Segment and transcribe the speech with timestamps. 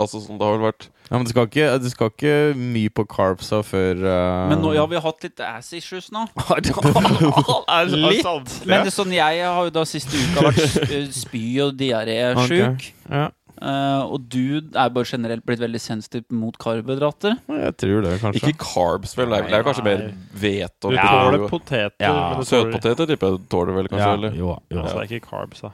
[0.00, 2.92] Altså sånn, det har vel vært Ja, men det skal ikke, det skal ikke mye
[2.96, 4.48] på carbsa før uh...
[4.52, 6.22] Men nå, ja, vi har hatt litt ass issues nå.
[6.60, 8.54] Litt.
[8.64, 12.90] Men det er sånn, jeg har jo da siste uka vært spy- og diaré-sjuk.
[13.10, 13.28] Ja,
[13.60, 17.34] Uh, og du er bare generelt blitt veldig sensitiv mot karbohydrater.
[17.44, 18.40] jeg tror det, kanskje.
[18.48, 19.28] Ikke carbs, vel.
[19.28, 21.48] Det er, det er kanskje mer hvete og Du Ja.
[21.50, 22.40] poteter, Ja.
[22.40, 24.06] Søtpoteter tipper jeg tåler vel, kanskje?
[24.06, 24.32] ja, eller?
[24.32, 24.80] jo, jo.
[24.80, 25.72] Altså, det er ikke carbs, da.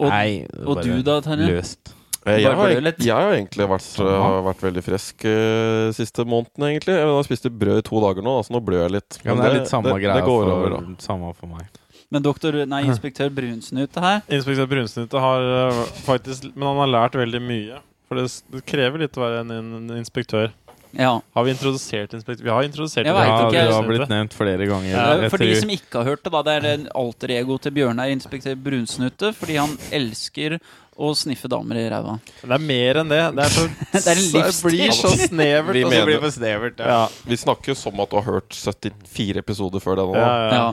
[0.00, 1.46] Og, Nei, og du da, Terje?
[1.46, 1.94] Løst.
[2.28, 6.96] Eh, Jeg, har, jeg har egentlig vært, har vært veldig frisk uh, siste måneden, egentlig.
[6.98, 9.20] Jeg har spist brød i to dager nå, så nå blør jeg litt.
[9.24, 10.96] Ja, men det er litt samme det, greia det går for, over, da.
[11.04, 11.82] samme for meg.
[12.12, 17.18] Men doktor, nei, inspektør Brunsnute her Inspektør Brunsnute har uh, faktisk Men han har lært
[17.20, 17.82] veldig mye.
[18.08, 20.48] For det, det krever litt å være en, en inspektør.
[20.96, 21.20] Ja.
[21.34, 22.44] Har vi introdusert inspektør?
[22.44, 24.90] Vi har introdusert Jeg Det vet Ja, ikke, du har blitt nevnt flere ganger.
[24.94, 28.12] Ja, For de som ikke har hørt det, da, det er alter ego til Bjørnar,
[28.14, 30.58] inspektør Brunsnute, fordi han elsker
[30.98, 32.16] å sniffe damer i ræva.
[32.42, 33.20] Det er mer enn det.
[33.36, 35.74] Det, er så, Det er Det blir så snevert.
[35.76, 36.82] Vi og så mener- blir det for snevert.
[36.82, 37.00] ja.
[37.28, 40.18] Vi snakker jo som at du har hørt 74 episoder før denne.
[40.18, 40.52] Ja, ja.
[40.58, 40.68] Ja.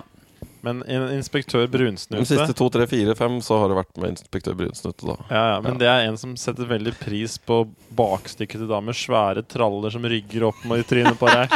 [0.65, 4.13] Men inspektør inspektør De Brunsnute siste to, tre, fire, fem så har det vært med
[4.15, 5.15] inspektør Brunsnute, da.
[5.29, 7.61] ja, ja, Men det er en som setter veldig pris på
[7.95, 8.95] bakstykket til damer.
[8.95, 11.53] Svære traller som rygger opp med i trynet på deg.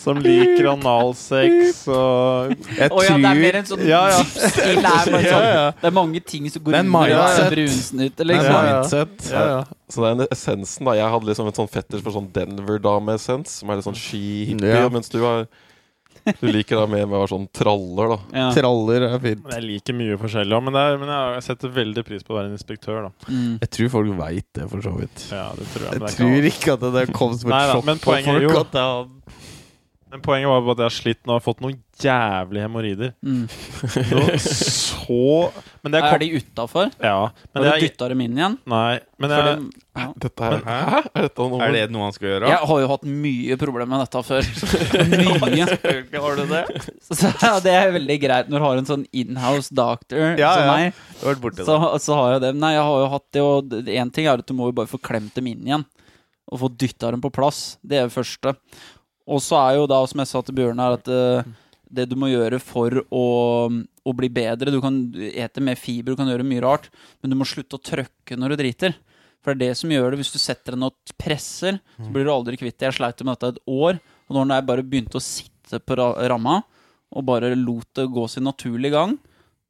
[0.00, 4.20] Som liker analsex og Jeg Å ja, det er mer en sånn Ja, ja.
[4.22, 4.80] livsstil.
[4.82, 8.50] Det er, sånn, det er mange ting som går inn i brunsnute, liksom.
[8.50, 8.72] Ja, ja.
[8.80, 9.28] mindset.
[9.30, 9.60] ja, ja.
[9.92, 10.96] Så det er en essensen, da.
[10.98, 14.88] Jeg hadde liksom et sånn fetters for sånn Denver-dame-essens, som er litt sånn ski-hippie, Ja.
[14.92, 15.46] mens du har
[16.40, 18.18] Du liker det med å være sånn traller, da.
[18.34, 18.46] Ja.
[18.56, 19.42] Traller er fint.
[19.46, 22.38] Men Jeg liker mye forskjellig men, det er, men jeg setter veldig pris på å
[22.40, 23.02] være en inspektør.
[23.06, 23.58] da Mm.
[23.62, 25.26] Jeg tror folk veit det, for så vidt.
[25.32, 28.16] Ja, det tror jeg, Jeg det tror ikke at det kom som et sjokk på
[28.26, 28.42] folk.
[28.42, 29.06] jo- at det er-
[30.06, 33.08] Men poenget var at jeg har slitt nå og fått noen jævlige hemoroider.
[33.26, 33.48] Mm.
[34.38, 35.16] Så
[35.82, 36.92] Men det Er de utafor?
[37.02, 37.32] Ja.
[37.54, 38.54] Men Har du dytta dem inn igjen?
[38.70, 40.06] nei, men jeg, Fordi, ja.
[40.22, 41.00] Dette her, hæ?
[41.10, 42.52] Er dette noe Er det noe han skal gjøre?
[42.52, 44.50] Jeg har jo hatt mye problemer med dette før.
[45.42, 45.66] Mye.
[46.26, 46.62] Har du det?
[47.08, 50.70] Så ja, det er veldig greit når du har en sånn inhouse doctor Ja, som
[50.70, 51.04] meg.
[51.24, 52.54] Har borti Så, så har jeg det.
[52.62, 54.90] Nei, jeg har jo hatt det, og én ting er at du må jo bare
[54.90, 55.86] få klemt dem inn igjen.
[56.46, 57.74] Og få dytta dem på plass.
[57.82, 58.52] Det er det første.
[59.26, 61.56] Og så er jo da, som jeg sa til Bjørn her, at uh,
[61.96, 63.24] det du må gjøre for å,
[63.70, 66.88] å bli bedre Du kan ete mer fiber, du kan gjøre mye rart,
[67.20, 68.96] men du må slutte å trøkke når du driter.
[69.42, 70.20] For det er det som gjør det.
[70.22, 72.88] Hvis du setter deg ned og presser, så blir du aldri kvitt det.
[72.88, 76.60] Jeg sleit med dette et år, og når jeg bare begynte å sitte på ramma
[77.14, 79.14] og bare lot det gå sin naturlige gang,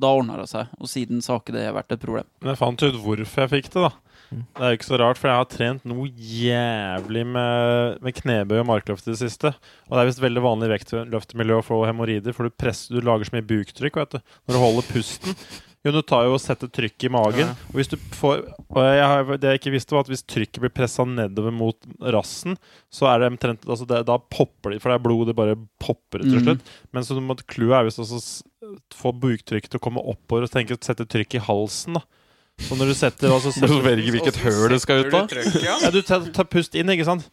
[0.00, 0.72] da ordna det seg.
[0.80, 2.28] Og siden så har ikke det vært et problem.
[2.40, 3.92] men jeg fant ut hvorfor jeg fikk det, da.
[4.30, 8.58] Det er jo ikke så rart, for jeg har trent noe jævlig med, med knebøy
[8.62, 9.52] og markløft i det siste.
[9.86, 13.06] Og det er visst veldig vanlig i vektløftemiljø å få hemoroider, for du, presser, du
[13.06, 15.38] lager så mye buktrykk vet du, når du holder pusten.
[15.86, 17.52] Jo, du tar jo og setter trykk i magen.
[17.70, 18.40] Og hvis du får
[18.74, 21.78] Og jeg har, det jeg ikke visste, var at hvis trykket blir pressa nedover mot
[22.02, 22.56] rassen,
[22.90, 25.54] så er det omtrent altså det, Da popper det, for det er blod, det bare
[25.78, 26.42] popper til Mm.
[26.42, 26.72] slutt.
[26.90, 27.14] Men så
[27.46, 28.18] clouet er visst å
[28.98, 32.02] få buktrykket til å komme oppover og tenke sette trykk i halsen, da.
[32.66, 35.32] Så når du setter altså, Du velger hvilket høl det skal ut av.
[35.60, 37.26] ja, du tar, tar pust inn, ikke sant?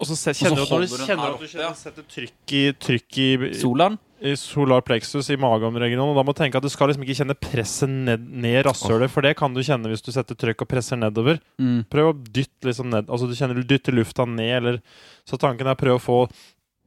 [0.00, 1.50] Og så se, kjenner du at når du holder den kjenner her at du oppe,
[1.52, 3.28] kjenner, setter trykk i, trykk i,
[3.60, 3.98] Solan?
[4.24, 7.16] I solar plexus i mageomregionen, og da må du tenke at du skal liksom ikke
[7.18, 10.64] kjenne presset ned, ned i rasshølet, for det kan du kjenne hvis du setter trykk
[10.64, 11.38] og presser nedover.
[11.60, 11.84] Mm.
[11.92, 14.80] Prøv å dytte liksom ned Altså du kjenner du dytter lufta ned, eller
[15.28, 16.18] Så tanken er å prøve å få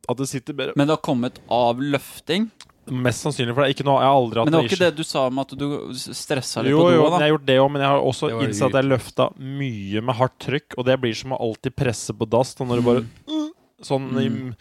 [0.08, 2.50] at det sitter bedre Men det har kommet av løfting?
[2.88, 4.80] Mest sannsynlig, for det er ikke noe Jeg har aldri hatt Men det var ikke
[4.86, 5.66] det du sa om at du
[5.98, 7.10] stressa litt Jo, på jo, da.
[7.10, 9.28] men jeg har gjort det òg, men jeg har også innsett at jeg løfta
[9.60, 12.56] mye med hardt trykk, og det blir som å alltid presse på dass.
[12.62, 13.06] Når du bare
[13.86, 14.54] Sånn, mm.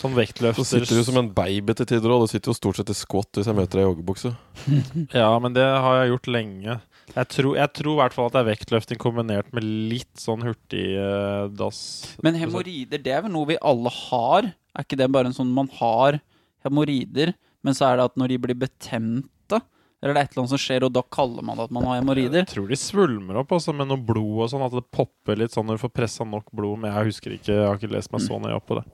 [0.00, 2.24] sånn Så sitter du som en baby til tider òg.
[2.24, 4.32] Du sitter jo stort sett i squat hvis jeg møter deg i joggebukse.
[5.20, 6.78] Ja, men det har jeg gjort lenge.
[7.12, 10.42] Jeg tror, jeg tror i hvert fall at det er vektløfting kombinert med litt sånn
[10.44, 11.80] hurtigdass.
[12.24, 14.48] Men hemoroider, det er vel noe vi alle har?
[14.76, 16.18] Er ikke det bare en sånn man har
[16.66, 17.32] hemoroider,
[17.66, 19.58] men så er det at når de blir betemte,
[20.02, 21.86] eller det er et eller annet som skjer, og da kaller man det at man
[21.88, 22.44] har hemoroider?
[22.44, 24.62] Jeg tror de svulmer opp også, med noe blod og sånn.
[24.66, 26.78] At det popper litt sånn når du får pressa nok blod.
[26.84, 28.84] Men jeg husker ikke, jeg har ikke lest meg så nøye opp på det.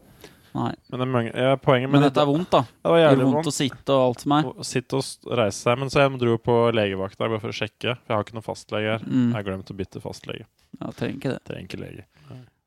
[0.53, 0.71] Nei.
[0.93, 2.61] Men, det ja, poenget Men men dette er vondt, da.
[2.69, 4.49] det var jævlig gjør vondt å sitte og alt som er.
[4.69, 5.79] Sitte og reise seg.
[5.81, 7.97] Men så jeg dro på legevakt der bare for å sjekke.
[7.97, 9.07] For jeg har ikke noen fastlege her.
[9.09, 9.25] Mm.
[9.25, 10.47] Jeg har glemt å bytte fastlege.
[10.79, 11.41] Ja, trenger ikke det.
[11.49, 12.07] Trenger ikke lege.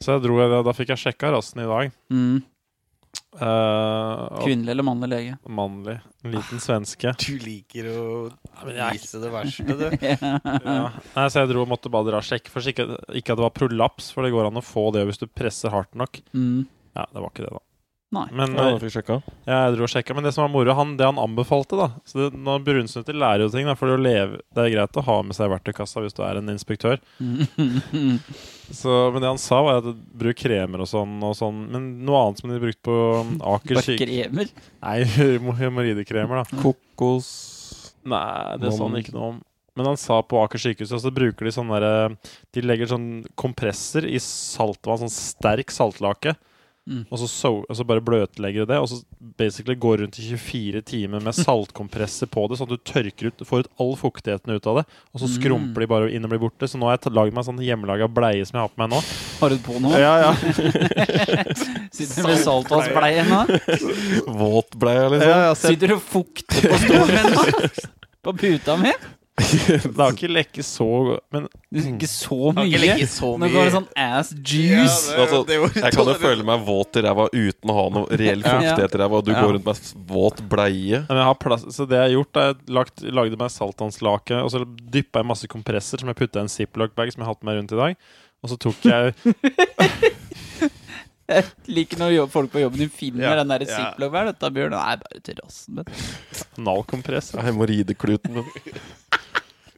[0.03, 1.93] Så jeg dro, da fikk jeg sjekka rassen i dag.
[2.13, 2.43] Mm.
[3.35, 5.37] Eh, og Kvinnelig eller mannlig lege?
[5.51, 5.97] mannlig.
[6.23, 7.11] En liten svenske.
[7.25, 8.05] Du liker å
[8.65, 9.85] vise det verste, du.
[10.05, 10.89] Ja.
[11.15, 12.51] Nei, så jeg dro og måtte bare dra og sjekke.
[12.53, 15.21] For ikke, ikke at det var prolaps, for det går an å få det hvis
[15.21, 16.21] du presser hardt nok.
[16.35, 16.65] Mm.
[16.95, 17.63] Ja, det var ikke det, da.
[18.13, 18.27] Nei.
[18.31, 19.15] Men Ja, eh, jeg fikk sjekka.
[19.49, 20.15] jeg dro og sjekka.
[20.15, 23.43] Men det som var moro, han, det han anbefalte, da Så det, når Brunsnutter lærer
[23.45, 26.15] jo ting, da, for å leve Det er greit å ha med seg verktøykassa hvis
[26.15, 27.01] du er en inspektør.
[28.71, 31.65] Så, men det han sa, var at bruk kremer og sånn, og sånn.
[31.73, 32.95] Men noe annet som de brukte på
[33.55, 34.49] Aker kremer.
[34.81, 34.95] Nei,
[35.61, 36.61] hemoroidekremer, da.
[36.63, 37.27] Kokos
[38.05, 39.37] Nei, det sa han ikke noe om.
[39.75, 42.13] Men han sa på Aker sykehus så bruker de sånn derre
[42.55, 46.35] De legger sånn kompresser i saltvann, sånn sterk saltlake.
[46.85, 46.99] Mm.
[47.09, 48.99] Og så, so og så bare bløtlegger du det, og så
[49.39, 53.41] basically går rundt i 24 timer med saltkompresser på det, sånn at du tørker ut,
[53.49, 54.83] får ut all fuktigheten ut av det.
[55.15, 55.33] Og så Mm.
[55.39, 56.69] skrumper de bare inn og blir borte.
[56.69, 59.01] Så nå har jeg lagd meg sånn hjemmelaga bleie som jeg har på meg nå.
[59.41, 59.95] Har du på nå?
[59.97, 60.31] Ja, ja.
[61.95, 63.41] Sitter du med saltvannsbleie nå?
[64.27, 65.29] Våtbleie, liksom.
[65.29, 67.69] ja, ja Sitter du og fukter på stolen min nå?
[68.25, 68.93] På puta mi?
[69.35, 70.85] Det har ikke lekket så
[71.35, 72.63] Men Det Ikke så mye.
[72.69, 73.73] ikke legget så Nå går det mye.
[73.73, 75.11] sånn ass juice.
[75.11, 75.41] Altså,
[75.75, 79.01] Jeg kan jo føle meg våt i ræva uten å ha noe reell fuktighet i
[79.03, 79.19] ræva.
[79.19, 79.41] Og du Ja.
[79.43, 81.01] går rundt med våt bleie.
[81.09, 84.49] Men jeg har plass, så det jeg har gjort, er lagt, lagde meg saltvannslake, og
[84.55, 87.43] så dyppa jeg masse kompresser som jeg putta i en ziplock-bag som jeg har hatt
[87.43, 87.95] med meg rundt i dag.
[88.41, 89.13] Og så tok jeg
[91.25, 91.43] Jeg
[91.73, 93.73] liker når jobb- folk på jobben din finner Ja, den der ja.
[93.91, 94.11] ziplock.
[94.13, 94.75] Hva er dette, Bjørn?
[94.77, 95.85] Nei, bare terrassen min.
[96.67, 97.31] Nalkompress.
[97.33, 98.45] Ja, Hemoroidekluten min.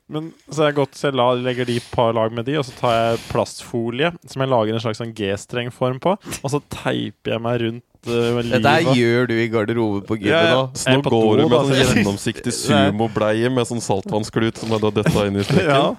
[0.07, 2.63] Men så jeg, godt, så jeg la, legger de på par lag med de, og
[2.63, 7.33] så tar jeg plastfolie som jeg lager en slags sånn G-strengform på, og så teiper
[7.36, 10.56] jeg meg rundt uh, Dette gjør du i garderoben på gymmet Ja, ja.
[10.62, 10.80] nå.
[10.80, 13.83] Så nå er går do, du med da, sånn så jeg- gjennomsiktig sumobleie med sånn
[13.83, 15.75] saltvannsklut som du har detta inn i strikken.
[15.75, 15.95] Ja.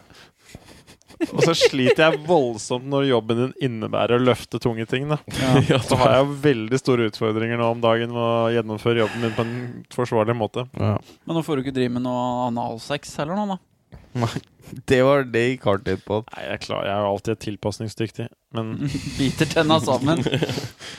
[1.34, 5.08] Og så sliter jeg voldsomt når jobben din innebærer å løfte tunge ting.
[5.10, 5.16] da
[5.68, 9.34] Ja, Så har jeg veldig store utfordringer nå om dagen med å gjennomføre jobben min
[9.34, 9.56] på en
[9.92, 10.64] forsvarlig måte.
[10.78, 10.92] Ja.
[11.26, 13.58] Men nå får du ikke drive med noe analsex heller nå, da.
[14.88, 16.18] Det var det gikk hardt inn på.
[16.34, 18.74] Nei, jeg, er klar, jeg er jo alltid tilpasningsdyktig, men
[19.18, 20.20] Biter tenna sammen.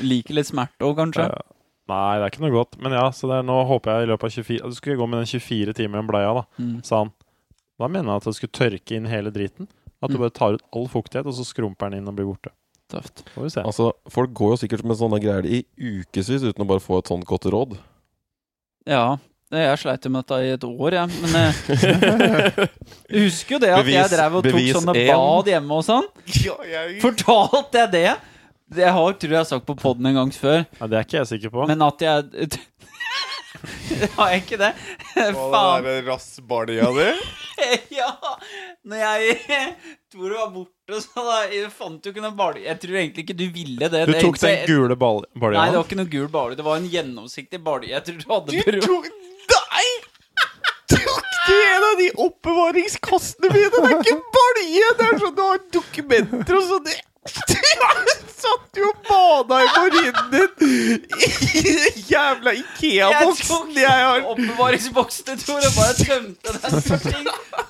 [0.02, 1.26] Liker litt smerte òg, kanskje.
[1.30, 1.56] eh,
[1.90, 2.78] Nei, det er ikke noe godt.
[2.82, 5.08] Men ja, så det er, nå håper jeg i løpet av 24 Du skulle gå
[5.10, 6.76] med den 24 timer i en bleia, da, Mm.
[6.86, 7.12] sa han.
[7.80, 9.70] Da mener jeg at du skulle tørke inn hele driten.
[10.02, 10.22] At du Mm.
[10.26, 12.52] bare tar ut all fuktighet, og så skrumper den inn og blir borte.
[12.90, 13.22] Tøft.
[13.36, 13.62] Får vi se.
[13.62, 17.10] Altså, Folk går jo sikkert med sånne greier i ukevis uten å bare få et
[17.10, 17.78] sånt godt råd.
[18.90, 19.18] Ja.
[19.52, 21.08] Det- Jeg sleit jo med dette i et år, jeg.
[21.22, 21.54] Men eh,
[23.10, 25.08] jeg husker jo det at jeg drev og tok sånne en.
[25.14, 26.10] bad hjemme og sånn.
[27.06, 28.10] Fortalte jeg det?
[28.70, 30.60] Det jeg har, tror jeg har sagt på poden en gang før.
[30.78, 31.66] Ja, det er ikke jeg sikker på.
[31.70, 32.50] Men at jeg
[34.16, 34.70] Har jeg ikke det?
[35.36, 35.88] Faen.
[36.06, 37.08] rassbalja di?
[37.98, 38.12] ja!
[38.88, 39.40] Når jeg
[40.14, 42.64] Tore var borte, så da jeg fant jo ikke noe balje.
[42.68, 44.06] Jeg tror egentlig ikke du ville det.
[44.08, 45.28] Du tok det, den gule balja?
[45.58, 46.60] Nei, det var ikke noe gul balje.
[46.62, 47.92] Det var en gjennomsiktig balje.
[47.92, 49.10] Jeg tror du hadde Du tok
[49.50, 49.88] Nei!
[50.94, 53.70] Tok du en av de oppbevaringskastene mine?
[53.76, 54.90] Det er ikke balje!
[55.00, 56.92] Det er sånn du har dokumenter og sånn.
[57.26, 57.56] Du
[58.40, 64.24] satt jo og bada i morinen din i den jævla Ikea-boksen jeg har.
[64.32, 67.28] oppbevaringsboksen til Tore bare tømte den for ting.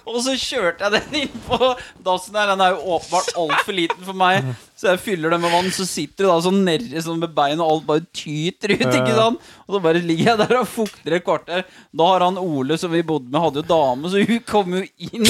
[0.10, 1.58] Og så kjørte jeg den inn på
[2.06, 2.52] dassen der.
[2.54, 4.52] Den er jo åpenbart altfor liten for meg.
[4.80, 7.60] Så jeg fyller den med vann, så sitter du da sånn nedi sånn med bein,
[7.60, 8.86] og alt bare tyter ut.
[8.86, 9.52] ikke sant?
[9.66, 11.66] Og så bare ligger jeg der og fukter et kvarter.
[11.92, 14.86] Da har han Ole, som vi bodde med, hadde jo dame, så hun kom jo
[15.10, 15.26] inn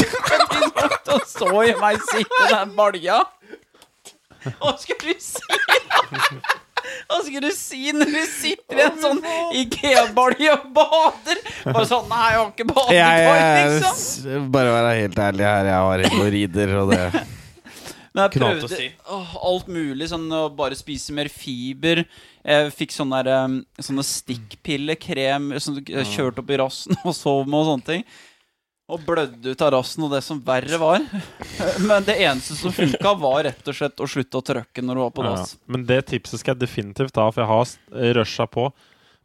[1.10, 3.24] og så i meg sitte i den balja.
[4.62, 5.42] Hva skulle du si?
[7.10, 9.20] Hva skulle du si når du sitter i en sånn
[9.60, 11.42] Ikea-balje og bader?
[11.68, 14.48] Bare sånn Nei, jeg har ikke badekar, liksom.
[14.54, 17.04] Bare være helt ærlig her, jeg har hemoroider, og det
[18.10, 18.88] Men jeg prøvde si.
[19.14, 20.08] åh, alt mulig.
[20.10, 22.02] Sånn å bare spise mer fiber.
[22.42, 27.46] Jeg fikk sånne, der, um, sånne stikkpillekrem som du kjørte opp i rassen og sov
[27.46, 28.08] med og sånne ting.
[28.90, 31.04] Og blødde ut av rassen og det som verre var.
[31.90, 35.04] Men det eneste som funka, var rett og slett å slutte å trøkke når du
[35.06, 38.70] var på Ja, men det tipset skal jeg definitivt ta, for jeg har rusha på.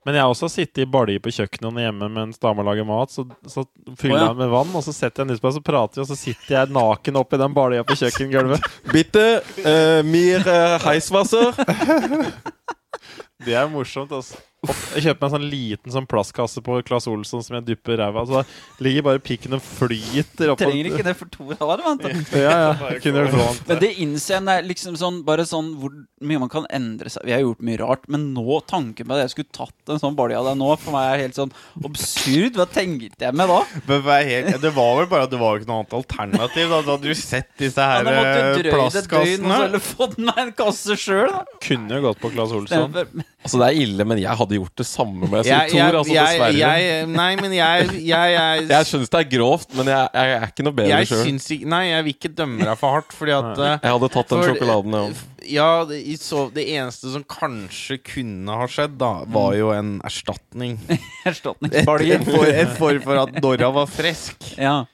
[0.05, 3.13] Men jeg har også sittet i balje på kjøkkenet hjemme mens dama lager mat.
[3.13, 3.65] Så, så
[3.97, 4.27] fyller ja.
[4.29, 6.57] jeg med vann, og så setter jeg på det, så prater vi, og så sitter
[6.59, 8.69] jeg naken oppi den balja på kjøkkengulvet.
[8.95, 9.25] Bitte
[9.65, 11.57] uh, mir uh, heiswasser.
[13.45, 14.39] Det er morsomt, altså.
[14.65, 17.95] Opp- Jeg kjøper meg en sånn liten sånn plastkasse på Claes Olsson som jeg dypper
[17.95, 18.25] i ræva.
[18.27, 22.09] Så da ligger bare pikken og flyter oppå Trenger ikke det for to år, vant.
[22.35, 22.99] Ja, ja.
[23.05, 23.63] Kunne gjort.
[23.69, 25.93] Men det innser jeg liksom sånn, bare sånn hvor
[26.25, 27.25] mye man kan endre seg.
[27.29, 30.17] Vi har gjort mye rart, men nå tanken på at jeg skulle tatt en sånn
[30.19, 31.53] balje av deg nå, for meg er helt sånn
[31.85, 32.57] absurd.
[32.59, 33.61] Hva tenkte jeg med da?
[33.89, 36.73] Men helt, Det var vel bare at det var ikke noe annet alternativ.
[36.73, 39.59] Da, hadde du sett disse her ja, eh, døgn plastkassene.
[39.69, 41.45] eller fått meg en kasse sjøl, da.
[41.65, 42.95] Kunne jo gått på Claes Olsson.
[43.45, 45.95] Altså, det er ille, men jeg hadde hadde gjort det samme med Jeg, Tor, jeg,
[45.99, 46.55] altså, dessverre.
[46.59, 50.47] jeg, nei, men jeg Jeg, jeg, Jeg syns det er grovt, men jeg, jeg er
[50.49, 51.23] ikke noe bedre sjøl.
[51.29, 54.41] syns Nei, jeg vil ikke dømme deg for hardt, fordi at Jeg hadde tatt den
[54.43, 55.05] For- sjokoladen, ja.
[55.45, 60.79] Ja, det, så, det eneste som kanskje kunne ha skjedd, da, var jo en erstatning.
[61.29, 62.17] Erstatningsbalje.
[62.17, 62.25] et,
[62.79, 64.87] form for for at Dora var frisk, Ja.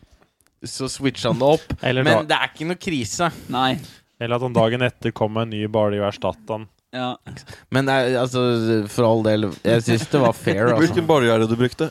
[0.66, 1.70] så switcha han det opp.
[1.86, 3.30] Eller, Men da, det er ikke noe krise.
[3.52, 3.76] Nei.
[4.20, 6.66] eller at han dagen etter kom med en ny balje og erstatta han.
[6.92, 7.16] Ja.
[7.70, 8.40] Men det er, altså,
[8.90, 10.80] for all del, jeg syns det var fair, altså.
[10.82, 11.90] Hvilken balje er det du brukte?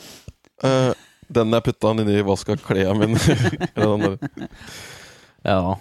[0.63, 0.91] Uh,
[1.32, 4.18] den jeg putta den inni vaska klærne mine.
[5.44, 5.77] Ja.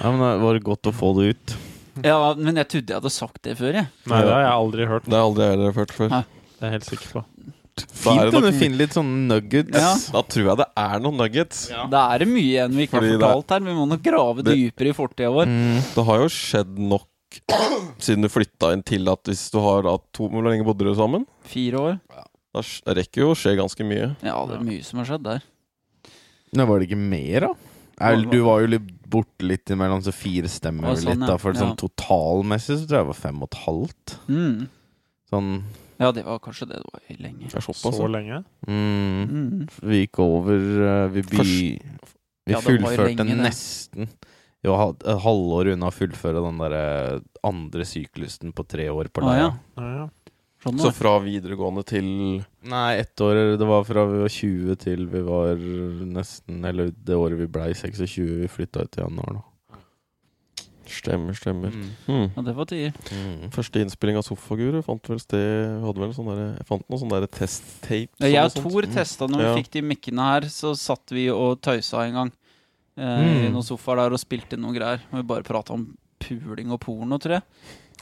[0.00, 1.52] ja, men det var godt å få det ut.
[2.00, 3.90] ja, men jeg trodde jeg hadde sagt det før, jeg.
[4.08, 5.04] Nei, det har jeg aldri hørt.
[5.04, 6.08] Det har aldri jeg heller hørt før.
[6.14, 6.22] Ja.
[6.24, 7.24] Det er jeg helt sikker på.
[7.74, 9.74] Da er Fint om du finner litt sånne nuggets.
[9.76, 9.92] Ja.
[10.14, 11.64] Da tror jeg det er noen nuggets.
[11.92, 13.64] Da er det mye igjen vi ikke Fordi har det fortalt her.
[13.68, 15.50] Vi må nok grave Det- dypere i fortida vår.
[15.50, 15.80] Mm.
[15.96, 17.08] Det har jo skjedd nok
[18.02, 20.96] siden du flytta inn til at hvis du har da to Hvor lenge bodde dere
[20.98, 21.26] sammen?
[21.48, 21.98] Fire år.
[22.54, 24.12] Da det rekker jo å skje ganske mye.
[24.22, 25.42] Ja, det er mye som har skjedd der.
[26.54, 27.54] Nå var det ikke mer, da?
[27.94, 31.22] Jeg, du var jo litt borte litt imellom, så fire stemmer sånn, litt.
[31.26, 31.60] da For Ja.
[31.62, 34.14] sånn totalmessig så tror jeg det var fem og et halvt.
[34.28, 34.68] Mm.
[35.30, 35.50] Sånn
[36.02, 37.50] Ja, det var kanskje det det var i lenge.
[37.50, 37.94] Det såpass.
[37.98, 38.44] Så lenge.
[38.66, 39.68] mm, Mm.
[39.82, 41.44] Vi gikk over eh, Vi, by,
[42.46, 43.50] vi Ja, fullførte lenge,
[43.94, 44.08] det.
[44.64, 49.10] Vi var et halvår unna å fullføre den der eh, andre syklusen på tre år
[49.12, 49.50] på leia.
[49.52, 49.82] Ah, ja.
[49.82, 50.06] ah, ja.
[50.64, 52.06] Sånn Så fra videregående til
[52.64, 53.58] Nei, ett år.
[53.60, 55.60] Det var fra vi var 20 til vi var
[56.08, 58.14] nesten Eller det året vi blei 26.
[58.40, 59.44] Vi flytta ut i januar, da.
[60.88, 61.72] Stemmer, stemmer.
[61.74, 61.90] Mm.
[62.06, 62.26] Mm.
[62.36, 62.96] Ja, det var tider.
[63.12, 63.50] Mm.
[63.52, 67.18] Første innspilling av Sofaguru fant vel sted Hadde vel sånn der, Jeg fant noen sånne
[67.18, 68.08] derre testtape.
[68.22, 71.28] Ja, jeg og sånn Tor testa når vi fikk de mikkene her, så satt vi
[71.32, 72.32] og tøysa en gang.
[72.96, 73.52] Eh, I Mm.
[73.52, 75.00] noen sofaer der og spilte inn noen greier.
[75.12, 77.42] Og vi bare prata om puling og porno, tror jeg.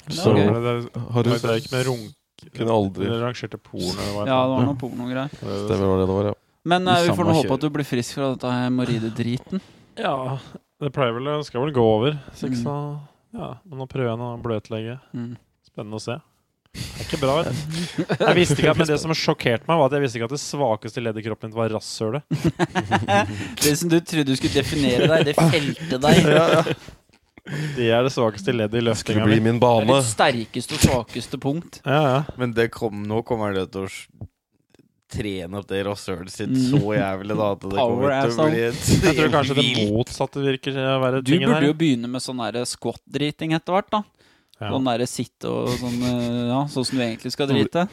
[0.07, 0.63] Det Så- var Det, gøy.
[0.93, 2.15] det, Har du det, er ikke med runk...
[2.55, 3.87] Kunne aldri Eller rangerte porno.
[3.87, 5.31] eller hva Ja, det var det noe pornogreier.
[5.31, 5.69] var.
[5.69, 6.35] Stemmer hva det var, ja.
[6.65, 9.61] Men eh, vi får Samme håpe at du blir frisk fra dette hemoroidedriten.
[9.97, 10.39] Ja,
[10.81, 12.19] det pleier vel Det skal vel gå over.
[12.35, 12.63] Så Mm.
[12.65, 13.01] så
[13.33, 15.01] Ja, men nå prøver jeg å bløtlegge.
[15.15, 15.37] Mm.
[15.65, 16.21] Spennende å se.
[16.73, 17.35] Det er ikke bra.
[17.43, 18.05] vet du.
[18.09, 20.35] Jeg visste ikke at, men Det som sjokkerte meg, var at jeg visste ikke at
[20.37, 22.25] det svakeste leddet i kroppen din var rasshølet.
[23.65, 26.75] Det som du trodde du skulle definere deg, det felte deg.
[27.77, 29.35] Det er det svakeste leddet i løftinga mi.
[29.41, 29.87] Det er bane.
[29.99, 31.81] ditt sterkeste og svakeste punkt.
[31.83, 32.21] Ja, ja.
[32.39, 34.29] Men det kom, nå kommer det til å
[35.13, 36.63] trene opp det rasshølet sitt Mm.
[36.71, 39.67] så jævlig da at det Power kommer til å bli et Jeg tror kanskje det
[39.91, 44.03] motsatte virker å være Du burde jo begynne med sånn squat-driting etter hvert, da.
[44.61, 44.71] Ja.
[44.71, 47.89] Sånn derre sitte og sånn eh, Ja, sånn som du egentlig skal drite.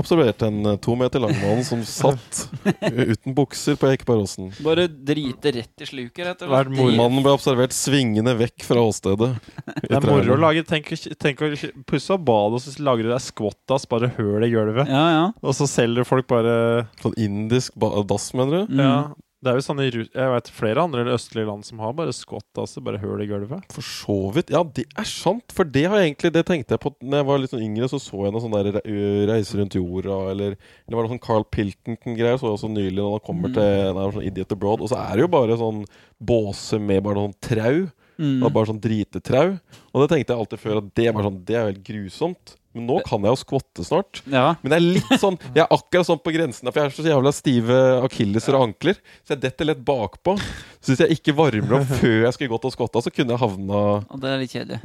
[0.00, 2.46] Observerte en eh, to meter lang mann som satt
[2.80, 4.48] uten bukser på Ekebergåsen.
[4.64, 6.72] Bare drite rett i sluket, rett og slett.
[6.96, 9.34] Mannen ble observert svingende vekk fra åstedet.
[9.82, 10.88] Det er moro å lage Tenk,
[11.20, 11.50] tenk å
[11.88, 14.88] pusse opp badet, og så lager du deg squat-dass, bare høl i gulvet.
[14.88, 15.26] Ja, ja.
[15.44, 18.72] Og så selger folk bare Sånn indisk dass, mener du?
[18.72, 18.82] Mm.
[18.86, 18.96] Ja.
[19.42, 22.46] Det er jo sånn i Jeg vet flere andre østlige land som har bare skott,
[22.54, 22.78] altså.
[22.80, 23.64] bare høl i gulvet.
[23.74, 24.52] For så vidt.
[24.54, 25.50] Ja, det er sant.
[25.50, 27.88] For det har jeg egentlig Det tenkte jeg på Når jeg var litt sånn yngre,
[27.90, 31.24] så så jeg noe sånn der reiser Reise rundt jorda, eller Eller var det sånn
[31.26, 33.54] Carl Pilkington-greier, så jeg også nylig, når han kommer Mm.
[33.58, 34.80] til nei, sånn Idiot Abroad.
[34.80, 35.84] Og så er det jo bare sånn
[36.22, 37.90] båse med bare sånn trau.
[38.22, 38.40] Mm.
[38.44, 39.58] Det bare sånn dritetrau.
[39.92, 42.56] Og det tenkte jeg alltid før at det var sånn Det er jo helt grusomt.
[42.72, 44.22] Men nå kan jeg jo skvotte snart.
[44.32, 44.54] Ja.
[44.62, 47.04] Men jeg er litt sånn Jeg er akkurat sånn på grensen For jeg er så
[47.10, 47.76] jævla stive
[48.06, 48.96] akilleser og ankler.
[49.26, 50.38] Så jeg detter lett bakpå.
[50.80, 53.42] Så hvis jeg ikke varmer opp før jeg skulle gått og skvotta, så kunne jeg
[53.44, 54.80] havna Og det er litt kjedelig.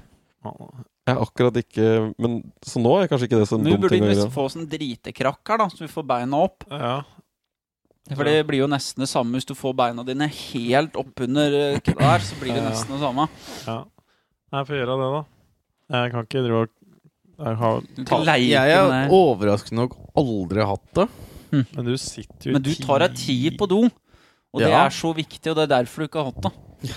[0.48, 1.88] Jeg er akkurat ikke
[2.24, 4.12] Men Så nå er jeg kanskje ikke det så dumt vi dum burde ting å
[4.14, 4.34] gjøre.
[4.36, 6.68] få sånn dritekrakk her, da, så vi får beina opp.
[6.72, 6.98] Ja.
[8.16, 11.52] For det blir jo nesten det samme hvis du får beina dine helt oppunder
[11.84, 12.24] der.
[12.24, 13.28] Så blir det nesten det samme.
[13.68, 13.82] ja.
[14.56, 15.24] Jeg får gjøre det, da.
[15.98, 16.70] Jeg kan ikke drive og
[17.38, 21.08] jeg har, Du Jeg har overraskende nok aldri hatt det.
[21.52, 23.84] Men du sitter jo i Men du tar deg tid på do.
[24.54, 24.86] Og det Ja.
[24.86, 26.52] er så viktig, og det er derfor du ikke har hatt det.
[26.82, 26.96] Det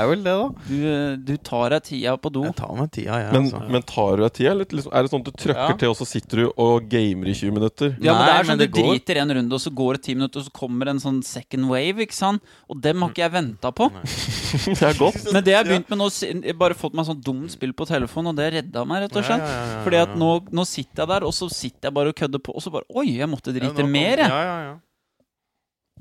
[0.00, 0.48] er vel det, da.
[0.68, 2.42] Du, eh, du tar deg tida på do.
[2.46, 3.32] Jeg tar meg tida, jeg.
[3.34, 3.60] Men, altså.
[3.74, 4.50] men tar du deg tida?
[4.54, 5.76] eller liksom, er det sånn at du trøkker Ja.
[5.82, 7.92] til, og så sitter du og gamer i 20 minutter?
[8.00, 8.88] Ja, men det er sånn Du går.
[8.92, 11.68] driter en runde, og så går det ti minutter, og så kommer en sånn second
[11.68, 11.98] wave.
[12.06, 12.42] ikke sant?
[12.68, 13.90] Og dem har ikke jeg venta på.
[14.78, 15.32] det er godt.
[15.32, 16.08] Men det jeg har begynt med nå
[16.48, 19.24] Jeg bare fått meg sånn dumt spill på telefonen, og det redda meg, rett og
[19.24, 19.44] slett.
[19.44, 21.94] Ja, ja, ja, ja, Fordi at nå, nå sitter jeg der, og så sitter jeg
[21.94, 24.28] bare og kødder på, og så bare Oi, jeg måtte drite mer, jeg.
[24.28, 24.76] Ja, ja, ja.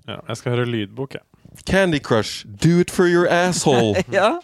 [0.08, 1.24] ja, Jeg skal høre lydbok, jeg.
[1.66, 3.96] Candy Crush, do it for your asshole.
[4.14, 4.40] Ja.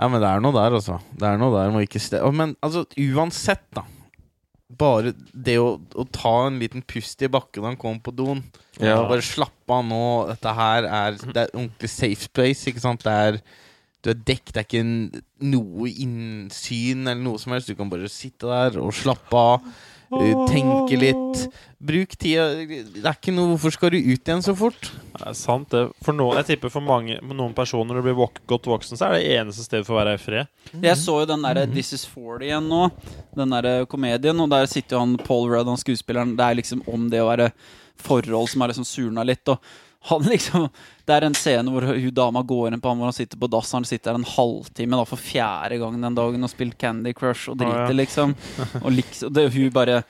[0.00, 0.96] Ja, men det er noe der, altså.
[1.18, 2.20] Det er noe der må ikke ste...
[2.32, 3.82] Men altså, uansett, da.
[4.80, 8.40] Bare det å, å ta en liten pust i bakken da han kom på doen.
[8.78, 9.00] Ja.
[9.10, 10.04] Bare slappe av nå.
[10.30, 13.04] Dette her er Det er ordentlig safe place, ikke sant?
[13.04, 13.40] Det er
[14.00, 14.84] Du er dekk, det er ikke
[15.50, 17.68] noe innsyn eller noe som helst.
[17.68, 19.66] Du kan bare sitte der og slappe av.
[20.18, 21.42] eh, Tenke litt.
[21.80, 22.48] Bruk tida.
[22.66, 24.90] Det er ikke noe Hvorfor skal du ut igjen så fort?
[25.14, 25.84] Det er sant, det.
[26.04, 29.08] For noen, jeg tipper for mange, noen personer når du blir vok godt voksen, så
[29.08, 30.50] er det eneste stedet for å være i fred.
[30.76, 32.82] Jeg så jo den derre This Is 40 igjen nå.
[33.38, 34.42] Den derre komedien.
[34.44, 36.36] Og der sitter jo han Paul Rudd, han skuespilleren.
[36.38, 37.52] Det er liksom om det å være
[38.00, 39.48] forhold som har liksom surna litt.
[39.52, 39.58] Og
[40.08, 40.68] han liksom
[41.04, 43.48] Det er en scene hvor hun dama går inn på ham hvor han sitter på
[43.52, 43.72] dass.
[43.76, 47.50] Han sitter der en halvtime da for fjerde gang den dagen og spiller Candy Crush
[47.52, 47.98] og driter, ah, ja.
[47.98, 48.34] liksom.
[48.80, 50.02] Og liksom det, hun bare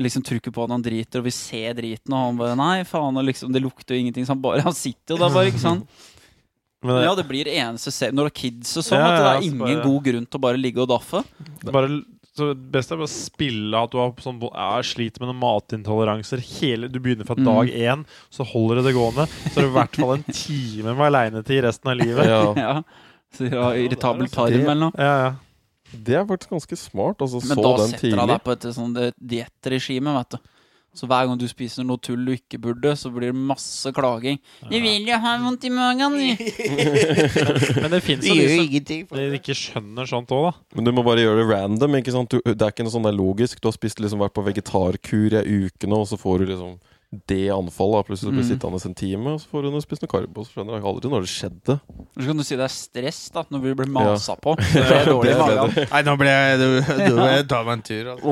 [0.00, 3.16] liksom trykker på at han driter, og vi ser driten, og han bare Nei, faen,
[3.26, 5.88] liksom Det lukter jo ingenting, så han bare Han sitter jo der bare, ikke sant.
[6.84, 9.18] Men det, Ja, det blir eneste scene Når det er kids og sånn, Ja, at
[9.20, 11.20] det er ingen bare- god grunn til å bare ligge og daffe.
[11.66, 11.90] bare,
[12.36, 15.40] så det beste er bare å spille at du har sånn, er, sliter med noen
[15.42, 16.42] matintoleranser.
[16.60, 17.44] Hele, du begynner fra Mm.
[17.48, 19.26] dag én, så holder du det gående.
[19.50, 22.26] Så er det i hvert fall en time med alenetid resten av livet.
[22.30, 22.82] Ja, Ja.
[23.34, 24.92] Så ja, irritabel tarm eller noe.
[24.98, 25.34] Ja, ja.
[25.92, 27.20] det er faktisk ganske smart.
[27.22, 30.38] Altså, Men så da den setter han deg på et sånn eh, diettregime, vet du.
[30.92, 34.40] Så hver gang du spiser noe tull du ikke burde, så blir det masse klaging.
[34.70, 36.38] 'Jeg vil jo ha vondt i magen', jeg.
[37.82, 40.52] Men det fins jo de som de ikke skjønner sånt òg, da.
[40.74, 41.94] Men du må bare gjøre det random.
[42.00, 42.30] ikke sant?
[42.34, 43.60] Du, det er ikke noe sånn der logisk.
[43.62, 46.46] Du har spist liksom vært på vegetarkur i ei uke nå, og så får du
[46.54, 46.74] liksom
[47.26, 47.96] det anfallet.
[47.98, 48.02] da.
[48.06, 48.50] Plutselig blir du Mm.
[48.54, 50.42] sittende en time, og så får du noe- spist noe karbo.
[50.46, 51.80] Så skjønner jeg aldri når det skjedde.
[52.18, 54.54] Så kan du si det er stress, da, når vi blir masa på.
[54.58, 55.70] Det Det er dårlig i magen.
[55.90, 56.66] Nei, nå ble jeg Du,
[57.10, 58.04] du må tar meg en tur.
[58.14, 58.26] Altså.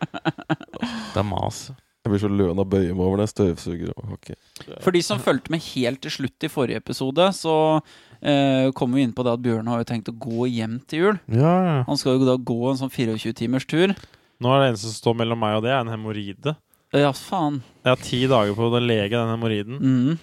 [0.00, 1.70] Det er mas.
[2.00, 3.90] Jeg blir så løn av å bøye meg over den jeg støvsuger.
[4.80, 7.56] For de som fulgte med helt til slutt i forrige episode, så
[8.24, 11.04] eh, kom vi inn på det at Bjørn har jo tenkt å gå hjem til
[11.04, 11.20] jul.
[11.28, 11.76] Ja, ja.
[11.90, 13.92] Han skal jo da gå en sånn 24-timers tur.
[14.40, 16.56] Nå er det eneste som står mellom meg og det, er en hemoroide.
[16.96, 17.60] Ja, faen.
[17.84, 19.76] Jeg har ti dager på å lege den hemoroiden.
[19.84, 20.18] Mm.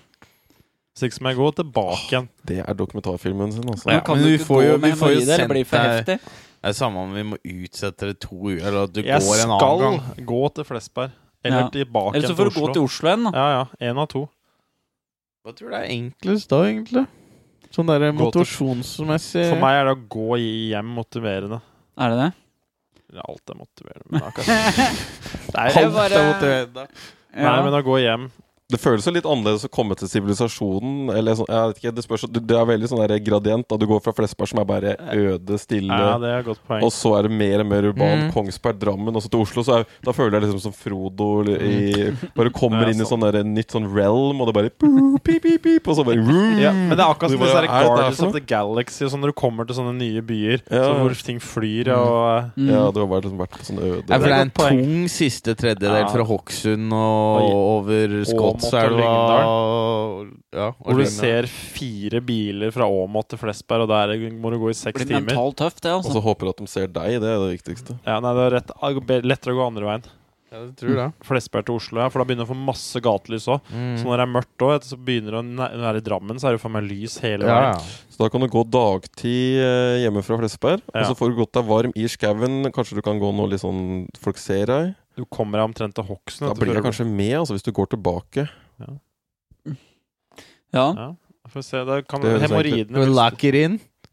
[0.98, 2.27] Så ikke må jeg gå tilbake igjen.
[2.50, 3.86] Det er dokumentarfilmen sin, altså.
[3.91, 5.62] Men kan men du vi ikke får gå jo- med vi får hemoroide, sendt blir
[5.62, 6.17] det for heftig?
[6.68, 9.38] Det er samme om vi må utsette det to uker, eller at du Jeg går
[9.46, 9.94] en annen gang.
[10.01, 11.12] Jeg skal gå til Flesberg.
[11.48, 11.70] Eller Ja.
[11.72, 13.32] tilbake Eller så får du gå til Oslo igjen, da.
[13.38, 13.92] Ja, ja.
[13.92, 14.25] Én av to.
[15.46, 17.06] Hva tror du er enklest da, egentlig?
[17.72, 21.62] Sånn der motivasjonsmessig For meg er det å gå hjem motiverende.
[21.98, 22.34] Er det det?
[23.14, 24.12] Eller alt er motiverende.
[24.12, 24.48] Men akkurat
[25.56, 26.88] Nei, Alt er motiverende.
[27.32, 28.27] nei, men å gå hjem
[28.68, 31.08] Det føles jo litt annerledes å komme til sivilisasjonen.
[31.16, 33.64] Eller sånn, jeg vet ikke, det, spørs, det er veldig sånn der gradient.
[33.72, 36.84] Da du går fra Flesberg, som er bare øde, stille Ja, det er godt poeng.
[36.84, 38.25] Og så er det mer og mer urban.
[38.25, 38.34] Mm.
[38.36, 39.64] Kongsberg, Drammen, og så til Oslo.
[39.64, 43.24] Så er, da føler jeg liksom som Frodo i, Bare kommer Ja, inn i sånn
[43.24, 46.60] der, nytt sånn realm, og det bare pip, pip, pip, Og så bare vroom.
[46.60, 49.32] Ja, men det er akkurat som disse "Er dette Guardians of the Galaxy sånn når
[49.32, 50.84] du kommer til sånne nye byer Ja.
[50.84, 52.68] så hvor ting flyr og Mm.
[52.72, 55.08] Ja, du har bare liksom vært på sånn øde ja, for det er en tung
[55.08, 56.08] siste tredjedel Ja.
[56.12, 58.56] fra Hokksund og over Skotselva.
[58.63, 64.57] Og- Ja, Hvor du ser fire biler fra Åmot til Flesberg, og der må du
[64.57, 65.33] gå i Det seks blir timer.
[65.35, 66.24] mentalt tøft, det, Og så altså.
[66.24, 67.22] håper du at de ser deg.
[67.22, 68.00] Det er det viktigste.
[68.05, 68.89] Ja, nei, det er rett, ah,
[69.22, 70.03] lettere å gå andre veien.
[70.50, 71.11] Ja, det tror jeg.
[71.27, 73.59] Flesberg til Oslo, ja, for da begynner du å få masse gatelys òg.
[73.67, 73.98] Mm.
[74.00, 76.51] Så når det er mørkt òg, så begynner det å er i Drammen, så er
[76.55, 77.74] det for meg lys hele Ja, veien.
[77.75, 77.79] ja.
[78.09, 80.81] Så da kan du gå dagtid eh, hjemme fra Flesberg.
[80.96, 81.01] Ja.
[81.01, 82.72] Og så får du gått deg varm i skauen.
[82.72, 84.96] Kanskje du kan gå noe litt sånn folk ser deg.
[85.18, 86.46] Du kommer deg omtrent til Hokksund.
[86.48, 88.48] Da blir jeg du- kanskje med, altså, hvis du går tilbake.
[88.80, 88.94] Ja.
[90.74, 90.88] Ja,
[91.48, 91.84] får vi se.
[91.88, 93.58] Da kan hemoroidene Lock it laker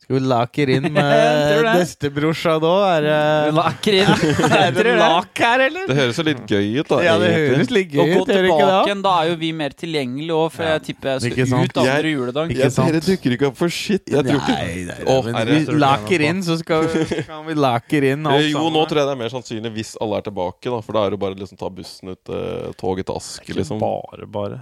[0.04, 2.72] Skal vi laker inn med bestebrorsa da?
[2.98, 4.10] Er det Laker inn.
[4.58, 5.86] er det lak her, eller?
[5.88, 6.98] Det høres jo litt gøy ut, da.
[7.06, 7.54] Ja, det egentlig.
[7.54, 8.82] høres litt gøy ut, gjør det ikke tilbake det?
[8.90, 11.72] igjen, da er jo vi mer tilgjengelige òg, for jeg tipper jeg skal sant?
[11.72, 12.52] ut andre juledag.
[12.52, 12.92] Ikke jeg, sant?
[12.92, 14.04] dere dukker ikke opp for shit.
[14.12, 17.48] Jeg tror ikke Nei, nei, Å, men vi det- laker inn, så skal vi, kan
[17.48, 20.20] vi laker inn alt Eh, Jo, nå tror jeg det er mer sannsynlig hvis alle
[20.20, 20.82] er tilbake, da.
[20.84, 23.80] For da er det jo bare liksom ta bussen ut uh, toget til Aske, liksom.
[23.80, 24.60] bare, bare.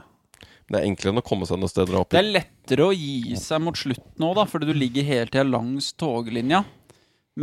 [0.73, 2.13] Det er enklere enn å komme seg noen steder opp.
[2.15, 5.91] Det er lettere å gi seg mot slutten nå, fordi du ligger hele tida langs
[6.01, 6.63] toglinja.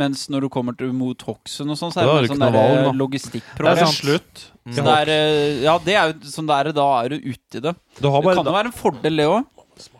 [0.00, 2.54] Mens når du kommer til mot Hokksund og sånn, så er det sånn der.
[2.54, 3.80] Det logistikkproblem.
[3.86, 4.42] er slutt.
[4.70, 7.62] Så det er, eh, ja, det er jo sånn det er, da er du uti
[7.62, 7.72] det.
[7.98, 9.46] Du har Det kan jo være en fordel, det òg.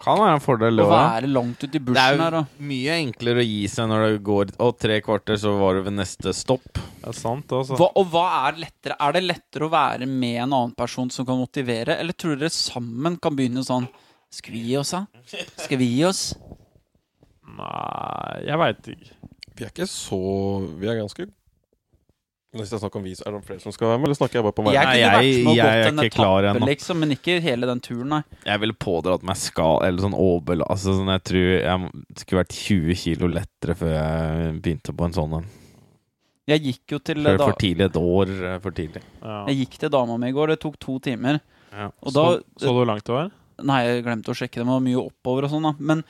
[0.02, 3.42] Kan være en fordel, det Å være langt ute i Det er jo mye enklere
[3.42, 6.68] å gi seg når det går Og tre kvarter, så var du ved neste stopp.
[6.74, 7.78] Det er sant, altså.
[7.80, 8.98] hva, Og hva er lettere?
[9.00, 12.52] Er det lettere å være med en annen person som kan motivere, eller tror dere
[12.54, 13.88] sammen kan begynne sånn
[14.30, 15.04] Skal vi gi oss, da?
[15.64, 16.24] Skal vi gi oss?
[17.50, 19.16] Nei, jeg veit ikke.
[19.58, 20.20] Vi er ikke så
[20.80, 21.26] Vi er ganske
[22.50, 24.42] Hvis jeg snakker om vi, er det flere som skal være med, eller snakker jeg
[24.48, 24.74] bare på meg?
[24.74, 26.66] Jeg Nei, kunne vært med og jeg- jeg gått er en ikke klar etappe, ennå.
[26.66, 28.22] liksom, men ikke hele den turen, nei.
[28.44, 30.62] Jeg ville pådratt meg skal Eller sånn overbel...
[30.66, 35.12] Altså, sånn, jeg tror jeg skulle vært 20 kilo lettere før jeg begynte på en
[35.14, 35.46] sånn en.
[36.50, 37.84] Jeg gikk jo til For, for tidlig.
[37.86, 39.02] Et år eh, for tidlig.
[39.22, 39.44] Ja.
[39.46, 41.38] Jeg gikk til dama mi i går, det tok to timer.
[41.70, 41.90] Ja.
[42.02, 43.30] Og da så, så du hvor langt det var?
[43.62, 44.58] Nei, jeg glemte å sjekke.
[44.58, 45.74] Det var mye oppover og sånn, da.
[45.78, 46.02] Men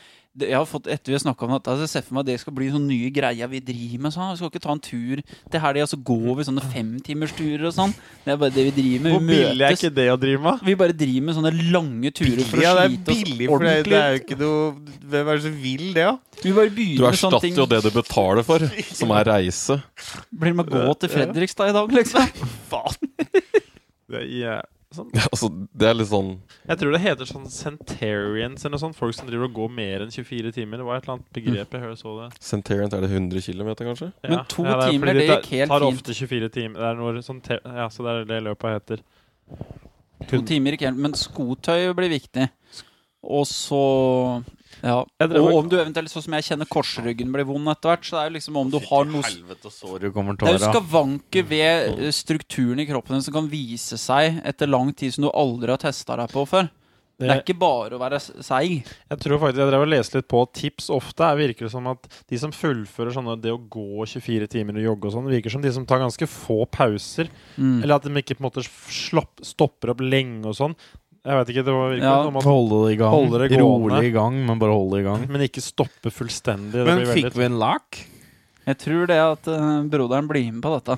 [0.47, 2.29] jeg har fått, etter vi har snakka om dette, så jeg ser for meg at
[2.31, 4.15] det skal bli sånn nye greier vi driver med.
[4.15, 4.31] Sånn.
[4.33, 7.95] Vi skal ikke ta en tur til helga, så går vi sånne femtimersturer og sånn.
[8.25, 9.13] Det er bare det vi driver med.
[9.17, 10.65] Hvor billig er ikke det å drive med?
[10.71, 13.65] Vi bare driver med sånne lange turer for Ja, å det slite oss billig, for
[13.67, 14.59] det, ordentlig det er jo ikke noe
[15.11, 16.17] Hvem er det som vil det, da?
[16.41, 19.81] Vi bare Du begynner med sånne erstatter jo det du betaler for, som er reise.
[20.33, 22.29] Blir med å gå til Fredrikstad i dag, liksom.
[22.71, 22.95] Faen.
[24.11, 24.61] Det er, jæ-
[24.97, 25.11] sånn.
[25.23, 25.49] Altså,
[25.81, 26.31] det er litt sånn
[26.67, 28.99] Jeg tror det heter sånn Centarians eller noe sånt.
[28.99, 30.81] Folk som driver og går mer enn 24 timer.
[30.83, 32.29] Det var et eller annet begrep jeg hørte så det.
[32.51, 34.11] Centariant er det 100 km, kanskje?
[34.27, 35.75] Men to er timer, det gikk helt fint.
[35.75, 36.81] tar ofte 24 timer.
[36.83, 39.05] Det er noe sånn te ja, så det er det løpet heter.
[40.31, 42.49] To timer gikk helt, men skotøy blir viktig.
[43.31, 43.85] Og så
[44.83, 44.99] Ja.
[45.05, 48.23] Og om du eventuelt, sånn som jeg kjenner korsryggen blir vond etter hvert, så det
[48.23, 49.73] er jo liksom om du har noe Helvete,
[50.15, 54.41] kommer Det er jo skavanker ved eh, strukturen i kroppen din som kan vise seg
[54.47, 56.71] etter lang tid som du aldri har testa deg på før.
[57.21, 58.87] Det er ikke bare å være seig.
[59.11, 60.89] Jeg tror faktisk jeg drev og leste litt på tips.
[60.95, 64.79] Ofte er, virker det som at de som fullfører sånne det å gå 24 timer
[64.81, 67.29] og jogge og sånn, virker som de som tar ganske få pauser.
[67.61, 67.83] Mm.
[67.83, 70.79] Eller at de ikke på en måte slapp, stopper opp lenge og sånn.
[71.21, 72.23] Jeg vet ikke, det var virkelig Ja.
[72.25, 73.13] noe man Holde det i gang.
[73.13, 73.59] Holde det.
[73.61, 75.27] Rolig i gang, men bare holde det i gang.
[75.29, 76.73] Men ikke stoppe fullstendig.
[76.73, 77.99] Det Men blir fikk veldig vi en lak?
[78.67, 80.97] Jeg tror det at uh, broderen blir med på dette.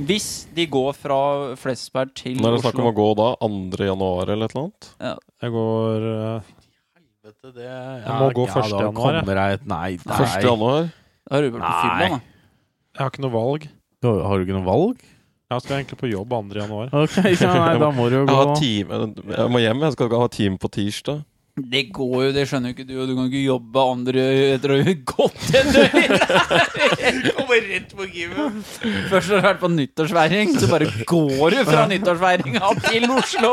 [0.00, 1.18] Hvis de går fra
[1.60, 3.28] Flesberg til Oslo Når er det snakk om å gå da?
[3.44, 3.84] 2.
[3.86, 4.88] januar eller et eller annet?
[5.44, 6.52] Jeg går uh,
[6.96, 8.54] Helvete, det Jeg må gå 1.
[8.56, 9.26] Ja, januar, jeg.
[9.28, 10.18] jeg Nei, nei.
[10.24, 10.42] 1.
[10.42, 10.88] januar?
[11.24, 12.20] Da har du vært på fylla, da.
[12.94, 13.68] Jeg har ikke noe valg.
[14.04, 15.04] Har har du ikke noe valg?
[15.52, 16.40] Jeg skal egentlig på jobb 2.
[16.56, 16.88] januar.
[16.96, 18.56] Ok, ja, nei, da må du jo Jeg, gå.
[18.58, 19.04] time,
[19.36, 19.86] jeg må hjem.
[19.88, 21.22] Jeg skal ha time på tirsdag.
[21.54, 22.94] Det går jo, det skjønner jo ikke du.
[22.98, 24.22] og Du kan ikke jobbe andre
[24.56, 26.14] etter å ha gått en døgn.
[27.36, 28.72] Kommer rett på gymmet.
[29.12, 33.52] Først har du vært på nyttårsfeiring, så bare går du fra nyttårsfeiringa til Oslo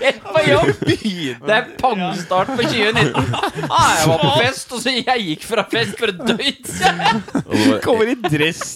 [0.00, 0.72] rett på jobb.
[0.90, 3.38] Det er pangstart på 2019.
[3.70, 7.22] Ah, jeg var på fest, og så jeg gikk fra fest for et døgn siden.
[7.86, 8.74] Kommer i dress.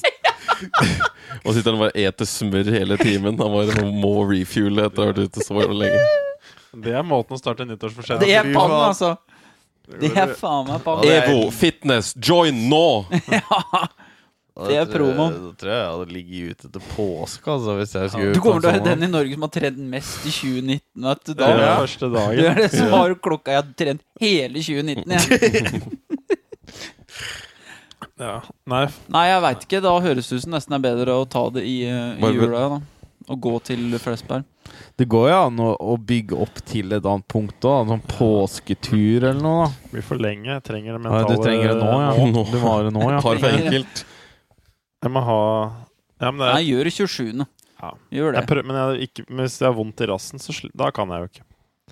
[1.44, 3.38] Og sitter han bare eter smør hele timen.
[3.40, 6.02] Han bare må refuele etter å ha vært ute så lenge.
[6.84, 9.16] Det er måten å starte nyttårsforskjell Det er panna altså.
[9.90, 12.84] Det er faen meg panna Evo fitness, join nå!
[14.60, 15.28] Det er promo.
[15.32, 18.60] Da tror jeg jeg hadde ligget ute til påske, altså, hvis jeg skulle Du kommer
[18.60, 21.06] til å være sånn den i Norge som har trent mest i 2019.
[21.06, 21.32] Vet du.
[21.38, 22.44] Da, første Du dagen.
[22.50, 25.82] er det som har klokka Jeg har trent hele 2019, jeg.
[28.20, 28.38] Ja.
[28.68, 29.82] Nei, Nei, jeg veit ikke.
[29.84, 32.66] Da høres det ut som nesten er bedre å ta det i, eh, i jula,
[32.76, 32.80] da.
[33.30, 34.44] Og gå til Flesberg.
[34.98, 37.90] Det går jo an å, å bygge opp til et annet punkt òg.
[37.90, 39.68] Sånn påsketur eller noe.
[39.70, 40.50] da blir for lenge.
[40.50, 42.10] Jeg trenger det ja, mentale Du trenger det nå, ja.
[42.34, 42.44] Nå.
[42.50, 43.20] Du må ha det nå, ja.
[43.24, 44.04] Tar for enkelt.
[45.00, 45.40] Jeg må ha
[46.20, 47.44] Ja, men det Nei, er, gjør det 27.
[47.80, 47.92] Ja.
[48.12, 48.40] Gjør det.
[48.42, 50.90] jeg prøver, men jeg, ikke, men hvis jeg har vondt i rassen, så sl da
[50.92, 51.46] kan jeg jo ikke.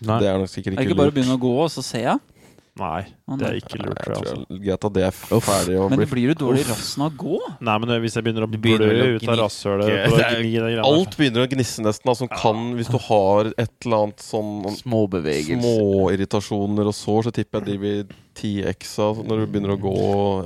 [0.05, 0.19] Nei.
[0.23, 1.83] Det er nok sikkert Er det ikke ikke bare å begynne å gå, og så
[1.83, 2.38] ser jeg?
[2.79, 3.05] Nei,
[3.39, 3.99] det er ikke lurt.
[3.99, 4.47] Jeg tror jeg, altså.
[4.49, 5.11] jeg- Greit at det er
[5.43, 7.39] ferdig og Men blir du dårlig i rassen av å gå.
[7.61, 11.47] Nei, men hvis jeg begynner å blø å ut av rasshølet Det er- Alt begynner
[11.47, 15.61] å gnisse nesten, da, som kan Hvis du har et eller annet sånn Småbevegelser.
[15.61, 18.05] småirritasjoner og sår, så tipper jeg de blir
[18.39, 19.95] 10x av når du begynner å gå.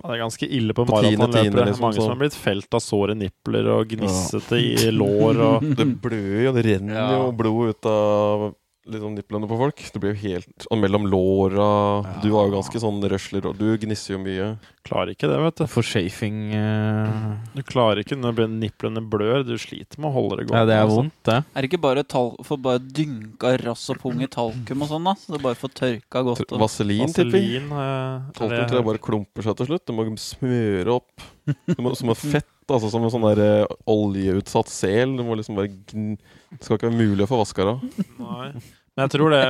[0.03, 1.67] Ja, Det er ganske ille på, På tiende maratonløpere.
[1.69, 5.61] liksom, Mange så- som har blitt felt av såre nipler og gnissete i lår og
[5.77, 7.11] Det blør jo, det renner Ja.
[7.27, 8.55] jo blod ut av
[8.87, 9.83] liksom nipplene på folk.
[9.93, 11.69] Det blir jo helt Og mellom låra
[12.03, 12.21] Ja.
[12.23, 14.57] Du har jo ganske sånn røsler, og du gnisser jo mye.
[14.83, 15.65] Klarer ikke det, vet du.
[15.71, 17.37] For chafing uh...
[17.55, 19.45] Du klarer ikke når niplene blør.
[19.47, 20.63] Du sliter med å holde det gående.
[20.65, 20.97] Ja, det er altså.
[20.99, 21.37] vondt, det.
[21.39, 25.07] Er det ikke bare tal for bare dynka rass og pung i talkum og sånn,
[25.07, 25.15] da?
[25.21, 26.43] Så det bare får tørka godt.
[26.49, 26.59] Og...
[26.65, 27.63] Vaselin, tipper jeg.
[27.71, 29.87] Vaselin eh, Talken tror jeg bare klumper seg til slutt.
[29.87, 31.31] Du må smøre opp.
[31.47, 35.15] Du må, som et fett, altså som en sånn der uh, oljeutsatt sel.
[35.15, 36.15] Du må liksom bare gn...
[36.53, 38.07] Det skal ikke være mulig å få vaska det av.
[38.19, 38.53] Nei.
[38.93, 39.43] Men jeg tror det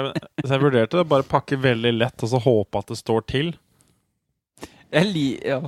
[0.44, 1.08] Så jeg vurderte det.
[1.10, 3.54] Bare pakke veldig lett og så håpe at det står til.
[4.92, 5.26] Jeg li...
[5.46, 5.60] Ja.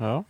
[0.00, 0.22] Ja.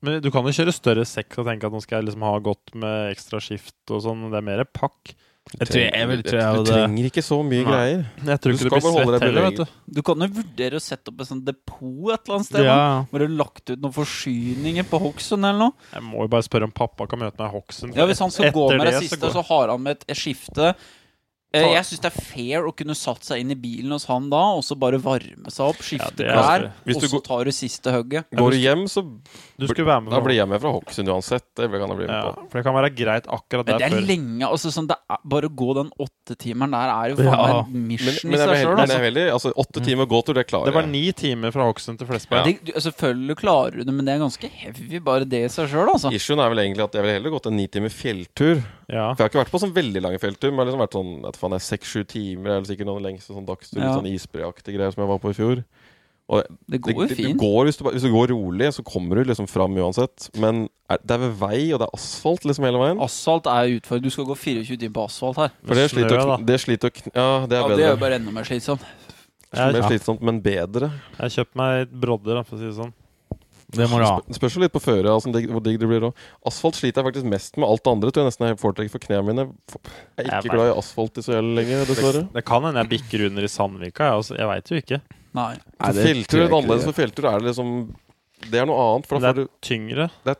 [0.00, 2.36] Men du kan jo kjøre større sekk og tenke at nå skal jeg liksom ha
[2.40, 4.30] godt med ekstra skift og sånn.
[4.32, 5.12] Det er mer pakk.
[5.50, 7.70] Jeg tror jeg- jeg vil- tror jeg Du trenger ikke så mye Nei.
[7.72, 8.00] greier.
[8.24, 9.64] Jeg tror Du ikke du skal blir svett heller, vet du.
[9.98, 12.64] Du kan jo vurdere å sette opp et sånt depot et eller annet sted.
[12.64, 13.04] Ja.
[13.10, 15.72] Hvor du har lagt ut noen forsyninger på Hokksund eller noe.
[15.92, 17.96] Jeg må jo bare spørre om pappa kan møte meg i Hokksund.
[17.96, 19.96] Ja, Hvis han skal gå med det det så siste, går- så har han med
[20.08, 20.74] et skifte.
[21.52, 24.04] Eh, Ta- Jeg syns det er fair å kunne satt seg inn i bilen hos
[24.06, 27.50] han da, og så bare varme seg opp, skifte er klær, og så tar du
[27.50, 28.24] siste hugget.
[28.38, 29.02] Går du hjem, så
[29.60, 31.44] Du skulle være med Da blir jeg med fra Hokksund uansett.
[31.54, 32.46] Det kan jeg bli med ja, på.
[32.50, 34.06] For det kan være greit akkurat Men der det er før.
[34.08, 34.44] lenge.
[34.48, 37.60] altså sånn, det er, Bare å gå den åttetimeren der er jo faen Ja.
[37.60, 38.74] en Men, mission men i jeg, seg sjøl.
[38.74, 38.96] men jeg Altså.
[38.98, 42.06] er veldig Altså, åtte timer gåtur, det klarer Det var ni timer fra Hokksund til
[42.10, 42.44] Flesberg.
[42.44, 45.68] Det, du, selvfølgelig klarer du det, men det er ganske heavy, bare det i seg
[45.68, 46.10] sjøl, altså.
[46.12, 49.14] Issuen er vel egentlig at jeg ville heller gått en ni timer fjelltur Ja.
[49.14, 51.38] For jeg har ikke vært på sånn veldig lange fjelltur, men jeg har liksom vært
[51.38, 52.50] sånn jeg, seks-sju timer.
[52.56, 53.86] Eller sikkert noen lengste sånn dagstur, Ja.
[53.94, 55.64] litt sånn isbreaktig greier som jeg var på i fjor.
[56.30, 57.38] Og Det går jo det, det, fint.
[57.40, 60.28] går, hvis, du, hvis du går rolig, så kommer du liksom fram uansett.
[60.38, 63.00] Men er, det er ved vei, og det er asfalt liksom hele veien.
[63.02, 64.06] Asfalt er utfordrende.
[64.06, 65.50] Du skal gå 24 timer på asfalt her.
[65.66, 66.36] For det sliter, å da.
[66.52, 68.86] det sliter å kn- Ja, det er Ja, det er jo bare enda mer slitsomt.
[69.50, 70.92] Mer slitsomt, men bedre.
[71.18, 72.92] jeg har kjøpt meg brodder, for å si det sånn.
[73.76, 74.16] Det må du ha.
[74.26, 76.24] Sp spørs jo litt på føret altså, hvor digg det blir òg.
[76.48, 77.68] Asfalt sliter jeg faktisk mest med.
[77.68, 79.46] Alt det andre tror jeg nesten jeg foretrekker for knærne mine.
[80.18, 82.24] Jeg er ikke glad i asfalt i så jævlig lenger, dessverre.
[82.34, 84.10] Det kan hende jeg bikker under i Sandvika.
[84.10, 85.00] Jeg, altså, jeg veit jo ikke.
[85.38, 85.50] Nei.
[85.54, 86.88] Nei, det feltur er jeg ikke annerledes.
[86.88, 87.74] For feltur er det liksom
[88.50, 89.06] Det er noe annet.
[89.10, 90.08] For da det får er tyngre.
[90.26, 90.34] du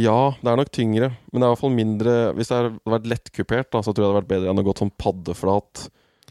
[0.00, 1.12] Ja, det er nok tyngre.
[1.30, 4.02] Men det er i hvert fall mindre Hvis det hadde vært lettkupert, da, så tror
[4.02, 5.86] jeg det hadde vært bedre enn å gå sånn paddeflat.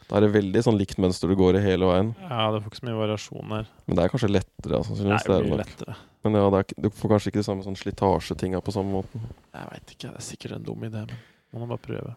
[0.10, 2.08] Da er det veldig sånn likt mønster du går i hele veien.
[2.26, 3.68] Ja, det får ikke så mye variasjon her.
[3.86, 4.80] Men det er kanskje lettere.
[4.80, 5.60] Altså, er det er mye nok.
[5.62, 5.94] lettere.
[6.26, 9.22] Men ja, det er, du får kanskje ikke de samme sånn slitasjetinga på samme måten.
[9.54, 10.10] Jeg veit ikke.
[10.10, 12.16] Det er sikkert en dum idé, men må nå bare prøve.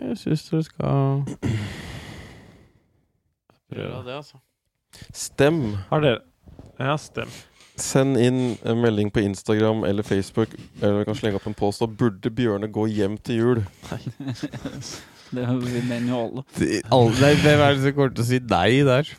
[0.00, 1.20] Jeg syns du skal
[3.70, 4.00] prøve.
[4.08, 4.40] det, altså.
[5.12, 5.60] Stem.
[5.92, 6.22] Har dere
[6.80, 7.28] Ja, stem.
[7.80, 10.48] Send inn en melding på Instagram eller Facebook,
[10.80, 11.80] eller vi kan slenge opp en post.
[11.84, 13.62] Da burde Bjørne gå hjem til jul?
[15.36, 16.44] Det mener jo alle.
[16.58, 19.10] De, alle- Hvem er det som kommer til å si nei der?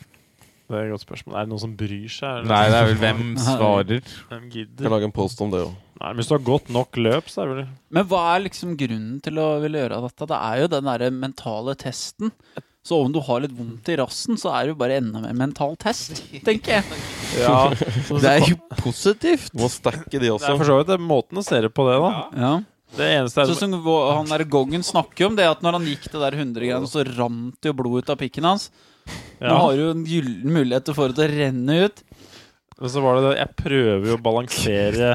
[0.72, 1.34] Det er et godt spørsmål.
[1.36, 2.46] Er det noen som bryr seg?
[2.48, 4.12] Nei, det er vel hvem svarer.
[4.30, 4.84] Hvem gidder?
[4.86, 5.72] kan lage en post om det òg.
[6.02, 8.72] Nei, Hvis du har gått nok løp, så er det vel Men hva er liksom
[8.80, 10.26] grunnen til å ville gjøre dette?
[10.32, 12.32] Det er jo den derre mentale testen.
[12.82, 15.36] Så om du har litt vondt i rassen, så er det jo bare enda mer
[15.38, 16.96] mental test, tenker jeg.
[17.38, 17.68] Ja.
[18.24, 19.52] Det er jo positivt.
[19.54, 20.56] Du må stacke de Det er også.
[20.58, 22.10] for så vidt det måten å se det på det, da.
[22.42, 22.50] Ja.
[22.92, 26.08] Det eneste er Sånn som han der Gongen snakker om det at når han gikk
[26.12, 28.68] det der 100-greiene, så rant jo blod ut av pikken hans.
[29.42, 32.02] Nå har du en gyllen mulighet til å få det til å renne ut.
[32.78, 35.14] Men så var det det Jeg prøver jo å balansere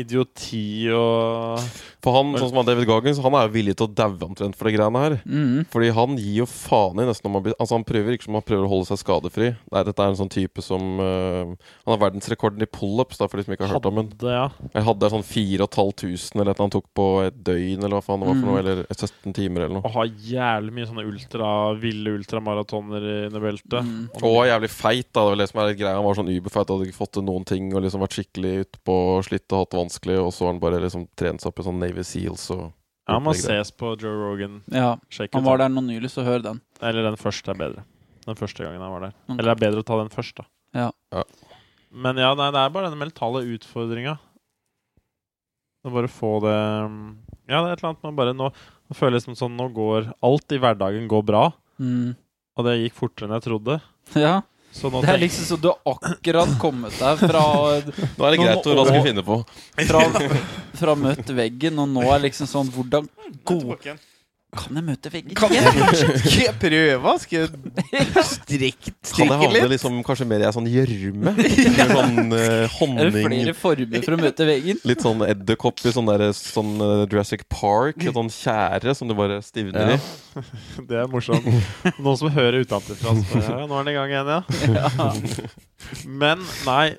[0.00, 1.62] idioti og
[2.04, 4.58] For han, sånn som han David Goggins, han er jo villig til å daue omtrent
[4.58, 5.16] for de greiene her.
[5.24, 5.64] Mm.
[5.72, 8.36] Fordi han gir jo faen i nesten om han blir Altså Han prøver ikke som
[8.36, 9.52] han prøver å holde seg skadefri.
[9.72, 13.46] Nei, dette er en sånn type som uh, Han har verdensrekorden i pullups, for de
[13.46, 14.10] som ikke har hørt om den.
[14.28, 14.48] ja.
[14.74, 18.28] Jeg hadde sånn 4500 eller et han tok på et døgn, eller hva faen det
[18.28, 18.58] var for noe.
[18.58, 18.60] Mm.
[18.64, 19.84] Eller 17 timer, eller noe.
[19.88, 23.88] Og ha jævlig mye sånne ultra ville ultramaratoner under beltet.
[23.88, 24.04] Mm.
[24.20, 25.24] Og jævlig feit, da.
[25.24, 25.96] Det var det som er litt greia.
[25.96, 28.98] Han var sånn uberfeit, hadde ikke fått til noen ting og liksom vært skikkelig utpå,
[29.30, 30.20] slitt og hatt det vanskelig.
[30.20, 32.72] Og så har han bare liksom trent seg opp i sånn Navy Seals og
[33.06, 34.62] Ja, må ses på Joe Rogan.
[34.72, 34.96] Ja,
[35.32, 36.60] han var der nå nylig, så hør den.
[36.80, 37.84] Eller den første er bedre.
[38.24, 39.12] Den første gangen han var der.
[39.28, 39.38] Ok.
[39.38, 40.44] Eller det er bedre å ta den først, da.
[40.74, 40.90] Ja.
[41.12, 41.22] Ja.
[41.92, 44.16] Men ja, nei, det er bare den mentale utfordringa.
[45.84, 46.54] Å bare få det
[47.52, 48.46] Ja, det er et eller annet med å bare nå
[48.88, 52.14] Nå føler jeg liksom sånn Nå går alt i hverdagen går bra, Mm.
[52.56, 53.80] og det gikk fortere enn jeg trodde.
[54.14, 54.42] Ja,
[54.74, 57.42] Så nå Det er liksom så du har akkurat kommet deg fra,
[58.18, 59.36] Nå er det greit må- hva skal vi finne på.
[59.86, 60.00] fra,
[60.80, 63.06] fra møtt veggen, og nå er liksom sånn Hvordan
[63.46, 63.76] god
[64.54, 65.34] Kan jeg møte veggen?
[65.38, 65.64] Kan jeg,
[66.22, 67.14] skal jeg prøve?
[67.22, 71.32] Skal jeg strikke, Kan det handle liksom kanskje mer i ei sånn gjørme?
[71.74, 74.80] Eller sånn eh, Er det flere former for å møte veggen?
[74.86, 77.98] Litt sånn edderkopp i sånn, der, sånn uh, Jurassic Park.
[78.04, 79.98] Et sånn tjære som du bare stivner Ja.
[79.98, 80.44] i.
[80.90, 81.46] Det er morsomt.
[81.98, 83.14] Noen som hører utenfra.
[83.38, 85.10] Ja, nå er den i gang igjen, ja.
[86.06, 86.94] Men nei.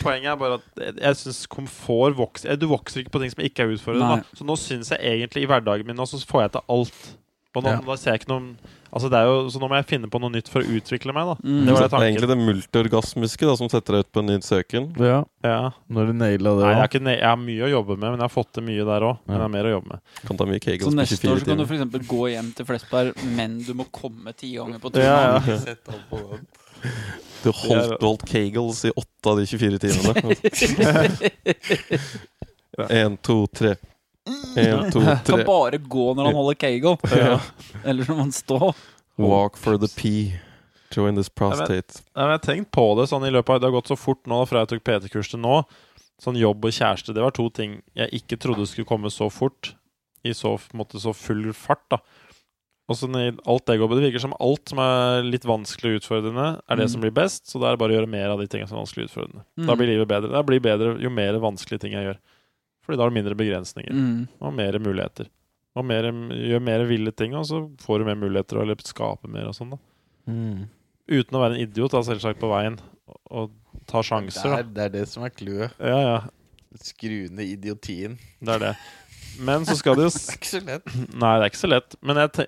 [0.00, 3.30] Poenget er bare at jeg- jeg syns komfort vokser eh, Du vokser ikke på ting
[3.30, 4.24] som ikke er utfordrende.
[4.34, 7.16] Så nå syns jeg egentlig i hverdagen min nå så får jeg til alt.
[7.56, 7.80] Og nå, Ja.
[7.80, 8.56] da ser jeg ikke noen
[8.96, 11.12] Altså det er jo, Så nå må jeg finne på noe nytt for å utvikle
[11.12, 11.34] meg, da.
[11.44, 11.66] Mm.
[11.66, 12.06] Det var det tanken.
[12.06, 14.96] egentlig det multiorgasmiske da, som setter deg ut på en ny søken.
[14.98, 15.70] Ja, Ja.
[15.90, 18.18] når du naila det Nei, jeg, har ikke, jeg har mye å jobbe med, men
[18.20, 19.18] jeg har fått til mye der òg.
[19.26, 19.34] Men Ja.
[19.36, 20.00] jeg har mer å jobbe med.
[20.26, 22.06] Kan ta mye Så kegels neste år så kan du f.eks.
[22.08, 25.04] gå hjem til Flesberg, men du må komme ti ganger på turen.
[25.04, 26.38] Ja, ja.
[27.42, 30.34] Du holdt, du holdt kegels i åtte av de 24 timene.
[32.90, 33.76] Én, to, tre.
[34.56, 35.14] Én, to, tre.
[35.24, 36.98] Kan bare gå når han holder kegel.
[37.12, 37.38] Ja.
[37.86, 38.72] Eller når man han stå.
[39.16, 40.40] Walk for the pee.
[40.92, 42.02] Join this prostate.
[42.14, 43.96] Nei, men jeg har tenkt på det sånn i løpet av Det har gått så
[43.98, 45.60] fort nå fra jeg tok PT-kurs til nå.
[46.22, 49.74] Sånn jobb og kjæreste, det var to ting jeg ikke trodde skulle komme så fort.
[50.26, 52.00] I så, måte, så full fart, da.
[52.86, 56.00] Og så alt det går på Det virker som alt som er litt vanskelig og
[56.00, 56.92] utfordrende, er det Mm.
[56.92, 57.46] som blir best.
[57.50, 59.42] Så det er bare å gjøre mer av de tingene som er vanskelig og utfordrende.
[59.58, 59.66] Mm.
[59.66, 60.30] Da blir livet bedre.
[60.30, 62.18] Det blir bedre jo mer vanskelige ting jeg gjør.
[62.86, 63.90] Fordi da har du mindre begrensninger.
[63.92, 64.28] Mm.
[64.40, 65.26] Og mer muligheter.
[65.76, 69.28] Og mer, gjør mer ville ting, og så får du mer muligheter og eller skaper
[69.28, 69.78] mer og sånn, da.
[70.30, 70.68] Mm.
[71.10, 72.78] Uten å være en idiot, da, selvsagt, på veien.
[73.10, 74.70] Og, og ta sjanser, er, da.
[74.78, 75.74] det er det som er clouet.
[75.82, 76.16] Ja, ja.
[76.80, 78.16] Skru ned idiotien.
[78.40, 78.72] Det er det.
[79.42, 80.96] Men så skal det jo Det er ikke så lett.
[81.12, 81.98] Nei, det er ikke så lett.
[82.00, 82.46] Men, jeg te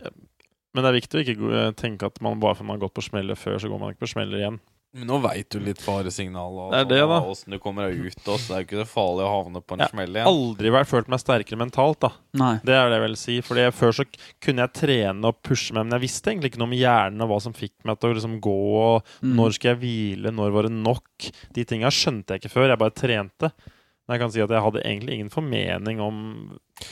[0.74, 3.07] men det er viktig å ikke tenke at man bare fordi man har gått på
[3.11, 4.61] smeller før, så går man ikke på smeller igjen.
[4.96, 7.18] Men nå veit du litt faresignalet og Det er det, da.
[7.28, 8.22] åssen du kommer deg ut.
[8.24, 8.48] Også.
[8.48, 10.31] Det er jo ikke så farlig å havne på en jeg smell igjen.
[10.31, 12.11] Aldri vært følt meg sterkere mentalt, da.
[12.40, 12.54] Nei.
[12.64, 13.37] Det er det jeg vil si.
[13.44, 14.07] Fordi Før så
[14.40, 17.28] kunne jeg trene og pushe meg, men jeg visste egentlig ikke noe om hjernen og
[17.35, 19.35] hva som fikk meg til å liksom gå, og Mm.
[19.37, 21.28] når skal jeg hvile, når var det nok?
[21.52, 22.68] De tinga skjønte jeg ikke før.
[22.72, 23.52] Jeg bare trente.
[24.09, 26.18] Men jeg kan si at jeg hadde egentlig ingen formening om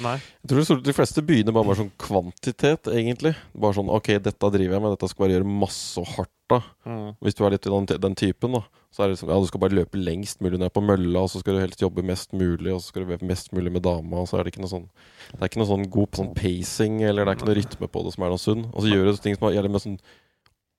[0.02, 0.16] Nei.
[0.42, 3.30] Jeg tror de fleste begynner bare med sånn kvantitet, egentlig.
[3.54, 6.58] Bare sånn OK, dette driver jeg med, dette skal bare gjøre masse og hardt, da.
[6.84, 7.12] Mm.
[7.22, 8.64] Hvis du er litt den, den typen, da.
[8.90, 11.30] Så er det liksom, ja, du skal bare løpe lengst mulig ned på mølla, og
[11.30, 13.86] så skal du helst jobbe mest mulig, og så skal du være mest mulig med
[13.86, 14.88] dama, og så er det ikke noe sånn
[15.30, 18.04] Det er ikke noe sånn god sånn pacing, eller det er ikke noe rytme på
[18.08, 18.66] det som er noe sunn.
[18.72, 19.98] Og så gjør du ting som er- med sånn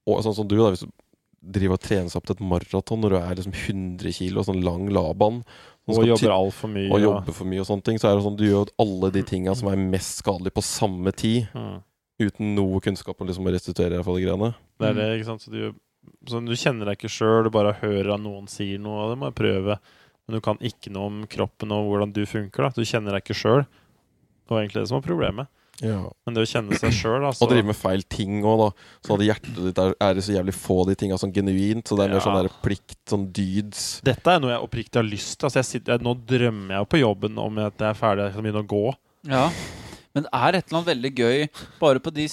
[0.07, 0.69] og, Sånn som du, da.
[0.75, 0.91] Hvis du
[1.41, 4.63] driver og trene seg opp til et maraton når du er liksom 100 kilo, sånn
[4.65, 5.43] lang laban
[5.87, 6.89] Og jobber altfor mye.
[6.91, 9.23] og jobber for mye og sånne ting, så er det sånn du gjør alle de
[9.23, 11.81] tinga som er mest skadelige på samme tid, Mm.
[12.19, 14.55] uten noe kunnskap om liksom å restituere fall de greiene.
[14.79, 15.41] Det er det, ikke sant.
[15.45, 15.73] Så du,
[16.27, 19.19] så du kjenner deg ikke sjøl, du bare hører at noen sier noe, og det
[19.21, 19.77] må jeg prøve.
[20.27, 22.63] Men du kan ikke noe om kroppen og hvordan du funker.
[22.63, 23.61] da Du kjenner deg ikke sjøl.
[23.63, 25.47] Det var egentlig det som var problemet.
[25.81, 25.99] Ja.
[26.25, 27.45] Men det å kjenne seg sjøl, altså.
[27.45, 28.69] Og drive med feil ting òg, da.
[29.05, 31.85] Sånn at hjertet ditt er, er det så jævlig få de tinga sånn genuint.
[31.87, 32.25] Så det er mer Ja.
[32.25, 34.01] sånn der plikt, sånn dyds.
[34.01, 35.45] Dette er noe jeg oppriktig har lyst til.
[35.49, 38.25] Altså jeg sitter, jeg, nå drømmer jeg jo på jobben om at jeg er ferdig,
[38.25, 38.95] jeg kan begynne å gå.
[39.29, 39.49] Ja.
[40.17, 41.43] Men det er et eller annet veldig gøy
[41.79, 42.25] bare på de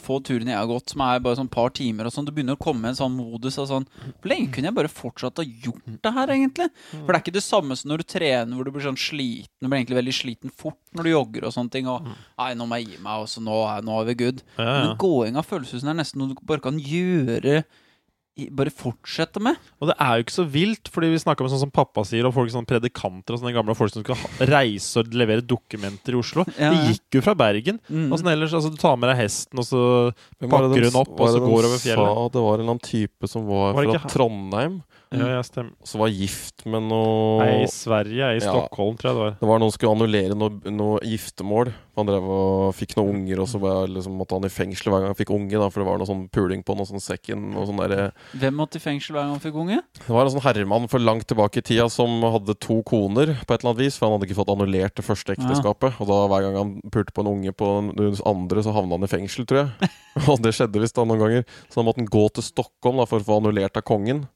[0.00, 2.24] få turene jeg har gått, som er bare sånn par timer og sånn.
[2.28, 4.90] Du begynner å komme i en sånn modus av sånn Hvor lenge kunne jeg bare
[4.92, 6.68] fortsatt å gjort det her, egentlig?
[6.94, 9.52] For det er ikke det samme som når du trener hvor du blir sånn sliten.
[9.60, 11.90] Du blir egentlig veldig sliten fort når du jogger og sånne ting.
[11.92, 12.08] Og
[12.40, 14.40] nei, nå må jeg gi meg, og så nå, nå er vi good.
[14.56, 17.60] Men gåinga føles ut som det er nesten noe du bare kan gjøre
[18.54, 19.58] Bare fortsette med.
[19.82, 22.26] Og det er jo ikke så vilt, fordi vi snakka med sånn som pappa sier,
[22.28, 26.20] og folk sånn predikanter og sånne gamle folk som skal reise og levere dokumenter i
[26.20, 26.46] Oslo.
[26.58, 27.80] Ja, De gikk jo fra Bergen.
[27.90, 28.06] Mm.
[28.12, 29.82] Og sånn ellers, altså Du tar med deg hesten, og så
[30.38, 32.14] pakker hun opp, og så går over fjellet.
[32.14, 34.12] Sa det var en eller annen type som var, Var fra ikke?
[34.14, 34.78] Trondheim,
[35.12, 35.72] Ja, jeg stemmer.
[35.88, 38.50] som var gift med noe Nei, i Sverige, I i Ja.
[38.52, 39.36] Stockholm, tror jeg det var.
[39.40, 41.72] Det var noen som skulle annullere noe, noe giftermål.
[41.98, 45.00] Han drev og fikk noen unger, og så var liksom, måtte han i fengsel hver
[45.02, 45.56] gang han fikk unge.
[45.58, 47.48] Da, for det var noe sånn puling på noe sånn sekken.
[47.58, 49.80] Og sånn der, Hvem måtte i fengsel hver gang han fikk unge?
[49.98, 53.54] det var en sånn herremann for langt tilbake i tida som hadde to koner på
[53.56, 53.96] et eller annet vis.
[53.98, 55.98] For han hadde ikke fått annullert det første ekteskapet.
[55.98, 59.08] Og da hver gang han pulte på en unge på den andre, så havna han
[59.08, 59.90] i fengsel, tror jeg.
[60.28, 61.44] og det skjedde visst da noen ganger.
[61.72, 64.28] Så da måtte han gå til Stockholm da, for å få annullert av kongen.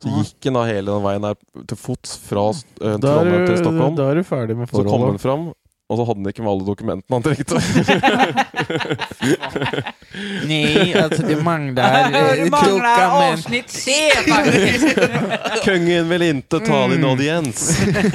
[0.00, 1.34] Så gikk han da hele den veien der
[1.68, 3.94] til fots fra eh, Trondheim til Stockholm.
[3.98, 4.90] da er du ferdig med forholdet.
[4.90, 5.42] Så kom han fram,
[5.90, 7.54] og så hadde han ikke med alle dokumentene han trengte.
[10.50, 12.10] Nei, altså det mangler
[12.40, 13.92] Det mangler avsnitt C,
[14.26, 14.98] faktisk!
[15.66, 17.04] Kongen vil ikke ta din Mm.
[17.12, 17.60] audiens.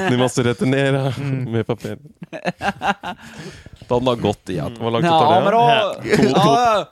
[0.09, 1.51] Ni måste returnere Mm.
[1.53, 1.95] med papir.
[2.31, 2.39] Da
[3.95, 5.51] hadde han gått i at Hvor langt tar det?
[5.51, 5.93] To-
[6.33, 6.83] to- ja, ja.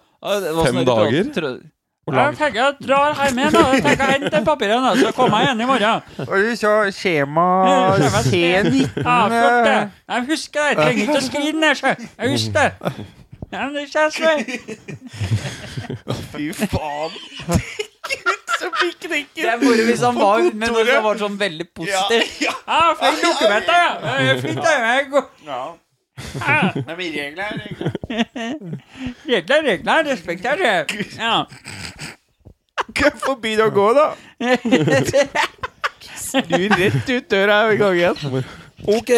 [0.63, 1.59] Fem dager Tror dager?
[2.03, 3.59] Jeg tenker jeg drar hjem igjen, da.
[3.71, 6.01] Jeg tenker jeg henter papirene, så kommer jeg igjen i morgen.
[6.25, 9.77] Og du sa skjema Ja, C19 Ja, flott det.
[10.09, 10.67] Jeg husker det.
[10.67, 11.93] Jeg trenger ikke å skrive den ned, sjø.
[12.19, 12.73] Jeg husker det.
[13.53, 14.15] Ja, men det kjennes.
[16.33, 17.11] Fy faen.
[18.59, 21.39] Så fikk det ikke Det er moro hvis han var, men hvis han var sånn
[21.39, 22.27] veldig positiv.
[22.43, 22.81] Ja,
[23.23, 23.91] dokumenter, ja.
[24.27, 24.75] Ja, Fint, det.
[26.17, 26.71] Ja.
[26.75, 27.91] Men regler er regler.
[29.27, 30.03] Regler er regler.
[30.11, 31.07] Respekt er det.
[31.17, 31.45] Ja.
[33.23, 34.07] Få begynne å gå, da?
[36.19, 38.43] Snur rett ut døra i gangen.
[38.83, 39.11] Ok!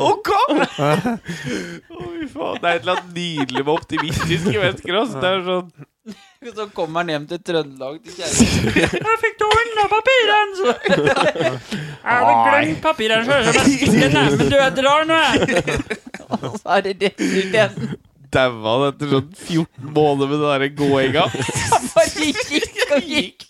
[0.00, 0.30] Ok!
[0.32, 2.60] Å, fy faen.
[2.62, 5.00] Det er et eller annet nydelig med optimistiske mennesker.
[5.02, 5.20] Altså.
[5.20, 5.70] Det er sånn
[6.56, 8.68] Så kommer han hjem til Trøndelag til kjæresten.
[8.96, 10.64] Jeg fikk du unna papirene, så
[12.00, 13.42] Jeg hadde glemt papirene sjøl,
[14.14, 15.82] ned, men du, drar nå, jeg.
[16.30, 17.76] Og så er det rett ut igjen.
[18.32, 21.24] daua han etter sånn 14 måneder med den der gåinga.
[21.74, 22.69] Han bare gikk
[23.14, 23.44] gikk.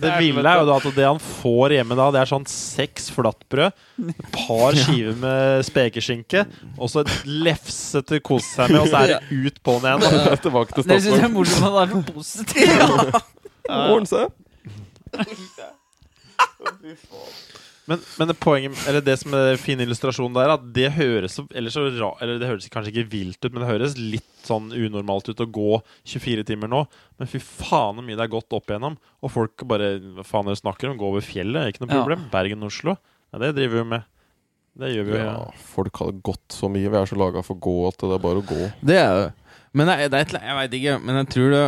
[0.00, 3.10] Det ville er jo da at det han får hjemme da, det er sånn seks
[3.14, 3.70] flatbrød,
[4.12, 6.44] et par skiver med spekeskinke,
[6.78, 9.78] og så et lefse til å kose seg med, og så er det ut på
[9.84, 10.00] den igjen.
[10.28, 10.36] da.
[10.44, 12.68] Tilbake til Dere syns jeg er morsomt at han er så positiv?
[13.70, 14.26] Ordne seg.
[17.86, 21.70] Men, men det poenget, eller det som er fin illustrasjon der, at det høres eller
[21.74, 25.28] så ra, eller det høres kanskje ikke vilt ut, men det høres litt sånn unormalt
[25.28, 26.80] ut å gå 24 timer nå.
[27.20, 28.96] Men fy faen hvor mye det er gått opp igjennom.
[29.20, 30.96] Og folk bare Hva faen dere snakker om?
[31.00, 31.74] Gå over fjellet?
[31.74, 32.00] Ikke noe Ja.
[32.00, 32.24] problem.
[32.32, 32.96] Bergen-Oslo?
[33.34, 34.04] Ja, det driver vi med.
[34.80, 35.18] Det gjør vi jo.
[35.22, 36.88] Ja, folk har gått så mye.
[36.90, 38.72] Vi er så laga for å gå at det er bare å gå.
[38.82, 39.32] Det er det.
[39.74, 41.64] Men det er, det er et, eller- jeg veit ikke, men jeg tror det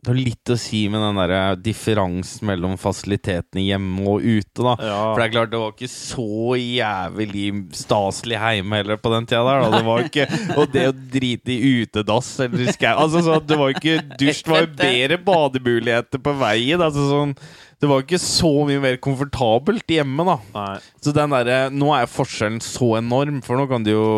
[0.00, 4.62] Det har litt å si med den der eh, differansen mellom fasilitetene hjemme og ute,
[4.64, 4.72] da.
[4.80, 5.00] Ja.
[5.10, 7.44] For det er klart, det var ikke så jævlig
[7.76, 9.60] staselig hjemme heller på den tida der.
[9.60, 9.70] Da.
[9.76, 10.26] Det var ikke,
[10.56, 14.54] og det å drite i utedass eller skau altså, sånn, Det var ikke dusj, det
[14.54, 16.80] var jo bedre bademuligheter på veien.
[16.80, 17.36] Altså, sånn,
[17.80, 20.40] det var ikke så mye mer komfortabelt hjemme, da.
[20.56, 20.74] Nei.
[21.04, 24.08] Så den derre Nå er forskjellen så enorm, for nå kan du jo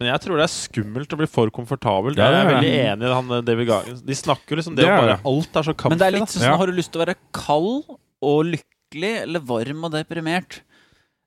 [0.00, 2.16] Men jeg tror det er skummelt å bli for komfortabelt.
[2.16, 4.00] Det jeg er det er veldig enig i han eh, David Gagen.
[4.06, 5.18] De snakker liksom det, Det er bare.
[5.28, 5.92] Alt er så kampfri.
[5.92, 6.56] Men det er litt sånn Ja.
[6.56, 7.84] Har du lyst til å være kald
[8.24, 10.62] og lykkelig eller varm og deprimert?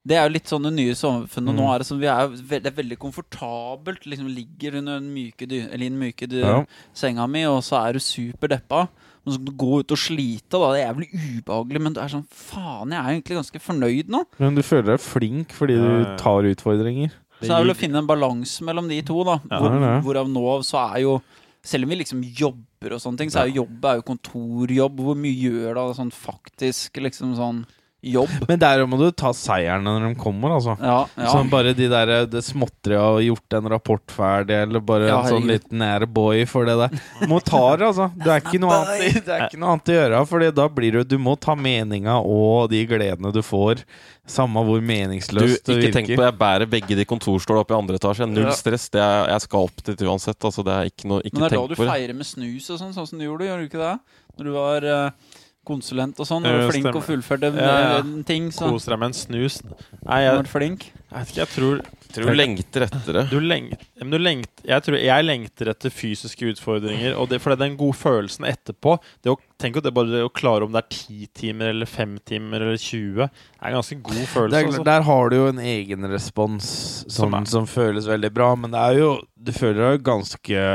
[0.03, 1.53] Det er jo litt sånn det nye samfunnet.
[1.55, 1.69] Nå Mm.
[1.75, 4.03] er det sånn Vi er ve det er veldig komfortabelt.
[4.09, 6.65] Liksom Ligger under den myke, dy eller den myke dy Ja.
[6.93, 8.89] senga mi, og så er du super deppa.
[9.25, 10.73] Men så kan du gå ut og slite, da.
[10.73, 11.09] Det er jævlig
[11.45, 11.81] ubehagelig.
[11.81, 14.25] Men du er sånn Faen, jeg er egentlig ganske fornøyd nå.
[14.39, 17.11] Men du føler deg flink fordi du tar utfordringer.
[17.43, 19.37] Så det er vel å finne en balanse mellom de to, da.
[19.51, 21.21] Hvor, er hvorav nå så er jo
[21.63, 24.97] Selv om vi liksom jobber og sånne ting, så er jo jobb er jo kontorjobb.
[24.99, 27.61] Hvor mye gjør det sånn faktisk liksom sånn
[28.03, 28.31] jobb?
[28.49, 30.75] Men der må du ta seierne når de kommer, altså.
[30.83, 31.29] Ja, ja.
[31.31, 35.31] Sånn bare de der, det småtteriet og gjort en rapport ferdig, eller bare Ja, en
[35.37, 36.97] sånn liten airboy for det der.
[37.21, 38.09] Du må ta det, altså.
[38.19, 40.23] Det er ikke noe annet, det er ikke noe annet å gjøre.
[40.33, 43.85] Fordi da blir du Du må ta meninga og de gledene du får,
[44.29, 46.29] samme hvor meningsløst Du, virker det ikke tenk på virker.
[46.29, 48.27] jeg bærer begge de kontorstolene opp i andre etasje.
[48.31, 48.89] Null stress.
[48.93, 50.39] Det er, jeg skal opp dit uansett.
[50.47, 52.79] Altså, det er ikke noe Ikke Men det er da du feirer med snus og
[52.83, 53.93] sånn, sånn som du gjorde, gjør du ikke det?
[54.33, 55.32] Når du var eh,
[55.67, 57.97] konsulent og sånn, Er du flink og fullførte Ja, ja.
[58.03, 59.59] en ting, så Koser deg med en snus.
[60.03, 60.87] Nei, jeg, flink.
[60.91, 61.83] jeg vet ikke, jeg tror
[62.13, 63.23] tror du lengter etter det.
[63.31, 67.15] Du lengt, men du lengt, jeg tror jeg lengter etter fysiske utfordringer.
[67.19, 70.11] Og det, for det er den gode følelsen etterpå det å, Tenk at det bare
[70.11, 73.77] det å klare om det er ti timer eller fem timer eller 20, er en
[73.77, 74.59] ganske god følelse.
[74.59, 74.83] er, altså.
[74.89, 76.67] der har du jo en egen respons
[77.07, 79.09] Som som, som føles veldig bra, men det er jo
[79.39, 80.65] Du føler deg jo ganske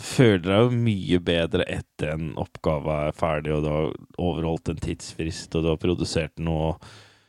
[0.00, 4.80] føler deg jo mye bedre etter en oppgave er ferdig, og du har overholdt en
[4.80, 6.76] tidsfrist, og du har produsert noe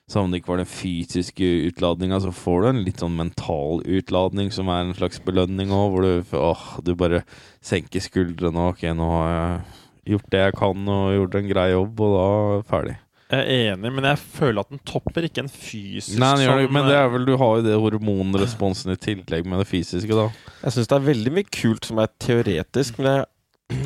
[0.06, 3.80] Selv om det ikke var den fysiske utladninga, så får du en litt sånn mental
[3.90, 7.24] utladning, som er en slags belønning òg, hvor du, åh, du bare
[7.66, 11.66] senker skuldrene og Ok, nå har jeg gjort det jeg kan, og gjort en grei
[11.72, 12.96] jobb, og da er jeg ferdig.
[13.32, 16.86] Jeg er enig, men jeg føler at den topper ikke en fysisk Nei, sånn, men
[16.86, 20.28] det eh, er vel du har jo det hormonresponsen i tillegg med det fysiske, da.
[20.62, 23.26] Jeg syns det er veldig mye kult som er teoretisk, men jeg,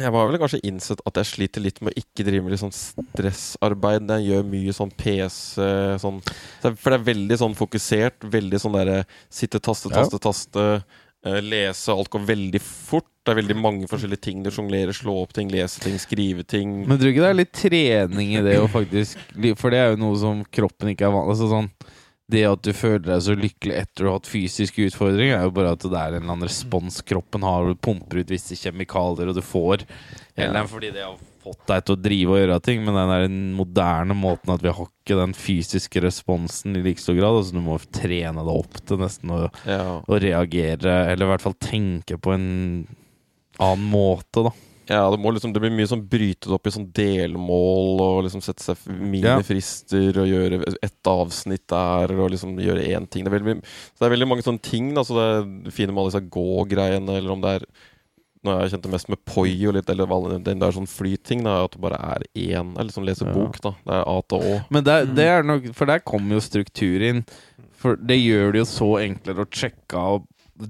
[0.04, 2.60] jeg var vel kanskje innsett at jeg sliter litt med å ikke drive med litt
[2.66, 4.10] sånn stressarbeid.
[4.12, 5.68] Jeg gjør mye sånn PC
[6.04, 6.20] sånn,
[6.66, 8.28] For det er veldig sånn fokusert.
[8.34, 10.02] Veldig sånn derre sitte, taste, Ja.
[10.04, 10.60] taste, taste.
[10.60, 10.82] eh,
[11.26, 11.92] lese.
[11.92, 13.08] Alt går veldig fort.
[13.26, 14.96] Det er veldig mange forskjellige ting du sjonglerer.
[14.96, 16.86] Slå opp ting, lese ting, skrive ting.
[16.88, 19.20] Men tror du ikke det er litt trening i det å faktisk
[19.60, 21.70] For det er jo noe som kroppen ikke er vant altså sånn,
[22.30, 25.54] Det at du føler deg så lykkelig etter å ha hatt fysiske utfordringer, er jo
[25.56, 28.58] bare at det er en eller annen respons kroppen har, og du pumper ut visse
[28.60, 29.86] kjemikalier, og du får
[30.38, 31.18] Eller fordi det har
[31.50, 33.28] fått deg til å drive og gjøre ting, men den der
[33.58, 37.42] moderne måten at vi har ikke den fysiske responsen i like stor grad.
[37.42, 40.00] Altså du må trene deg opp til nesten å, Ja.
[40.06, 42.88] å reagere, eller i hvert fall tenke på en
[43.60, 44.52] annen måte, da.
[44.90, 48.64] Ja, det, liksom, det blir mye sånn brytet opp i sånn delmål og liksom sette
[48.66, 53.22] seg minifrister og gjøre ett avsnitt der og liksom gjøre én ting.
[53.24, 54.90] Det er veldig, så det er veldig mange sånne ting.
[54.98, 55.28] Da, så det
[55.70, 57.68] er fine med alle disse gå-greiene, eller om det er
[58.44, 61.42] Nå har jeg kjent det mest med poi og litt, eller den der sånn flyting,
[61.44, 62.70] da, at det bare er én.
[62.80, 63.34] Eller sånn lese Ja.
[63.36, 63.72] bok, da.
[63.84, 64.66] Det er A til Å.
[64.72, 67.26] Men det, det er nok For der kommer jo struktur inn.
[67.80, 70.24] For det gjør det jo så enklere å sjekke av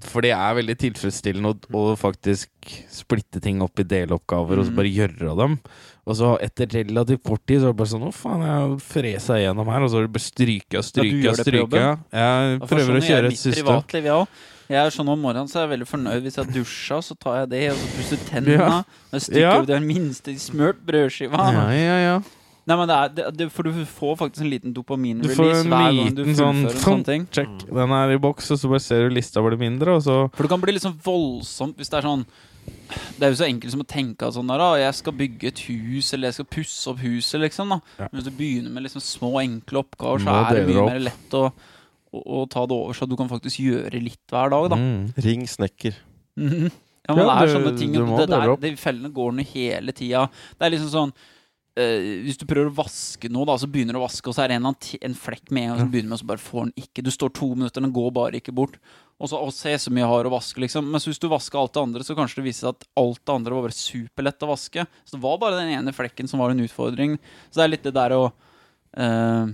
[0.06, 2.50] For det er veldig tilfredsstillende å, å faktisk
[2.94, 4.76] splitte ting opp i deloppgaver og så Mm.
[4.78, 5.60] bare gjøre dem.
[6.06, 9.34] Og så etter relativt kort tid så er det bare sånn Å, faen, jeg fresa
[9.42, 9.82] igjennom her.
[9.82, 11.74] Og så er det bare stryke og Ja, stryke og?
[11.74, 13.66] Jeg Ja, for prøver å sånn kjøre et system.
[13.66, 14.28] privatliv, jeg også.
[14.70, 17.40] Jeg er sånn om morgenen så er jeg veldig fornøyd hvis jeg dusja, så tar
[17.42, 18.58] jeg det, og så pusser tennene.
[18.60, 18.82] Ja.
[19.16, 19.54] Jeg stykker Ja.
[19.64, 21.48] opp den minste smørt brødskiva.
[21.56, 22.20] Ja, ja, ja.
[22.70, 26.12] Nei, men det er, det, det, For du får faktisk en liten dopaminrelease hver gang
[26.14, 27.24] du fullfører sånn en sånn ting.
[27.34, 27.50] Check.
[27.66, 30.46] Den er i boks, og så bare ser du lista blir mindre, og så For
[30.46, 32.28] det kan bli litt sånn voldsomt hvis det er sånn
[33.18, 35.50] Det er jo så enkelt som å tenke at sånn der, «Å, jeg skal bygge
[35.50, 37.74] et hus, eller jeg skal pusse opp huset, liksom.
[37.74, 37.80] da.
[38.06, 41.34] Men hvis du begynner med liksom små, enkle oppgaver, så er det mye mer lett
[41.40, 41.48] å,
[42.14, 44.80] å, å ta det over, så du kan faktisk gjøre litt hver dag, da.
[44.80, 45.02] mm.
[45.26, 45.98] Ring snekker.
[46.40, 46.70] Mhm.
[47.10, 48.56] Ja, men Ja, det er du- sånne ting det der.
[48.62, 50.30] De fellene går ned hele tida.
[50.60, 51.14] Det er liksom sånn
[51.80, 54.44] Uh, Hvis du prøver å vaske noe, da så begynner du å vaske, og så
[54.44, 56.66] er det en, en flekk med og så begynner begynner med, og så bare får
[56.66, 57.04] den ikke.
[57.06, 58.76] Du står to minutter, den går bare ikke bort.
[59.22, 60.90] Og så å, se så mye jeg har å vaske, liksom.
[60.92, 63.36] Men hvis du vasker alt det andre, så kanskje det viser seg at alt det
[63.36, 64.86] andre var bare superlett å vaske.
[65.06, 67.16] Så det var bare den ene flekken som var en utfordring.
[67.48, 68.22] Så det er litt det der å
[68.98, 69.54] eh,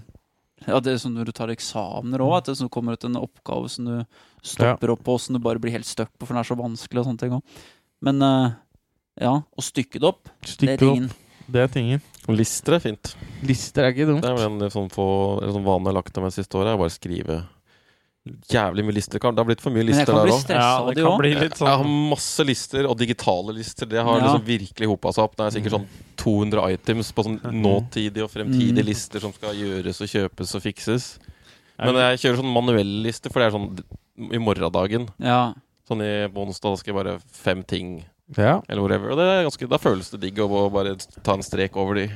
[0.63, 3.17] Ja, det er sånn når du tar eksamener òg, at det sånn kommer ut en
[3.19, 3.95] oppgave som du
[4.45, 7.01] stopper opp på, som du bare blir helt stuck på, for den er så vanskelig
[7.03, 7.59] og sånne ting òg.
[8.07, 8.55] Men eh,
[9.21, 10.31] Ja, å stykke det opp.
[10.43, 10.95] Stykke Det er Stykke opp.
[10.95, 11.11] tingen.
[11.45, 12.01] Det er tingen.
[12.33, 13.11] Lister er fint.
[13.45, 14.23] Lister er ikke dumt.
[14.25, 15.05] Det er vel en sånn, få,
[15.45, 16.71] en sånn vane jeg har lagt meg siste året.
[16.73, 17.37] er Bare skrive
[18.49, 19.19] jævlig mye lister.
[19.19, 20.49] Det har blitt for mye lister kan der bli òg.
[20.49, 21.67] Ja, det kan bli litt sånn.
[21.69, 23.85] Jeg har sånn masse lister, og digitale lister.
[23.85, 24.25] Det har Ja.
[24.25, 25.35] liksom virkelig hopa seg opp.
[25.35, 28.85] Det er sikkert sånn 200 items på sånn nåtidige og fremtidige Mm.
[28.85, 31.19] lister som skal gjøres og kjøpes og fikses.
[31.77, 33.79] Men jeg kjører sånn manuelle lister, for det er sånn
[34.33, 35.09] i morgendagen.
[35.19, 35.53] Ja.
[35.87, 38.05] Sånn i på onsdag da skal jeg bare fem ting,
[38.35, 38.61] Ja.
[38.67, 39.11] eller whatever.
[39.11, 42.09] Og det er ganske, da føles det digg å bare ta en strek over de.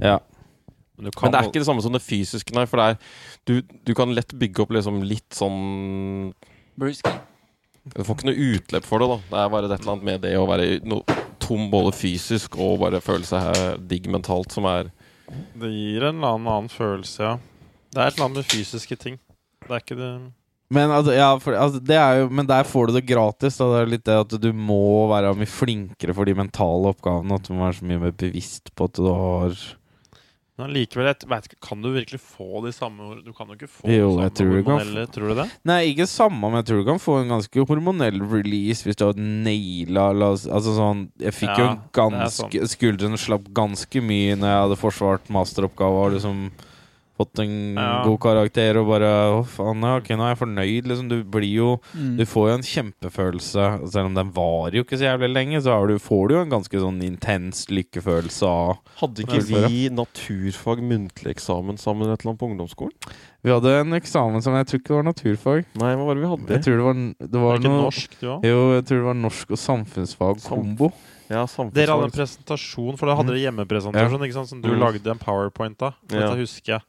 [0.00, 0.18] ja.
[1.00, 2.66] Men du kan Men det er ikke det samme som det fysiske, nei.
[2.68, 2.98] For det er
[3.48, 3.54] Du,
[3.88, 6.34] du kan lett bygge opp liksom litt sånn
[6.76, 9.18] Du får ikke noe utløp for det, da.
[9.32, 12.82] Det er bare et eller annet med det å være noe tom både fysisk og
[12.84, 14.92] bare føle seg digg mentalt, som er
[15.56, 17.38] Det gir en eller annen, annen følelse, ja.
[17.90, 19.16] Det er et eller annet med fysiske ting.
[19.64, 20.10] Det er ikke det
[20.70, 23.56] Men, altså, ja, for, altså, det er jo, men der får du det gratis.
[23.58, 23.66] Da.
[23.72, 27.40] Det er litt det at du må være mye flinkere for de mentale oppgavene.
[27.40, 29.56] At du må være så mye mer bevisst på at du har
[30.60, 33.68] Men likevel, jeg vet ikke, kan du virkelig få de samme Du kan jo ikke
[33.70, 35.46] få Jo, de samme tror du kan hormonelle, tror du det?
[35.70, 39.06] Nei, ikke samme, men jeg tror du kan få en ganske hormonell release hvis du
[39.08, 42.72] har naila Altså sånn Jeg fikk jo Ja, en ganske sånn.
[42.74, 46.14] Skuldrene slapp ganske mye når jeg hadde forsvart masteroppgaver.
[46.18, 46.50] liksom
[47.20, 48.02] fått en Ja.
[48.08, 51.08] god karakter og bare Å, faen, ja, ok, nå er jeg fornøyd, liksom.
[51.12, 52.16] Du blir jo Mm.
[52.18, 55.72] Du får jo en kjempefølelse, selv om den varer jo ikke så jævlig lenge, så
[55.76, 60.80] har du, får du jo en ganske sånn intens lykkefølelse av Hadde ikke vi naturfag
[60.82, 62.96] muntlig eksamen sammen et eller annet på ungdomsskolen?
[63.42, 65.64] Vi hadde en eksamen som jeg tror ikke var naturfag.
[65.80, 66.48] Nei, hva var det vi hadde?
[66.56, 68.44] Jeg tror det var, det Var det ikke noe norsk, du òg?
[68.44, 70.92] Jo, jeg tror det var norsk og samfunnsfag-kombo.
[71.30, 74.48] Ja, Dere hadde en presentasjon, for da hadde dere hjemmepresentasjon, ikke sant?
[74.50, 74.80] Som du Mm.
[74.82, 75.94] lagde en powerpoint av.
[76.10, 76.34] Ja.
[76.34, 76.82] Husker jeg.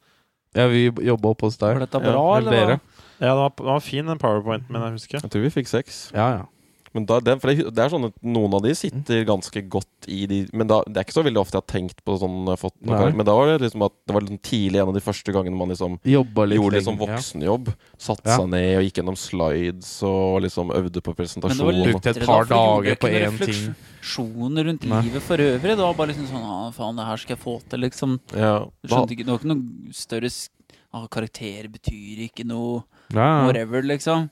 [0.58, 2.66] Ja, vi jobba oppe hos Var dette bra, Eller eller?
[2.76, 2.80] dere.
[3.22, 5.22] Ja, den var, den var fin, den powerpointen min, jeg husker.
[5.24, 6.00] Jeg tror vi fikk seks.
[6.16, 6.46] Ja, ja.
[6.94, 10.08] Men da, det, for det, det er sånn at noen av de sitter ganske godt
[10.12, 12.50] i de Men da, det er ikke så veldig ofte jeg har tenkt på sånn
[12.60, 13.00] fått noe Nei.
[13.06, 15.32] kar- Men da var det liksom at det var liksom tidlig en av de første
[15.32, 16.12] gangene man liksom litt
[16.60, 17.72] gjorde liksom voksenjobb.
[17.98, 18.38] Satte Ja.
[18.42, 21.84] seg ned og gikk gjennom slides og liksom øvde på Men det var presentasjon.
[21.92, 23.76] Brukte et par da, dager på én ting.
[24.02, 25.02] refleksjoner rundt Nei.
[25.08, 25.62] livet for øvrig.
[25.78, 28.20] Det var bare liksom sånn ah, faen, det her skal jeg få til, liksom.
[28.36, 32.84] ja, da, skjønte ikke, det var ikke noe større sk- ah, Karakter betyr ikke noe
[33.14, 33.46] ja.
[33.46, 34.30] whatever, liksom.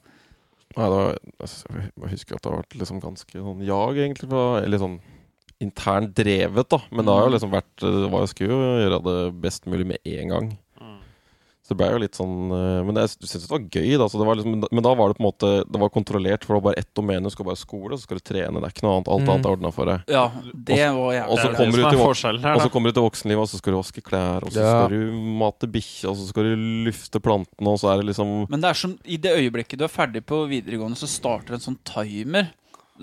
[0.80, 4.30] Nei, det var, altså, jeg husker at det har vært liksom ganske sånn jag, egentlig.
[4.32, 5.00] På, eller sånn
[5.60, 6.80] internt drevet, da.
[6.96, 10.32] Men det har jo liksom vært Hva Jeg skulle gjøre det best mulig med en
[10.34, 10.52] gang.
[11.70, 14.08] Så det ble jo litt sånn eh, Men jeg syntes det var gøy, da.
[14.10, 16.56] Så det var liksom, men da var det på en måte Det var kontrollert, for
[16.56, 17.22] det var bare ett domene.
[17.30, 18.58] Du skal bare skole, så skal du trene.
[18.58, 19.12] Det er ikke noe annet.
[19.14, 19.30] Alt Mm.
[19.36, 20.10] annet er ordna for deg.
[20.10, 22.56] Ja, det var jævlig Og så er kommer det du til er vok- forskjellen her,
[22.56, 24.72] Og så kommer du til voksenlivet, og så skal du vaske klær, og så Ja.
[24.74, 26.56] skal du mate bikkja, og så skal du
[26.90, 29.84] lufte plantene, og så er det liksom Men det er som i det øyeblikket du
[29.86, 32.50] er ferdig på videregående, så starter en sånn timer.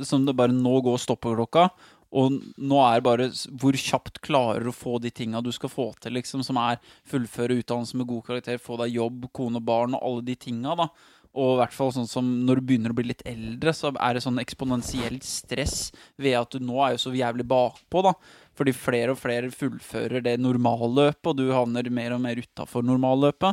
[0.03, 1.71] Som det bare nå går stoppeklokka.
[2.17, 3.29] Og nå er bare
[3.61, 6.45] hvor kjapt klarer du å få de tinga du skal få til, liksom.
[6.47, 10.27] Som er fullføre utdannelse med god karakter, få deg jobb, kone og barn og alle
[10.31, 10.89] de tinga, da.
[11.37, 14.17] Og i hvert fall sånn som når du begynner å bli litt eldre, så er
[14.17, 18.15] det sånn eksponentielt stress ved at du nå er jo så jævlig bakpå, da.
[18.57, 23.53] Fordi flere og flere fullfører det normalløpet, og du havner mer og mer utafor normalløpet.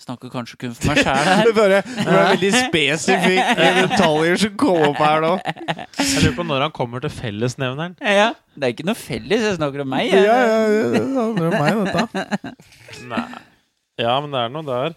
[0.00, 1.42] Snakker kanskje kun for meg sjæl her.
[1.50, 5.32] Det bare, det var veldig spesifikke detaljer som kom opp her nå.
[6.00, 7.98] Jeg lurer på når han kommer til fellesnevneren.
[8.00, 10.08] Ja, Det er ikke noe felles, jeg snakker om meg.
[10.08, 10.32] Ja, jeg.
[10.32, 12.54] ja, ja, det handler om meg, dette.
[13.12, 13.24] Nei.
[14.00, 14.96] Ja, men det er noe der.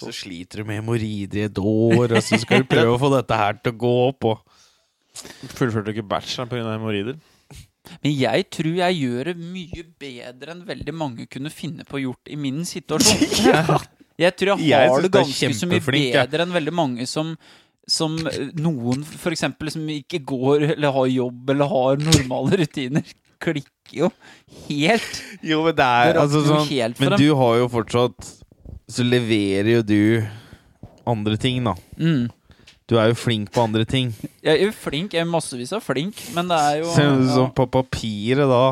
[0.00, 3.10] Så sliter du med hemoroider i et år, og så skal du prøve å få
[3.16, 4.28] dette her til å gå opp.
[4.30, 6.68] Og Fullførte du ikke bacheloren pga.
[6.76, 7.16] hemoroider?
[8.02, 12.04] Men jeg tror jeg gjør det mye bedre enn veldig mange kunne finne på å
[12.08, 13.88] gjort i min situasjon.
[14.20, 17.30] Jeg tror jeg har jeg det ganske så mye bedre enn veldig mange som
[17.88, 23.06] som eh, noen eksempel som ikke går eller har jobb eller har normale rutiner,
[23.40, 24.10] klikker jo
[24.68, 25.22] helt.
[25.40, 27.22] Jo, men det Det er altså sånn helt Men dem.
[27.24, 28.28] du har jo fortsatt
[28.90, 30.02] Så leverer jo du
[31.08, 31.72] andre ting, da.
[31.96, 32.28] Mm.
[32.90, 34.08] Du er jo flink på andre ting.
[34.42, 37.28] Jeg er jo flink, jeg er massevis av flink, men det er jo Ser ut
[37.36, 38.64] som på papiret da.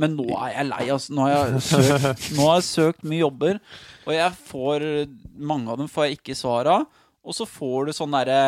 [0.00, 1.14] Men nå er jeg lei, altså.
[1.16, 3.60] Nå har jeg søkt, nå har jeg søkt mye jobber,
[4.04, 4.86] og jeg får
[5.34, 6.84] Mange av dem får jeg ikke svar av.
[7.24, 8.40] Og så får du sånn derre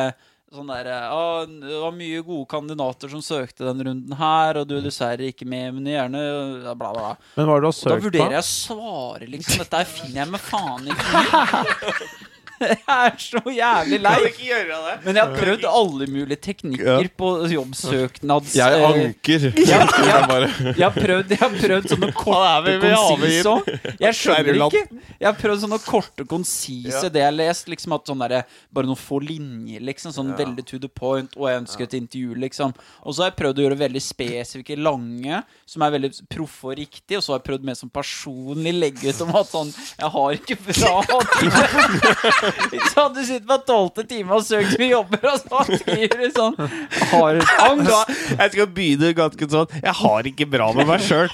[0.54, 4.76] Sånn der, ah, Det var mye gode kandidater som søkte den runden her, og du
[4.78, 6.22] er dessverre ikke med, men gjerne
[6.62, 6.92] bla, bla.
[6.94, 7.08] bla.
[7.34, 9.64] Men hva er det du har Og da vurderer jeg å svare, liksom.
[9.64, 12.22] Dette her finner jeg med faen ikke.
[12.60, 14.12] Jeg er så jævlig lei.
[14.16, 14.94] Kan ikke gjøre det?
[15.04, 18.54] Men jeg har prøvd alle mulige teknikker på jobbsøknads...
[18.56, 19.46] Jeg eh, anker.
[19.60, 20.06] Ja, ja.
[20.06, 23.70] Jeg bare, Jeg har prøvd, jeg har prøvd sånne korte, konsise òg.
[24.00, 24.82] Jeg skjønner ikke.
[25.20, 27.12] Jeg har prøvd sånne korte, konsise Ja.
[27.12, 28.42] Det jeg har lest, liksom at sånn derre
[28.74, 30.14] Bare noen få linjer, liksom.
[30.16, 31.36] Sånn veldig to the point.
[31.36, 32.74] Og jeg ønsker et intervju, liksom.
[33.04, 36.78] Og så har jeg prøvd å gjøre veldig spesifikke, lange, som er veldig proffe og
[36.80, 37.20] riktige.
[37.20, 40.40] Og så har jeg prøvd mer som personlig legge ut om at sånn Jeg har
[40.40, 40.94] ikke bra
[42.94, 43.16] Sant?
[43.16, 46.56] Du sitter på tolvte time og søker med jobber, og så skriver du sånn
[47.12, 48.14] Har angst.
[48.32, 51.30] Jeg skal begynne ganske sånn Jeg har ikke bra med meg sjøl.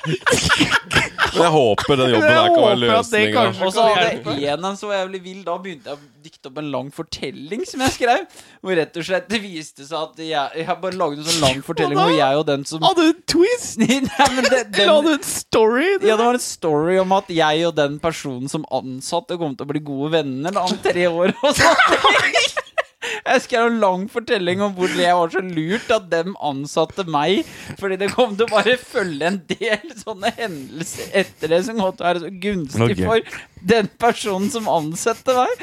[1.32, 3.44] men jeg håper den jobben her kan være løsninga.
[3.62, 5.40] Og så hadde jeg en en så jævlig vill.
[5.46, 8.26] Da begynte jeg å dikte opp en lang fortelling som jeg skrev.
[8.62, 11.62] Hvor rett og slett det viste seg at jeg, jeg bare lagde en sånn lang
[11.66, 13.80] fortelling hvor jeg og den som Hadde du en twist?
[13.82, 15.88] Nei, men det, den, hadde du en story?
[16.00, 19.66] ja, det var en story om at jeg og den personen som ansatte kom til
[19.66, 21.34] å bli gode venner da, om tre år.
[21.42, 21.76] Og sånn.
[23.22, 27.46] Jeg skrev en lang fortelling om hvor jeg var så lurt at dem ansatte meg.
[27.78, 31.94] Fordi det kom til å bare følge en del sånne hendelser etter det som kom
[31.94, 33.06] til å være så gunstig okay.
[33.06, 35.62] for den personen som ansatte meg.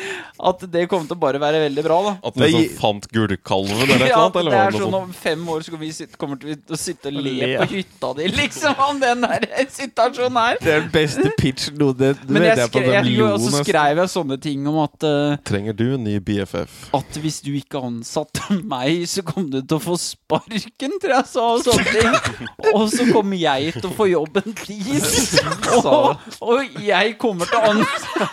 [0.49, 2.14] At det kom til å bare være veldig bra, da.
[2.30, 4.38] At den liksom fant gullkalven eller Ja, annet?
[4.38, 7.12] det Eller er sånn om fem år så kommer vi sitte, kommer til å sitte
[7.12, 7.49] og le Le.
[7.60, 10.60] på hytta di, liksom, om den der situasjonen her.
[10.64, 14.14] Det er den beste pitchen noe det, Men jeg en jeg, og så skrev jeg
[14.16, 16.89] sånne ting om at uh, Trenger du en ny BFF?
[16.95, 21.29] At hvis du ikke ansatte meg, så kom du til å få sparken, tror jeg
[21.31, 22.47] sa, og sånne ting.
[22.73, 25.01] Og så kommer jeg til å få jobben din.
[25.79, 28.27] Og, og jeg kommer til å ansette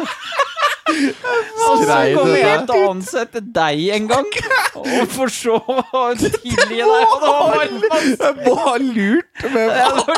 [0.87, 4.28] Og så kommer jeg til å ansette deg en gang,
[4.78, 6.84] og for så å tilgi deg.
[8.30, 9.72] Det lurt, men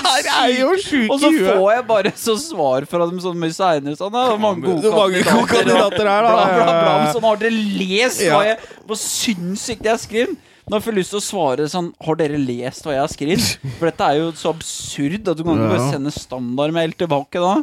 [0.09, 3.55] her er jo sjuk Og så får jeg bare så svar fra dem sånn mye
[3.55, 3.97] seinere.
[3.99, 6.45] Sånn, det mange gode er kandidater her, da.
[6.53, 6.99] Bla, bla.
[7.15, 10.45] Sånn, har dere lest hva jeg Hvor sinnssykt jeg har skrevet?
[10.69, 13.55] Nå får jeg lyst til å svare sånn Har dere lest hva jeg har skrevet?
[13.79, 17.55] For dette er jo så absurd at du kan ikke bare sende standardmail tilbake da.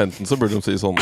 [0.00, 0.96] Enten så burde de si sånn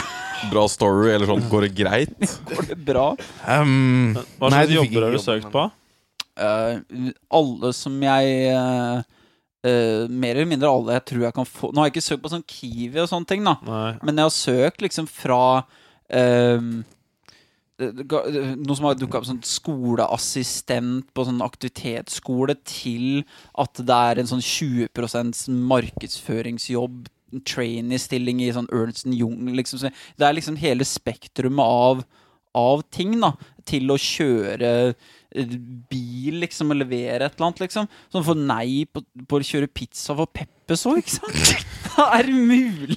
[0.51, 2.16] bra story, eller sånn går det greit?
[2.49, 3.12] Går det bra?
[3.47, 5.66] Um, Hva slags du jobber har du søkt på?
[6.41, 9.03] Uh, alle som jeg uh,
[9.66, 12.22] uh, Mer eller mindre alle jeg tror jeg kan få Nå har jeg ikke søkt
[12.22, 13.59] på sånn Kiwi og sånne ting, da.
[13.66, 13.91] Nei.
[14.07, 15.43] Men jeg har søkt liksom fra
[16.09, 16.80] ehm,
[17.80, 23.22] Noe som har dukka opp sånn skoleassistent på sånn aktivitetsskole, til
[23.61, 29.86] at det er en sånn 20% markedsføringsjobb, en trainee-stilling i sånn Ernst Young, liksom.
[30.18, 32.04] Det er liksom hele spektrumet av,
[32.58, 33.34] av ting, da.
[33.68, 34.94] Til å kjøre
[35.30, 37.86] bil, liksom, og levere et eller annet, liksom.
[38.10, 41.68] Sånn får nei på, på å kjøre pizza for Peppes òg, ikke sant?
[42.00, 42.96] er det mulig?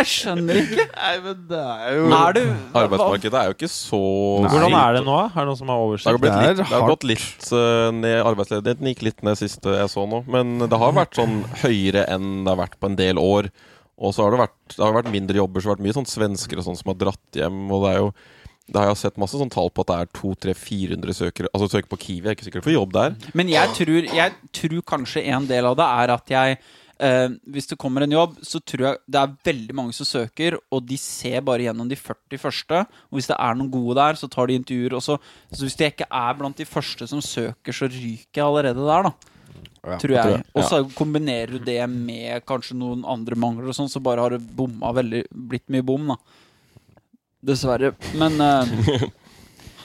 [0.00, 0.86] Jeg skjønner ikke.
[0.90, 2.40] Nei, men det er jo Er du
[2.80, 4.00] Arbeidsmarkedet er jo ikke så
[4.46, 5.18] Hvordan er det nå?
[5.26, 6.22] Er det noen som har oversikt?
[6.22, 8.20] Det er litt, det har gått litt uh, ned.
[8.24, 10.22] Arbeidsledigheten gikk litt ned siste jeg så nå.
[10.30, 13.50] Men det har vært sånn høyere enn det har vært på en del år.
[14.00, 15.96] Og så har det vært, det har vært mindre jobber, så det har vært mye
[15.98, 17.64] sånn svensker og sånn som har dratt hjem.
[17.68, 18.12] Og det er jo
[18.78, 21.98] har jeg sett masse sånn tall på at det er 200-400 søkere Altså søker på
[22.04, 23.16] Kiwi, jeg er ikke sikker på jobb der.
[23.34, 26.60] Men jeg tror, jeg tror kanskje en del av det er at jeg
[27.00, 30.58] eh, Hvis det kommer en jobb, så tror jeg det er veldig mange som søker,
[30.70, 32.84] og de ser bare gjennom de 40 første.
[33.10, 34.96] Og hvis det er noen gode der, så tar de intervjuer.
[34.98, 35.18] Og så,
[35.50, 39.10] så hvis jeg ikke er blant de første som søker, så ryker jeg allerede der,
[39.10, 39.36] da.
[39.80, 40.32] Ja, tror jeg.
[40.34, 44.26] jeg, Og så kombinerer du det med kanskje noen andre mangler og sånn, så bare
[44.26, 46.18] har det bomma veldig Blitt mye bom, da.
[47.42, 47.94] Dessverre.
[48.20, 49.08] Men eh,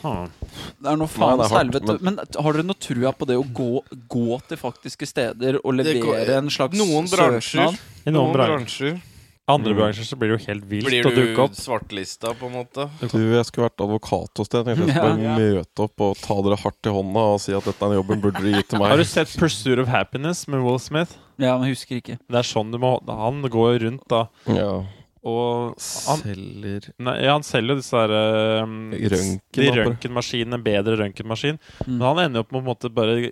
[0.06, 1.97] det er noe Nei, faens det er hardt, helvete.
[2.06, 3.72] Men, har dere noe trua på det å gå,
[4.12, 7.41] gå til faktiske steder og Det går- levere en slags Noen bransjer.
[7.72, 7.80] søknad?
[8.06, 9.01] I noen, bransjer.
[9.47, 9.78] Andre Mm.
[9.78, 11.51] bransjer så blir det jo helt vilt Blir å dukke du opp.
[11.53, 12.89] svartelista, på en måte?
[13.12, 14.66] Du, jeg skulle vært advokat hos deg.
[14.66, 17.53] Jeg tenkte jeg skulle bare møte opp og ta dere hardt i hånda og si
[17.53, 20.64] at dette er jobben burde dere gi til Har du sett 'Pursuit of Happiness' med
[20.66, 21.14] Will Smith?
[21.38, 22.18] Ja, men jeg husker ikke.
[22.28, 24.84] Det er sånn du må Han går rundt, da, Ja.
[25.26, 25.73] Og
[26.05, 31.57] han, Selger nei, ja, han selger jo disse der um, rønken, De røntgenmaskinene, bedre røntgenmaskin.
[31.86, 31.95] Mm.
[31.95, 33.32] Men han ender opp med å på en måte bare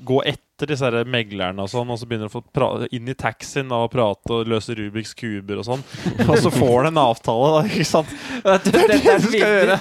[0.00, 3.08] gå etter disse her meglerne og sånn, og så begynner han å få pra inn
[3.10, 5.82] i taxien og prate og løse Rubiks kuber og sånn.
[6.28, 8.14] Og så får han en avtale, da, ikke sant?
[8.44, 9.78] Det, det, det, det er du skal gjøre.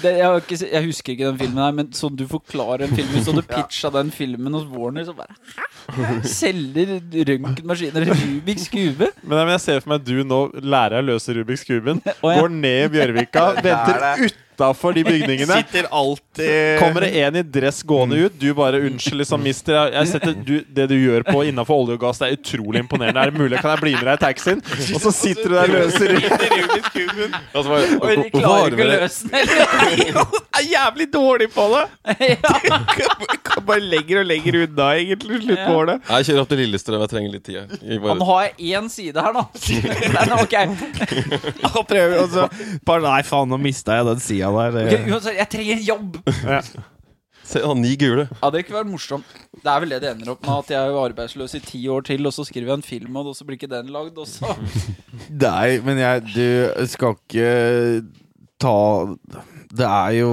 [0.00, 2.96] Det, jeg, har ikke, jeg husker ikke den filmen her, men sånn du forklarer en
[2.98, 5.38] film sånn du pitcha den filmen hos Warner, så bare
[5.94, 6.20] Hæ?
[6.28, 6.96] Selger
[7.30, 9.10] røntgenmaskiner Rubiks kube?
[9.22, 12.02] Men, men jeg ser for meg at du nå lærer deg å løse Rubiks kuben,
[12.24, 14.32] går ned i Bjørvika, venter det.
[14.60, 15.52] Utafor de bygningene.
[15.64, 19.74] Sitter alltid Kommer det en i dress gående ut, du bare 'Unnskyld, liksom, mister.
[19.74, 22.80] Jeg, jeg setter, du, det du gjør på innenfor olje og gass, det er utrolig
[22.84, 23.20] imponerende.
[23.20, 23.60] Er det mulig?
[23.60, 24.62] Kan jeg bli med deg i taxien?'
[24.94, 26.16] Og så sitter du der løser
[27.54, 30.18] Altså, hva- Og de klarer ikke å løse den
[30.60, 31.84] er jævlig dårlig på det!
[32.30, 32.78] ja.
[33.50, 35.40] Kan Bare lenger og lenger unna, egentlig.
[35.44, 35.96] Slutt på det.
[36.10, 37.74] Jeg kjører opp til Lillestrøm, jeg trenger litt tid.
[38.04, 39.44] Han har én side her, da.
[39.60, 40.54] Den, ok.
[41.64, 42.46] Han prøver, og så
[42.86, 44.80] bare Nei, faen, nå mista jeg den sida der.
[44.80, 46.20] Ok, Det- Uansett, jeg trenger en jobb!
[47.50, 48.28] Se, han ni gule.
[48.42, 49.24] Ja, det ikke vært morsomt
[49.56, 52.04] Det er vel det det ender opp med, at jeg er arbeidsløs i ti år
[52.06, 54.52] til, og så skriver jeg en film, og så blir ikke den lagd, også.
[55.42, 57.50] Nei, men jeg Du skal ikke
[58.60, 58.76] ta
[59.72, 60.30] Det er jo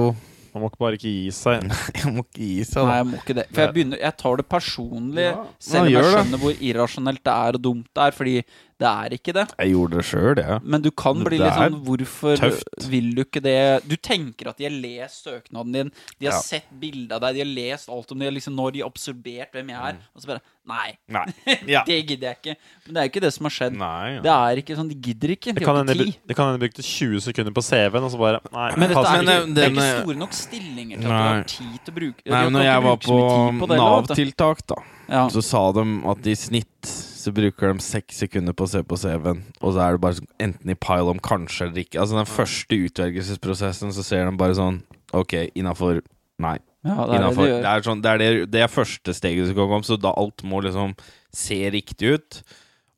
[0.54, 1.66] Man må ikke bare ikke gi seg.
[1.98, 3.44] Jeg må ikke gi seg, Nei, jeg må ikke det.
[3.52, 5.34] For jeg, begynner, jeg tar det personlig, Ja.
[5.62, 6.40] selv om jeg skjønner det.
[6.42, 8.32] hvor irrasjonelt det er og dumt det er, fordi
[8.78, 9.46] det er ikke det.
[9.58, 10.60] Jeg gjorde det sjøl, jeg.
[10.62, 12.86] Men du kan bli litt sånn Hvorfor tøft.
[12.92, 13.56] vil du ikke det?
[13.88, 16.40] Du tenker at de har lest søknaden din, de har Ja.
[16.40, 19.50] sett bilde av deg, de har lest alt om det, liksom når de har observert
[19.52, 20.06] hvem jeg er, Mm.
[20.14, 21.24] og så bare Nei, Nei.
[21.66, 21.80] Ja.
[21.86, 22.56] det gidder jeg ikke.
[22.84, 23.72] Men det er ikke det som har skjedd.
[23.80, 24.20] Nei.
[24.20, 25.54] Det er ikke sånn, De gidder ikke.
[25.54, 28.10] Det De kan hende de det kan hende de brukte 20 sekunder på CV-en, og
[28.12, 28.66] så bare Nei.
[28.76, 31.42] Men dette er, Men, ikke, det er ikke store nok stillinger til at du har
[31.48, 33.16] tid til å bruke Nei, men når jeg var på,
[33.64, 33.68] på.
[33.80, 34.76] Nav-tiltak, da,
[35.08, 35.24] ja.
[35.32, 36.92] så sa de at i snitt
[37.28, 40.18] så bruker de seks sekunder på å se på CV-en, og så er det bare
[40.18, 42.00] sånn, enten i pile om kanskje eller ikke.
[42.02, 44.82] Altså den første utvelgelsesprosessen, så ser de bare sånn
[45.16, 46.02] Ok, innafor
[46.38, 46.58] Nei.
[46.84, 49.48] ja, det er det de det, er sånn, det, er det, det er første steget
[49.48, 50.92] som kan komme, så da alt må liksom
[51.34, 52.40] se riktig ut.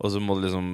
[0.00, 0.68] Og så må det liksom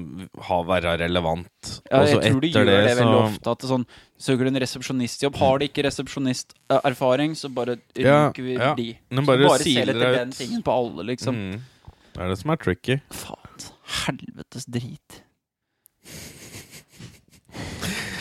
[0.48, 1.70] ha, være relevant.
[1.90, 3.54] Ja, så jeg tror de gjør det, det, veldig ofte.
[3.56, 3.86] At det sånn,
[4.22, 8.70] Søker du en resepsjonistjobb, har de ikke resepsjonisterfaring, så bare Ja, ryker vi ja.
[8.78, 8.86] de.
[9.10, 11.36] Men Så bare bare siler ser etter den tingen på alle, liksom.
[11.36, 12.98] mm, Det er det som er tricky.
[13.12, 13.45] Faen.
[13.86, 15.22] Helvetes drit.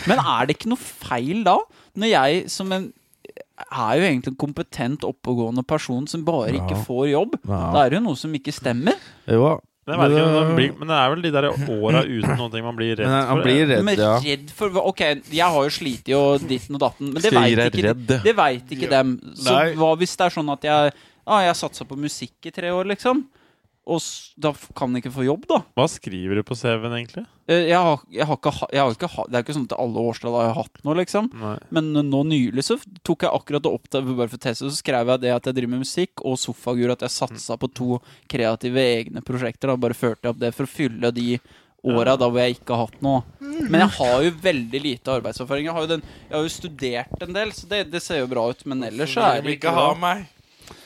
[0.05, 1.57] Men er det ikke noe feil da,
[1.97, 2.91] når jeg som en
[3.55, 7.38] er jo egentlig en kompetent, oppegående person som bare ikke får jobb.
[7.47, 7.61] Ja.
[7.72, 8.99] Da er det jo noe som ikke stemmer.
[9.32, 9.55] Jo,
[9.86, 12.76] Men, ikke, Men, blir, men det er vel de der åra uten noen ting man
[12.78, 13.43] blir redd han for.
[13.45, 14.16] blir redd, Men ja.
[14.24, 17.93] redd for Ok, jeg har jo slitt og ditten og datten, men det veit ikke,
[17.93, 18.36] det?
[18.39, 19.16] vet ikke dem.
[19.38, 19.76] Så Nei.
[19.78, 20.95] hva hvis det er sånn at jeg
[21.26, 23.24] ah, Jeg satsa på musikk i tre år, liksom?
[23.86, 25.59] Og s- da kan jeg ikke få jobb, da?
[25.77, 27.25] Hva skriver du på CV-en, egentlig?
[27.47, 29.77] Eh, Jeg har, jeg har ikke, ha- jeg har ikke Det er ikke sånn at
[29.79, 31.29] alle årstall har jeg hatt noe, liksom.
[31.38, 31.57] Nei.
[31.69, 34.81] Men nå nylig så tok jeg akkurat det opp til bare for testet teste, så
[34.81, 38.01] skrev jeg det at jeg driver med musikk, og sofagur, at jeg satsa på to
[38.27, 39.67] kreative egne prosjekter.
[39.69, 41.39] Da bare førte jeg opp det for å fylle de
[41.86, 43.21] åra da hvor jeg ikke har hatt noe.
[43.69, 45.65] Men jeg har jo veldig lite arbeidserfaring.
[45.69, 48.27] Jeg har jo, den, jeg har jo studert en del, så det, det ser jo
[48.31, 48.65] bra ut.
[48.65, 49.93] Men ellers så er det ikke bra.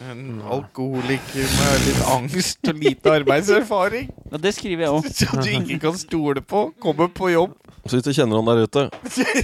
[0.10, 4.12] En alkoholiker med litt angst og lite arbeidserfaring.
[4.32, 5.10] Ja, det skriver jeg òg.
[5.22, 6.70] Som du ikke kan stole på.
[6.84, 7.58] Kommer på jobb.
[7.86, 8.82] Så hvis du kjenner noen der ute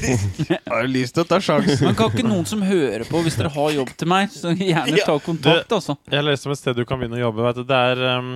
[0.70, 1.86] Har jo lyst til å ta sjansen?
[1.88, 5.06] Men kan ikke noen som hører på, hvis dere har jobb til meg, så gjerne
[5.08, 5.96] ta kontakt, altså.
[6.12, 7.46] Jeg leste om et sted du kan begynne å jobbe.
[7.48, 7.64] Vet du.
[7.72, 8.34] Det er um,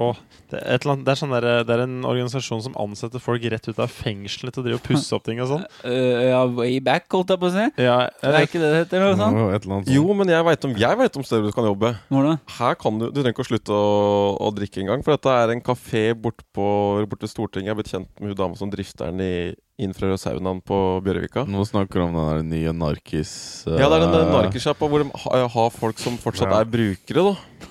[0.00, 0.10] å,
[0.50, 3.22] det, er et eller annet, det, er sånn der, det er en organisasjon som ansetter
[3.22, 5.64] folk rett ut av fengselet til å drive og pusse opp ting og sånn.
[5.84, 7.66] Uh, ja, way back, holdt jeg på å si.
[7.80, 9.06] Ja, Det er ikke det det heter?
[9.14, 9.36] Sånn.
[9.38, 9.94] no, et eller annet sånt.
[9.94, 11.94] Jo, men jeg veit om, vet om steder du kan jobbe.
[12.10, 12.40] Hvordan?
[12.58, 13.88] Her kan Du du trenger ikke å slutte å,
[14.40, 15.02] å drikke engang.
[15.06, 16.68] For dette er en kafé borte på
[17.10, 17.70] bort til Stortinget.
[17.70, 19.34] Jeg er blitt kjent med hun dama som drifter den i
[19.80, 21.46] infrarødsaunaen på Bjørvika.
[21.48, 23.32] Nå snakker du om den der nye narkis...
[23.66, 26.60] Ja, det er den narkissjappa narkersjappa hvor de ha- har folk som fortsatt Ja.
[26.60, 27.68] er brukere, da.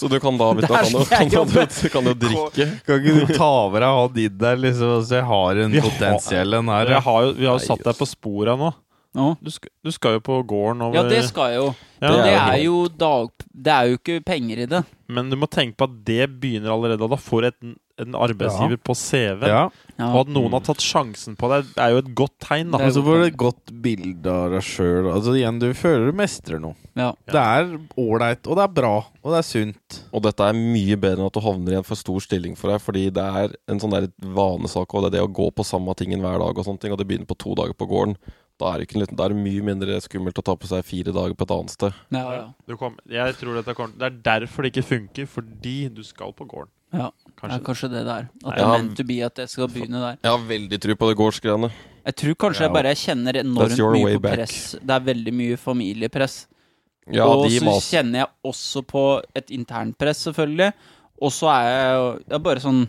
[0.00, 2.66] Så du kan da, vet du, kan, du, kan, du, kan, du kan jo drikke.
[2.86, 5.82] Kan ikke du ta over deg han din der, liksom, så jeg har en Vi
[5.84, 6.94] potensiell en her?
[6.96, 8.70] Jeg har jo, vi har jo satt deg på sporet nå.
[9.18, 9.32] No.
[9.42, 11.70] Du skal, du skal jo på gården over Ja, det skal jeg jo.
[11.98, 13.32] Ja, Men det er jo dag...
[13.50, 14.80] Det er jo ikke penger i det.
[15.10, 17.02] Men du må tenke på at det begynner allerede.
[17.04, 17.58] og Da får du et,
[18.00, 19.46] en arbeidsgiver på CV.
[19.46, 19.68] Ja,
[20.00, 20.06] Ja.
[20.16, 22.70] Og at noen har tatt sjansen på deg, er jo et godt tegn.
[22.72, 25.10] da Det og så får du et godt bilde av deg sjøl.
[25.12, 26.74] Altså, igjen, du føler du mestrer noe.
[26.96, 27.10] ja.
[27.28, 29.98] Det er ålreit, og det er bra, og det er sunt.
[30.14, 32.72] Og dette er mye bedre enn at du havner i en for stor stilling for
[32.72, 35.64] deg, fordi det er en sånn der vanesak, og det er det å gå på
[35.68, 38.16] samme tingen hver dag og sånne ting, og det begynner på to dager på gården.
[38.60, 40.66] Da er, det ikke, en liten- da er det mye mindre skummelt å ta på
[40.68, 41.92] seg fire dager på et annet sted.
[42.12, 42.46] Ja, ja.
[42.68, 46.32] Du kom, jeg tror dette kommer, Det er derfor det ikke funker, fordi du skal
[46.32, 46.68] på gården.
[46.92, 47.10] ja.
[47.40, 47.64] Det er Kanskje.
[47.66, 48.28] kanskje det der.
[48.44, 50.18] At det er meant to be at jeg skal begynne der.
[50.22, 51.70] Jeg har veldig tro på det gårdsgreiene.
[52.04, 54.34] Jeg tror kanskje jeg bare kjenner enormt mye på back.
[54.36, 54.76] press.
[54.80, 56.36] Det er veldig mye familiepress.
[57.10, 57.88] Ja, og de så mas...
[57.90, 60.72] kjenner jeg også på et internpress, selvfølgelig.
[61.20, 62.80] Og så er jeg jo jeg er bare sånn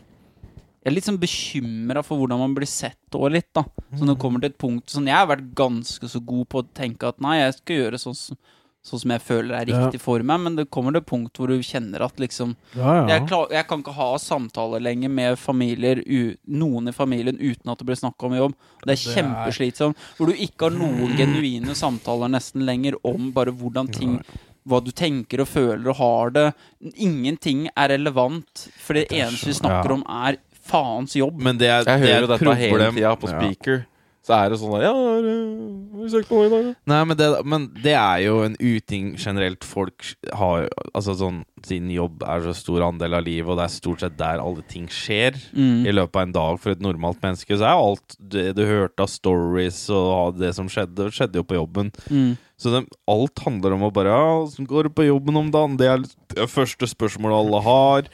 [0.81, 3.63] Jeg er litt sånn bekymra for hvordan man blir sett òg, litt, da.
[3.93, 6.63] Så når det kommer til et punkt sånn Jeg har vært ganske så god på
[6.63, 8.39] å tenke at nei, jeg skal gjøre sånn som
[8.84, 9.77] sånn som jeg føler er Ja.
[9.86, 13.05] riktig for meg, men det kommer til et punkt hvor du kjenner at liksom Ja,
[13.07, 17.69] jeg, klar, jeg kan ikke ha samtaler lenger med familier u, noen i familien uten
[17.71, 18.55] at det blir snakk om jobb.
[18.86, 19.95] Det er kjempeslitsomt.
[20.17, 24.19] Hvor du ikke har noen genuine samtaler nesten lenger om bare hvordan ting
[24.67, 26.53] Hva du tenker og føler og har det.
[27.01, 29.93] Ingenting er relevant, for det eneste vi snakker Ja.
[29.95, 31.39] om, er faens jobb.
[31.41, 32.57] Men det er, Jeg det er jo dette problem.
[32.57, 33.39] hele tida på Ja.
[33.39, 33.86] speaker.
[34.22, 36.74] Så er det sånn der Ja, har du søkt på noe i dag, da?
[36.91, 41.89] Nei, men det, men det er jo en uting generelt folk har Altså sånn Siden
[41.93, 44.86] jobb er så stor andel av livet, og det er stort sett der alle ting
[44.89, 45.86] skjer Mm.
[45.89, 48.61] i løpet av en dag for et normalt menneske, så er jo alt det du
[48.65, 51.91] hørte av stories og det som skjedde, skjedde jo på jobben.
[52.09, 52.32] Mm.
[52.61, 55.78] Så det, alt handler om å bare Ja, åssen går det på jobben om dagen?
[55.82, 56.01] Det er
[56.36, 58.09] det første spørsmålet alle har.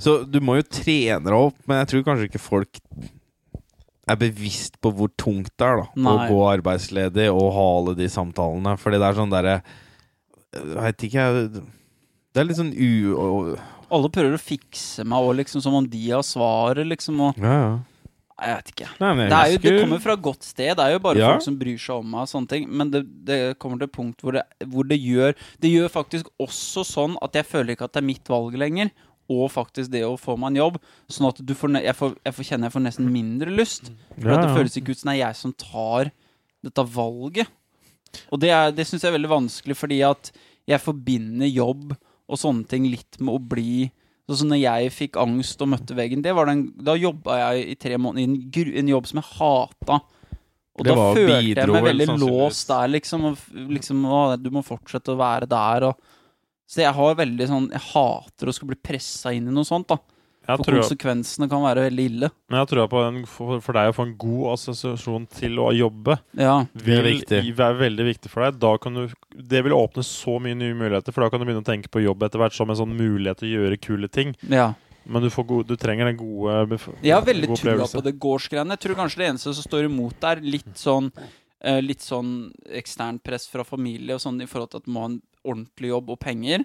[0.00, 2.80] Så du må jo trene deg opp, men jeg tror kanskje ikke folk
[4.12, 6.14] er bevisst på hvor tungt det er da Nei.
[6.14, 8.76] å gå arbeidsledig og ha alle de samtalene.
[8.80, 9.60] Fordi det er sånn derre
[10.50, 11.50] Veit ikke jeg
[12.34, 13.14] Det er litt sånn u...
[13.14, 13.52] og-
[13.90, 17.20] Alle prøver å fikse meg òg, liksom, som om de har svaret, liksom.
[17.28, 17.78] Og, Ja, ja.
[18.40, 18.86] Jeg vet ikke.
[19.02, 20.70] Nei, jeg Det, jo, det kommer fra et godt sted.
[20.78, 21.32] Det er jo bare Ja.
[21.34, 22.68] folk som bryr seg om meg og sånne ting.
[22.70, 26.30] Men det, det kommer til et punkt hvor det, hvor det gjør Det gjør faktisk
[26.40, 28.90] også sånn at jeg føler ikke at det er mitt valg lenger.
[29.30, 30.78] Og faktisk det å få meg en jobb.
[31.10, 33.92] Sånn at du får, jeg, får, jeg får kjenne jeg får nesten mindre lyst.
[34.16, 36.10] For Ja, at det føles ikke ut som det er jeg som tar
[36.66, 37.48] dette valget.
[38.34, 40.32] Og det, er- det syns jeg er veldig vanskelig, fordi at
[40.68, 41.94] jeg forbinder jobb
[42.30, 43.90] og sånne ting litt med å bli
[44.30, 47.64] Sånn som når jeg fikk angst og møtte veggen, det var den, da jobba jeg
[47.72, 49.96] i tre måneder i en, en jobb som jeg hata.
[50.78, 53.24] Og Det da følte følte jeg meg veldig låst der, liksom.
[53.32, 55.88] Og liksom å, du må fortsette å være der.
[55.88, 56.14] Og,
[56.70, 59.88] så jeg har veldig sånn Jeg hater å skulle bli pressa inn i noe sånt.
[59.90, 59.96] da
[60.46, 62.28] Jeg For tror, konsekvensene kan være veldig ille.
[62.48, 65.68] men jeg tror på en, for, for deg å få en god assosiasjon til å
[65.76, 66.54] jobbe Ja.
[66.74, 67.40] Det er vil viktig.
[67.58, 68.60] være veldig viktig for deg.
[68.62, 71.62] Da kan du, det vil åpne så mye nye muligheter, for da kan du begynne
[71.64, 74.36] å tenke på jobb etter hvert som en sånn mulighet til å gjøre kule ting.
[74.48, 74.72] ja.
[75.10, 78.76] Men du, får gode, du trenger den gode Jeg har veldig trua på det gårdsgreiene.
[78.76, 81.08] Jeg tror kanskje det eneste som står imot, er litt sånn
[81.64, 85.00] eh, Litt sånn eksternt press fra familie og sånn i forhold til at man må
[85.00, 86.64] ha en ordentlig jobb og penger.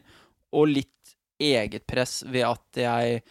[0.56, 3.24] Og litt eget press ved at jeg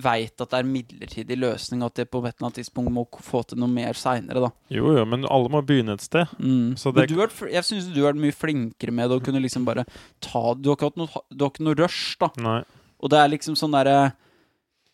[0.00, 3.02] veit at det er midlertidig løsning, og at jeg på et eller annet tidspunkt må
[3.20, 4.50] få til noe mer seinere, da.
[4.72, 6.30] Jo, jo, men alle må begynne et sted.
[6.38, 6.76] Mm.
[6.78, 9.42] Så det- du har, jeg syns du har vært mye flinkere med det å kunne
[9.42, 9.84] liksom bare
[10.22, 12.30] ta Du har ikke hatt noe, du har ikke noe rush, da.
[12.38, 12.62] Nei.
[13.02, 14.14] Og det er liksom sånn derre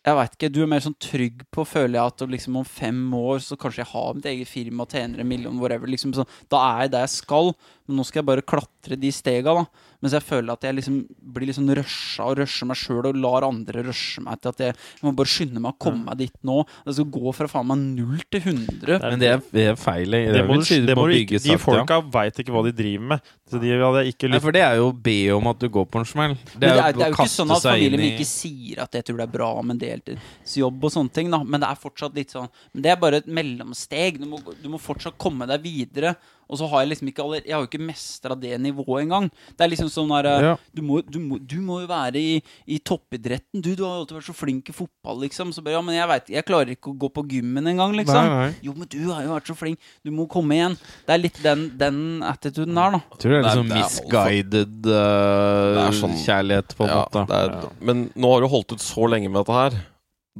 [0.03, 0.51] Jeg veit ikke.
[0.51, 3.85] Du er mer sånn trygg på, føler jeg, at liksom om fem år så kanskje
[3.85, 5.85] jeg har mitt eget firma, tjener en million, whatever.
[5.85, 7.53] Liksom sånn, da er jeg der jeg skal.
[7.85, 9.65] Men nå skal jeg bare klatre de stega, da.
[10.01, 10.95] Mens jeg føler at jeg liksom
[11.33, 14.63] blir litt sånn rusha og rusher meg sjøl og lar andre rushe meg til at
[14.65, 16.63] jeg, jeg må bare skynde meg å komme meg dit nå.
[16.87, 18.97] Det skal gå fra faen meg null til 100.
[19.03, 20.17] Men det er, det er feil.
[20.17, 22.07] Det, Det må du, det må du ikke, de folka ja.
[22.17, 23.29] veit ikke hva de driver med.
[23.51, 25.69] Så de hadde ikke Nei, lyst for det er jo å be om at du
[25.77, 26.35] går på en smell.
[26.55, 29.21] Det er, det er jo ikke sånn at familien min ikke sier at jeg tror
[29.21, 31.43] det er bra med deltidsjobb og sånne ting, da.
[31.45, 34.21] Men det er fortsatt litt sånn Men det er bare et mellomsteg.
[34.21, 36.15] Du må, du må fortsatt komme deg videre.
[36.51, 39.29] Og så har jeg liksom ikke aller, Jeg har jo ikke mestra det nivået engang.
[39.55, 40.55] Det er liksom sånn der Ja.
[40.75, 43.61] du, må, du, må, du må jo være i, i toppidretten.
[43.63, 45.53] Du, du har jo alltid vært så flink i fotball, liksom.
[45.55, 48.19] Så bare, ja, men jeg vet, jeg klarer ikke å gå på gymmen engang, liksom.
[48.27, 48.55] Nei, nei.
[48.67, 49.79] Jo, men du har jo vært så flink.
[50.03, 50.75] Du må komme igjen.
[51.07, 53.01] Det er litt den, den attituden der, da.
[53.15, 56.75] Jeg tror det er Det er- liksom det er misguided uh, Det er sånn- kjærlighet,
[56.77, 57.25] på en Ja, måte.
[57.27, 59.71] det er, Men nå har du holdt ut så lenge med dette her,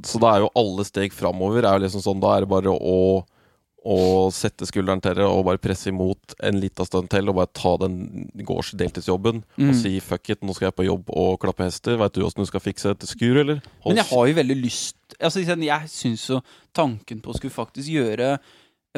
[0.03, 2.71] så da er jo alle steg framover er jo liksom sånn Da er det bare
[2.71, 3.23] å,
[3.83, 7.49] å sette skulderen til det og bare presse imot en liten stund til og bare
[7.57, 9.69] ta den gårds deltidsjobben Mm.
[9.69, 11.97] og si fuck it, nå skal jeg på jobb og klappe hester.
[11.97, 13.61] Veit du åssen du skal fikse et skur, eller?
[13.81, 16.41] Hold Men jeg har jo veldig lyst altså, Jeg syns jo
[16.73, 18.39] tanken på å skulle faktisk gjøre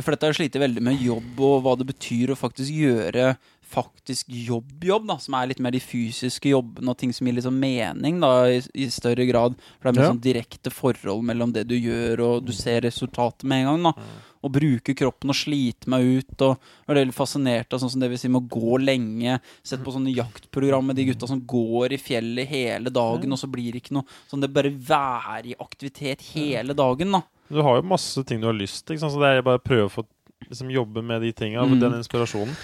[0.02, 3.38] For dette har jeg slitt veldig med jobb og hva det betyr å faktisk gjøre
[3.74, 7.58] faktisk jobb-jobb, da, som er litt mer de fysiske jobbene og ting som gir sånn
[7.58, 9.56] mening da, i, i større grad.
[9.80, 10.12] For det er mer Ja.
[10.14, 13.84] sånn direkte forhold mellom det du gjør, og du ser resultatet med en gang.
[13.94, 16.34] da Å bruke kroppen og slite meg ut.
[16.44, 19.38] Og jeg er veldig fascinert av sånn som det vil si med å gå lenge.
[19.64, 23.48] Sett på sånne jaktprogram med de gutta som går i fjellet hele dagen, og så
[23.48, 27.24] blir det ikke noe sånn Det bare være i aktivitet hele dagen, da.
[27.50, 29.88] Du har jo masse ting du har lyst til, så det er bare å prøve
[29.88, 30.04] å få
[30.50, 31.80] liksom, jobbe med de tinga, Mm.
[31.80, 32.56] den inspirasjonen.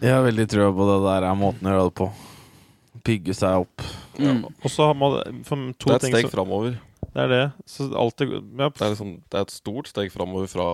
[0.00, 2.08] Jeg har veldig trua på det der er måten å gjøre det på.
[3.04, 3.82] Bygge seg opp.
[4.18, 4.44] Mm.
[4.46, 6.78] Og så har man for to Det er et ting steg framover.
[7.18, 7.44] Det er det.
[7.66, 10.68] Så alltid ja, Det er, liksom, det er et stort steg framover fra,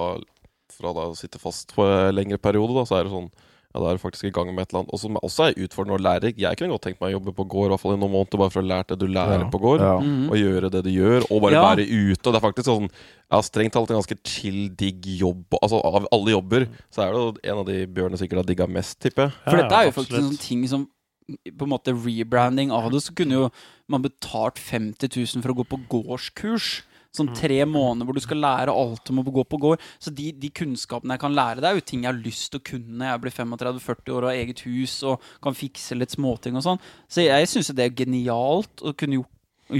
[0.76, 2.76] fra da å sitte fast på en lengre periode.
[2.76, 3.30] Da, så er det sånn
[3.74, 4.92] Ja, da er du faktisk i gang med et eller annet.
[4.94, 6.28] Og som også er utfordrende å lære.
[6.38, 8.38] Jeg kunne godt tenkt meg å jobbe på gård i hvert fall i noen måneder,
[8.38, 9.48] bare for å lære det du lærer Ja.
[9.50, 9.82] på gård.
[9.82, 9.96] Ja.
[9.98, 10.28] Mm.
[10.30, 11.64] Og gjøre det du gjør, og bare Ja.
[11.74, 12.22] være ute.
[12.22, 15.56] Og det er faktisk sånn Jeg har strengt talt en ganske chill, digg jobb.
[15.60, 19.00] Altså Av alle jobber så er det en av de Bjørne sikkert har digga mest,
[19.00, 19.32] tipper jeg.
[19.48, 20.86] For dette er jo faktisk en sånn ting som
[21.26, 23.46] på en måte rebranding av det, så kunne jo
[23.90, 26.82] man betalt 50 000 for å gå på gårdskurs.
[27.14, 29.82] Sånn tre måneder hvor du skal lære alt om å gå på gård.
[30.02, 32.58] Så de, de kunnskapene jeg kan lære, det er jo ting jeg har lyst til
[32.58, 36.58] å kunne jeg blir 35-40 år og har eget hus og kan fikse litt småting
[36.58, 36.82] og sånn.
[37.06, 39.30] Så jeg syns det er genialt å kunne gjort,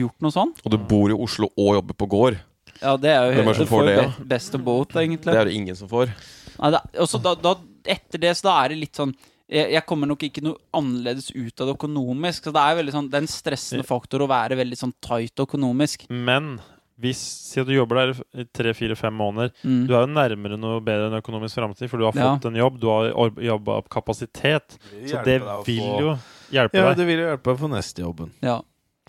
[0.05, 0.55] gjort noe sånn.
[0.62, 2.38] Og du bor i Oslo og jobber på gård.
[2.78, 4.09] Ja, det er jo Hvem er som du får det, Ja?
[4.30, 5.34] Best of both, egentlig.
[5.34, 6.14] Det er det ingen som får.
[6.55, 7.59] Nei, det, også da, da,
[7.99, 9.14] etter det, så da er det litt sånn
[9.49, 12.45] jeg, jeg kommer nok ikke noe annerledes ut av det økonomisk.
[12.45, 15.36] Så det er veldig sånn, det er en stressende faktor å være veldig sånn tight
[15.45, 16.07] økonomisk.
[16.11, 16.57] Men
[17.01, 19.51] hvis Si at du jobber der i tre, fire, fem måneder.
[19.66, 19.80] Mm.
[19.88, 22.36] Du er jo nærmere noe bedre enn økonomisk framtid, for du har Ja.
[22.36, 24.78] fått en jobb, du har jobba opp kapasitet.
[25.05, 26.18] Så det vil jo
[26.53, 26.97] hjelpe Ja, deg.
[26.97, 28.30] det vil jo hjelpe deg for neste jobben.
[28.40, 28.61] Ja.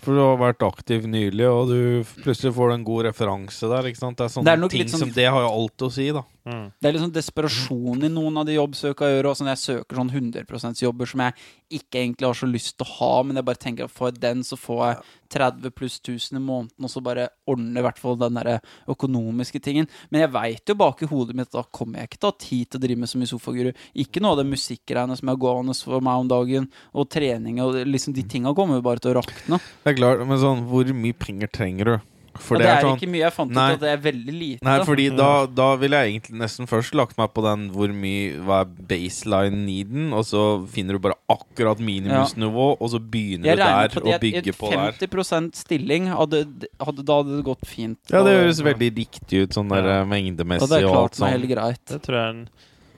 [0.04, 3.86] For du har vært aktiv nylig, og du plutselig får du en god referanse der.
[3.88, 4.18] ikke sant?
[4.18, 6.22] Det er sånne Det er ting sånn- som Det har jo alt å si, da.
[6.46, 6.72] Mm.
[6.78, 9.30] Det er litt sånn desperasjon i noen av de jobbsøka jeg gjør.
[9.30, 9.40] Også.
[9.40, 11.34] sånn jeg søker sånn 100 jobber som jeg
[11.80, 14.20] ikke egentlig har så lyst til å ha, men jeg bare tenker at får jeg
[14.20, 18.00] den, så får jeg 30 pluss 1000 i måneden, og så bare ordner i hvert
[18.00, 18.58] fall den der
[18.90, 19.88] økonomiske tingen.
[20.10, 22.34] Men jeg veit jo bak i hodet mitt at da kommer jeg ikke til å
[22.34, 23.70] ha tid til å drive med så mye sofaguru.
[24.06, 27.80] Ikke noe av det musikkgreiene som er gående for meg om dagen, og trening og
[27.86, 29.60] liksom de tinga kommer jo bare til å rakne.
[29.84, 31.96] Det er klart, men sånn, hvor mye penger trenger du?
[32.42, 33.22] For Og det er sånn ikke mye.
[33.24, 33.66] Jeg fant Nei.
[33.70, 34.64] ut at det er veldig lite.
[34.66, 38.36] Nei, fordi da, da ville jeg egentlig nesten først lagt meg på den hvor mye
[38.46, 43.56] Hva er baseline needen, og så finner du bare akkurat minimumsnivå, og så begynner jeg
[43.58, 44.96] du der på og bygger på der.
[45.00, 46.44] 50 stilling hadde,
[46.80, 47.98] hadde, Da hadde det gått fint.
[48.12, 49.90] Ja, det høres veldig riktig ut, sånn der Ja.
[49.90, 51.34] eh, Ja, mengdemessig det er og alt klart meg sånn.
[51.40, 51.84] helt greit.
[51.86, 52.48] Det tror jeg er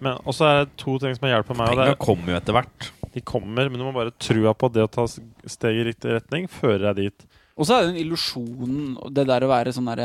[0.01, 1.69] Men også er det to ting som har hjulpet meg.
[1.75, 2.81] Pengene kommer jo etter hvert.
[2.87, 5.85] er, de kommer, men du må bare trua på det å ta steget steg i
[5.91, 7.27] riktig retning fører deg dit.
[7.59, 8.77] Og så er det en illusjon,
[9.11, 10.03] det der å være sånn der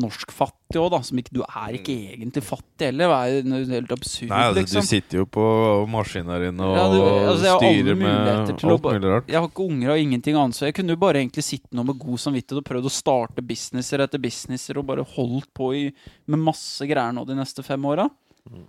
[0.00, 0.98] norskfattig òg, da.
[1.06, 3.08] Som ikke, du er ikke egentlig fattig heller.
[3.40, 4.84] Det er jo helt absurd, Nei, altså, liksom.
[4.84, 5.44] du sitter jo på
[5.88, 9.30] maskina inne og Ja, du- altså, jeg styrer med alt mulig rart.
[9.32, 11.86] Jeg har ikke unger og ingenting annet, så jeg kunne jo bare egentlig sitte nå
[11.86, 15.86] med god samvittighet og prøvd å starte businesser etter businesser og bare holdt på i,
[16.28, 18.10] med masse greier nå de neste fem åra.
[18.50, 18.66] Mm.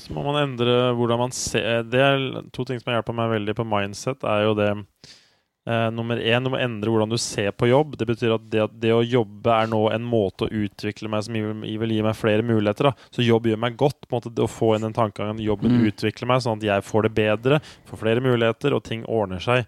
[0.00, 3.32] Så må man endre hvordan man ser Det er to ting som har hjulpet meg
[3.34, 4.70] veldig på mindset, er jo det
[5.66, 7.96] eh, Nummer én, du må endre hvordan du ser på jobb.
[7.98, 11.24] Det betyr at det, at det å jobbe er nå en måte å utvikle meg
[11.26, 11.52] som vil,
[11.82, 12.90] vil gi meg flere muligheter.
[12.90, 13.08] Da.
[13.10, 14.06] Så jobb gjør meg godt.
[14.06, 15.86] på en måte det Å få inn den tankegangen jobben Mm.
[15.90, 17.60] utvikler meg, sånn at jeg får det bedre,
[17.90, 19.66] får flere muligheter, og ting ordner seg.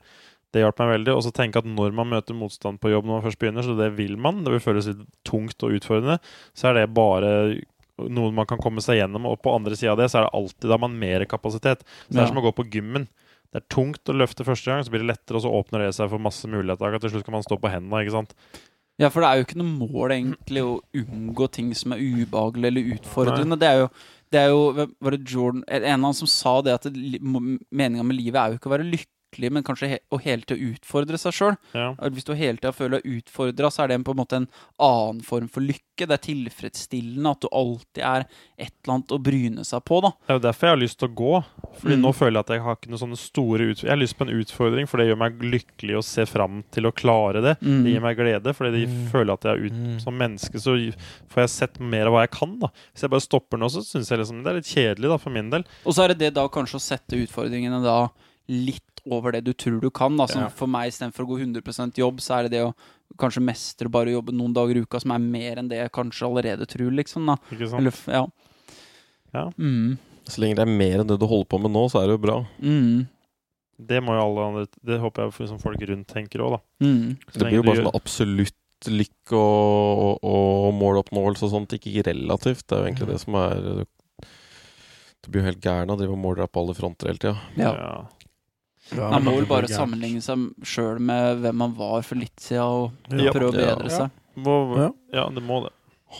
[0.53, 1.13] Det hjalp meg veldig.
[1.17, 3.77] Og så tenke at når man møter motstand på jobb når man først begynner, så
[3.77, 6.19] det vil man, det vil føles litt tungt og utfordrende,
[6.57, 7.61] så er det bare
[7.99, 9.27] noe man kan komme seg gjennom.
[9.27, 11.83] Og på andre sida av det, så er det alltid da man mer kapasitet.
[12.07, 13.09] Så det er som å gå på gymmen.
[13.49, 15.95] Det er tungt å løfte første gang, så blir det lettere, og så åpner det
[15.97, 16.99] seg for masse muligheter.
[17.01, 18.35] Til slutt kan man stå på hendene, ikke sant.
[18.99, 22.73] Ja, for det er jo ikke noe mål egentlig å unngå ting som er ubehagelige
[22.73, 23.59] eller utfordrende.
[23.61, 23.91] Det er jo,
[24.35, 28.19] det er jo Var det Jordan En av dem som sa det at meninga med
[28.19, 29.18] livet er jo ikke å være lykkelig,
[29.51, 31.57] men kanskje he, å hele tida utfordre seg sjøl.
[31.75, 31.93] Ja.
[32.09, 34.49] Hvis du hele tida føler deg utfordra, så er det på en måte en
[34.81, 36.07] annen form for lykke.
[36.09, 36.25] Det er
[36.63, 38.25] tilfredsstillende at du alltid er
[38.59, 40.11] et eller annet å bryne seg på, da.
[40.27, 41.45] Det er jo derfor jeg har lyst til å gå.
[41.79, 42.03] Fordi Mm.
[42.03, 43.89] nå føler jeg at jeg har ikke noen sånne store utfordringer.
[43.89, 46.85] Jeg har lyst på en utfordring, for det gjør meg lykkelig å se fram til
[46.87, 47.61] å klare det.
[47.61, 47.83] Mm.
[47.85, 49.11] Det gir meg glede, fordi de Mm.
[49.11, 50.01] føler at jeg er ut Mm.
[50.01, 50.75] som menneske, så
[51.29, 52.59] får jeg sett mer av hva jeg kan.
[52.59, 54.65] da Hvis jeg bare stopper nå, så syns jeg liksom det er litt
[54.99, 55.65] kjedelig, da, for min del.
[55.85, 58.09] Og så er det det da kanskje å sette utfordringene da
[58.49, 60.17] litt over det du tror du kan.
[60.21, 60.49] Altså, Ja.
[60.49, 62.75] For meg istedenfor å gå 100% jobb, så er det det å
[63.19, 65.93] kanskje mestre bare å jobbe noen dager i uka, som er mer enn det jeg
[65.93, 67.27] kanskje allerede tror, liksom.
[67.27, 67.37] Da.
[67.53, 67.81] Ikke sant?
[67.81, 68.27] Eller, ja.
[69.35, 69.45] Ja.
[69.59, 69.99] Mm.
[70.29, 72.19] Så lenge det er mer enn det du holder på med nå, så er det
[72.19, 72.39] jo bra.
[72.61, 73.07] Mm.
[73.79, 76.61] Det må jo alle andre Det håper jeg liksom folk rundt tenker òg, da.
[76.85, 77.17] Mm.
[77.31, 82.05] Så det blir jo bare sånn absolutt lykke og, og, og måloppnåelse og sånt, ikke
[82.07, 82.67] relativt.
[82.67, 83.87] Det er jo egentlig det som er
[85.19, 87.23] Du blir jo helt gæren av å drive og måle deg på alle fronter hele
[87.23, 87.37] tida.
[87.59, 87.73] Ja.
[87.75, 87.95] Ja,
[88.97, 92.93] Man må vel bare sammenligne seg sjøl med hvem man var for litt siden, og
[93.13, 93.33] Ja.
[93.33, 94.11] prøve å bedre seg.
[94.37, 94.91] Må, Ja.
[95.13, 95.73] ja, det må det.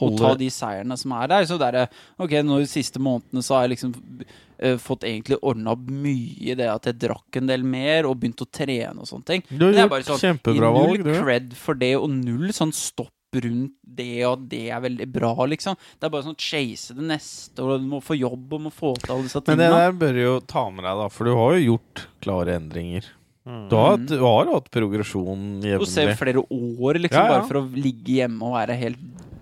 [0.03, 1.45] Og ta de seierne som er der.
[1.49, 1.89] Så der er,
[2.21, 3.95] ok, nå De siste månedene så har jeg liksom
[4.63, 8.19] uh, fått egentlig ordna opp mye i det at jeg drakk en del mer og
[8.21, 9.43] begynte å trene og sånne ting.
[9.49, 11.13] Du har Men det er gjort bare sånn, kjempebra null valg, du.
[11.23, 15.77] cred for det, og null sånn stopp rundt det, og det er veldig bra, liksom.
[15.99, 18.95] Det er bare sånn chase det neste, og du må få jobb og må få
[18.99, 19.69] til alle disse tingene.
[19.69, 22.07] Men det der bør du jo ta med deg, da, for du har jo gjort
[22.25, 23.05] klare endringer.
[23.49, 24.07] Du har, Mm.
[24.07, 27.39] du har hatt progresjon Og se ser flere år, liksom, Ja, ja.
[27.39, 28.99] bare for å ligge hjemme og være helt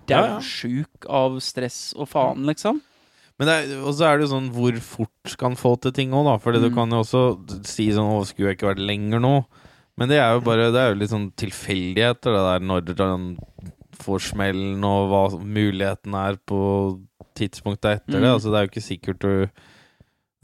[0.07, 2.79] daudsjuk av stress og faen, liksom.
[3.37, 3.49] Men
[3.83, 6.37] og så er det jo sånn hvor fort skal han få til ting òg, da.
[6.39, 6.75] Fordi du Mm.
[6.75, 9.45] kan jo også si sånn Å, skulle jeg ikke vært lenger nå?
[9.97, 13.37] Men det er jo bare Det er jo litt sånn tilfeldigheter, det der når
[14.03, 16.59] får smellen, og hva muligheten er på
[17.37, 18.23] tidspunktet etter det.
[18.25, 18.33] Mm.
[18.35, 19.49] Altså, det er jo ikke sikkert du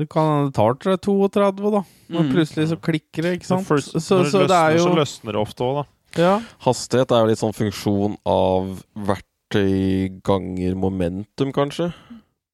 [0.02, 1.84] Det kan det tar 32, da.
[2.10, 2.32] Men Mm.
[2.34, 3.68] plutselig så klikker det, ikke sant?
[3.68, 5.76] First, Så, så, når det så det er løsner, jo så løsner det ofte òg,
[5.78, 5.84] da.
[6.24, 6.42] Ja.
[6.66, 11.94] Hastighet er jo litt sånn funksjon av verktøy ganger momentum, kanskje.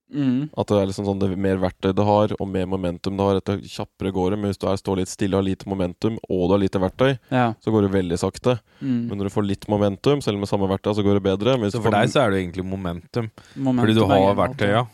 [0.10, 0.50] Mm.
[0.58, 3.38] At det er liksom sånn det mer verktøy du har, og mer momentum du har,
[3.38, 4.40] etter kjappere går det.
[4.40, 6.82] Men hvis du er, står litt stille og har lite momentum, og du har lite
[6.82, 7.54] verktøy, Ja.
[7.62, 8.60] så går det veldig sakte.
[8.82, 9.08] Mm.
[9.10, 11.58] Men når du får litt momentum, selv med samme verktøy, så går det bedre.
[11.58, 14.70] Men hvis Så for deg så er det egentlig momentum, Momentum fordi du har verktøy,
[14.74, 14.86] ja.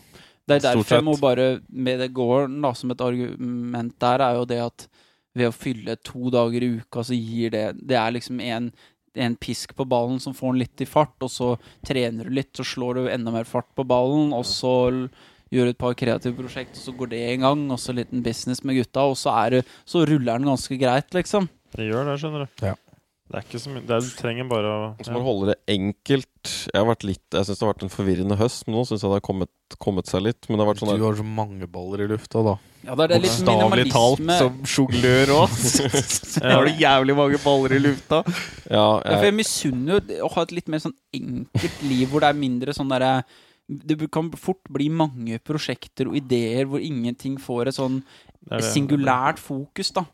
[0.48, 4.36] Det er derfor jeg må bare Med det går da som et argument der, er
[4.36, 4.88] jo det at
[5.36, 8.72] ved å fylle to dager i uka, så gir det Det er liksom en,
[9.16, 11.54] en pisk på ballen som får den litt i fart, og så
[11.86, 14.76] trener du litt, så slår du enda mer fart på ballen, og så
[15.54, 18.24] gjør du et par kreative prosjekt, og så går det i gang, og så liten
[18.26, 21.50] business med gutta, og så, er det, så ruller den ganske greit, liksom.
[21.76, 22.66] Det gjør det, skjønner du.
[22.66, 22.76] Ja.
[23.26, 25.48] Det er ikke så mye det er, Du trenger bare å Så må du holde
[25.50, 26.32] det enkelt.
[26.70, 29.02] Jeg har vært litt Jeg syns det har vært en forvirrende høst, men nå syns
[29.02, 29.52] jeg det har kommet,
[29.82, 30.46] kommet seg litt.
[30.46, 32.54] Men det har vært sånn Du har så mange baller i lufta, da.
[32.86, 35.56] Ja, det er det litt Bokstavelig talt som sjonglør òg.
[35.58, 38.22] Så har du jævlig mange baller i lufta.
[38.70, 42.06] Ja, Ja, for jeg, jeg misunner jo å ha et litt mer sånn enkelt liv,
[42.14, 43.16] hvor det er mindre sånn derre
[43.66, 48.04] Det kan fort bli mange prosjekter og ideer hvor ingenting får et sånn
[48.46, 48.70] det det.
[48.70, 50.06] singulært fokus, da.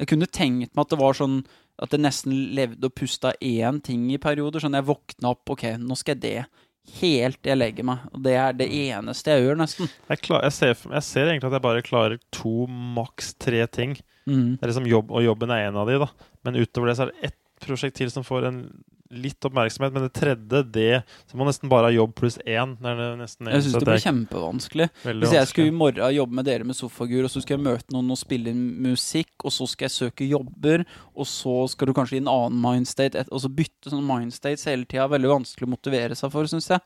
[0.00, 1.42] Jeg kunne tenkt meg at det var sånn
[1.78, 4.62] at det nesten levde og pusta én ting i perioder.
[4.62, 6.64] Sånn jeg våkna opp, OK, nå skal jeg det.
[6.98, 8.06] Helt til jeg legger meg.
[8.12, 9.90] Og det er det eneste jeg gjør, nesten.
[10.08, 12.54] Jeg, klar, jeg, ser, jeg ser egentlig at jeg bare klarer to,
[12.98, 13.98] maks tre ting.
[14.28, 14.56] Mm.
[14.56, 16.32] Det er liksom jobb, og jobben er en av de, da.
[16.46, 18.62] Men utover det så er det ett prosjekt til som får en
[19.10, 19.92] litt oppmerksomhet.
[19.94, 22.76] Men det tredje, det Så må nesten bare ha jobb pluss én.
[22.84, 24.88] Er nesten Jeg syns det blir kjempevanskelig.
[25.04, 25.52] veldig Hvis jeg vanskelig.
[25.52, 28.18] skulle i morgen jobbe med dere med Sofagur, og så skal jeg møte noen og
[28.20, 30.84] spille inn musikk, og så skal jeg søke jobber,
[31.16, 34.84] og så skal du kanskje i en annen mindstate, og så bytte sånne mindstates hele
[34.84, 36.80] tida, veldig vanskelig å motivere seg for, syns jeg.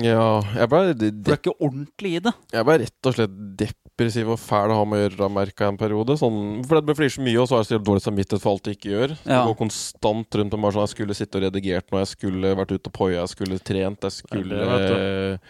[0.00, 2.32] ja, jeg ble, du er ikke ordentlig i det.
[2.52, 3.34] jeg ble rett og slett
[3.94, 6.16] depressiv og fæl å ha med å gjøre, merka en periode.
[6.18, 8.66] Sånn, for det blir så mye, og så har jeg så dårlig samvittighet for alt
[8.66, 9.14] jeg ikke gjør.
[9.14, 9.44] Så Ja.
[9.44, 12.56] Det går konstant rundt om bare sånn Jeg skulle sitte og redigert nå, jeg skulle
[12.56, 15.40] vært ute og poia, jeg skulle trent, jeg skulle Det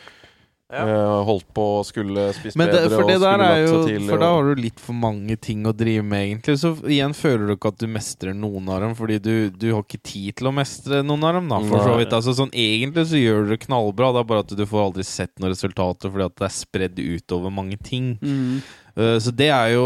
[0.72, 3.64] det, eh, holdt på, skulle spise Men det, bedre for det og der skulle er
[3.66, 4.06] jo til.
[4.08, 6.54] For da har du litt for mange ting å drive med, egentlig.
[6.62, 9.84] Så igjen føler du ikke at du mestrer noen av dem, fordi du, du har
[9.84, 11.60] ikke tid til å mestre noen av dem, da.
[11.68, 12.16] For så vidt.
[12.16, 15.04] Altså, sånn, egentlig så gjør du det knallbra, det er bare at du får aldri
[15.08, 18.14] sett noen resultater fordi at det er spredd utover mange ting.
[18.24, 18.64] Mm.
[18.96, 19.84] Uh, så det er jo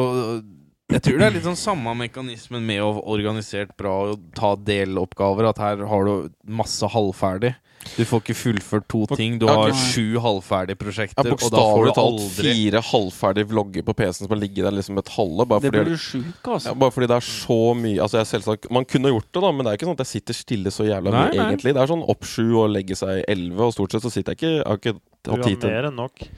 [0.92, 5.50] Jeg tror det er litt sånn samme mekanismen med å organisert bra og ta deloppgaver.
[5.50, 7.56] At her har du masse halvferdig.
[7.96, 9.38] Du får ikke fullført to ting.
[9.40, 13.94] Du har sju halvferdige prosjekter, Ja, og da får du aldri fire halvferdige vlogger på
[13.98, 15.48] PC-en som har ligget der liksom et halvår.
[15.48, 16.74] Bare Det fordi, blir du sjuk av, ja, altså.
[16.84, 19.64] bare fordi det er så mye Altså jeg selvsagt Man kunne gjort det, da, men
[19.64, 21.46] det er ikke sånn at jeg sitter stille så jævla mye, nei.
[21.48, 21.74] egentlig.
[21.74, 24.40] Det er sånn opp sju og legge seg elleve, og stort sett så sitter jeg
[24.42, 26.28] ikke Jeg har ikke Du hatt har tid til mer enn nok.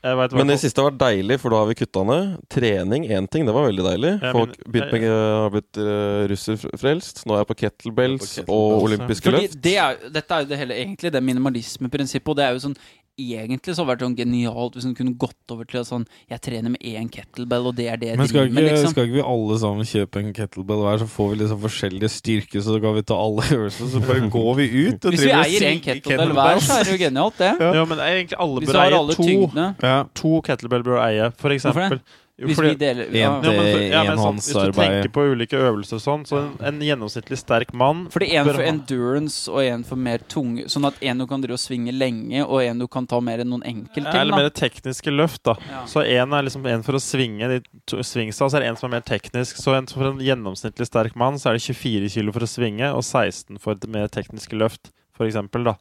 [0.00, 2.36] Jeg vet, Men det siste har vært deilig, for da har vi kutta ned.
[2.48, 4.12] Trening, én ting, det var veldig deilig.
[4.22, 7.26] Ja, Folk men- begynte med, har blitt uh, russerfrelst.
[7.28, 8.80] Nå er jeg på kettlebells Jeg på kettlebells, og ja.
[8.88, 9.60] olympiske Fordi løft.
[9.66, 12.76] det er, dette er jo det hele, egentlig det minimalismeprinsippet, og det er jo sånn
[13.20, 16.40] Egentlig så hadde det vært sånn genialt hvis hun kunne gått over til sånn Jeg
[16.40, 18.94] trener med én kettlebell, og det er det jeg Men skal driver med, ikke, liksom.
[18.94, 22.64] skal ikke vi alle sammen kjøpe en kettlebell hver, så får vi liksom forskjellige styrker,
[22.64, 25.42] så kan vi ta alle øvelser, så bare går vi ut og Hvis vi eier
[25.42, 27.52] en svinger kettlebell hver, så er det jo genialt, det.
[27.60, 27.70] Ja.
[27.80, 29.98] Ja, men egentlig alle bør eie alle to, tyngdene Ja.
[30.22, 32.00] to kettlebell bør eie, for eksempel.
[32.00, 33.30] Jo, Hvis fordi- vi deler ja.
[33.36, 36.80] Ja, for, ja, sånn, hvis du tenker på ulike øvelser og sånn, så en, en
[36.80, 41.18] gjennomsnittlig sterk mann Fordi en for endurance og en for mer tunge Sånn at en
[41.18, 44.14] du kan drive og svinge lenge, og en du kan ta mer enn noen enkeltting.
[44.14, 45.56] Eller mer tekniske løft, da.
[45.68, 45.84] Ja.
[45.84, 48.76] Så en er liksom en for å svinge de to- svingsa, så er det en
[48.76, 49.56] som er mer teknisk.
[49.60, 52.88] Så en, for en gjennomsnittlig sterk mann så er det 24 kilo for å svinge,
[52.94, 55.74] og 16 for et mer tekniske løft, for eksempel, da.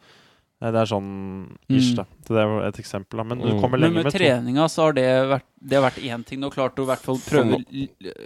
[0.60, 1.96] Det er sånn ish, Mm.
[1.96, 2.04] da.
[2.28, 3.24] Så det er et eksempel, da.
[3.24, 3.62] Men du Mm.
[3.62, 6.40] kommer Men lenger med med treninga så har det vært Det har vært én ting.
[6.40, 7.64] Du har klart å i hvert fall prøve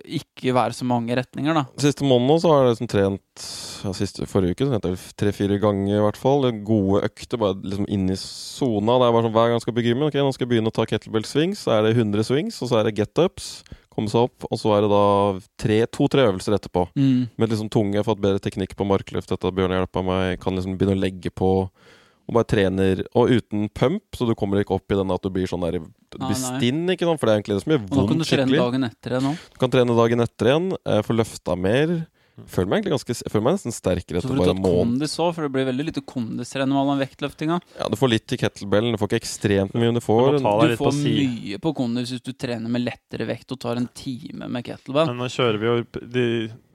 [0.05, 1.63] ikke være så mange retninger, da.
[1.81, 3.45] Siste måneden så har jeg liksom trent
[3.83, 6.45] ja, siste, Forrige uke så trente jeg tre-fire ganger, i hvert fall.
[6.63, 8.99] Gode økter, bare liksom inn i sona.
[9.01, 10.71] Det er bare sånn Hver gang jeg skal på gymmen, ok, nå skal jeg begynne
[10.71, 13.63] å ta kettlebell swings, så er det 100 swings, og så er det get-ups.
[13.93, 15.05] Komme seg opp, og så er det da
[15.57, 16.87] tre- to-tre øvelser etterpå.
[16.97, 17.29] Mm.
[17.37, 20.39] Med liksom tunge, jeg har fått bedre teknikk på markløft etter at Bjørn hjelpa meg.
[20.39, 21.69] Kan liksom begynne å legge på
[22.27, 25.29] og bare trener Og uten pump, så du kommer ikke opp i den at du
[25.29, 27.19] blir sånn der Du blir stinn, ikke sant?
[27.19, 28.63] For det er egentlig det som gjør Og nå kan vondt du trene skikkelig.
[28.63, 29.45] dagen etter igjen òg.
[29.53, 31.95] Du kan trene dagen etter igjen, eh, få løfta mer.
[32.49, 34.61] Føler meg egentlig ganske Jeg føler meg nesten sterkere Så etter får du bare en
[34.63, 34.79] måned.
[34.97, 37.59] kondis òg, for det blir veldig lite kondistrening med all den vektløftinga.
[37.77, 38.95] Ja, du får litt i kettlebellen.
[38.95, 41.73] Du får ikke ekstremt mye, men du Du får Du, Du får på mye på
[41.77, 45.11] kondis hvis du trener med lettere vekt og tar en time med kettlebell.
[45.13, 46.25] Men nå kjører vi jo de,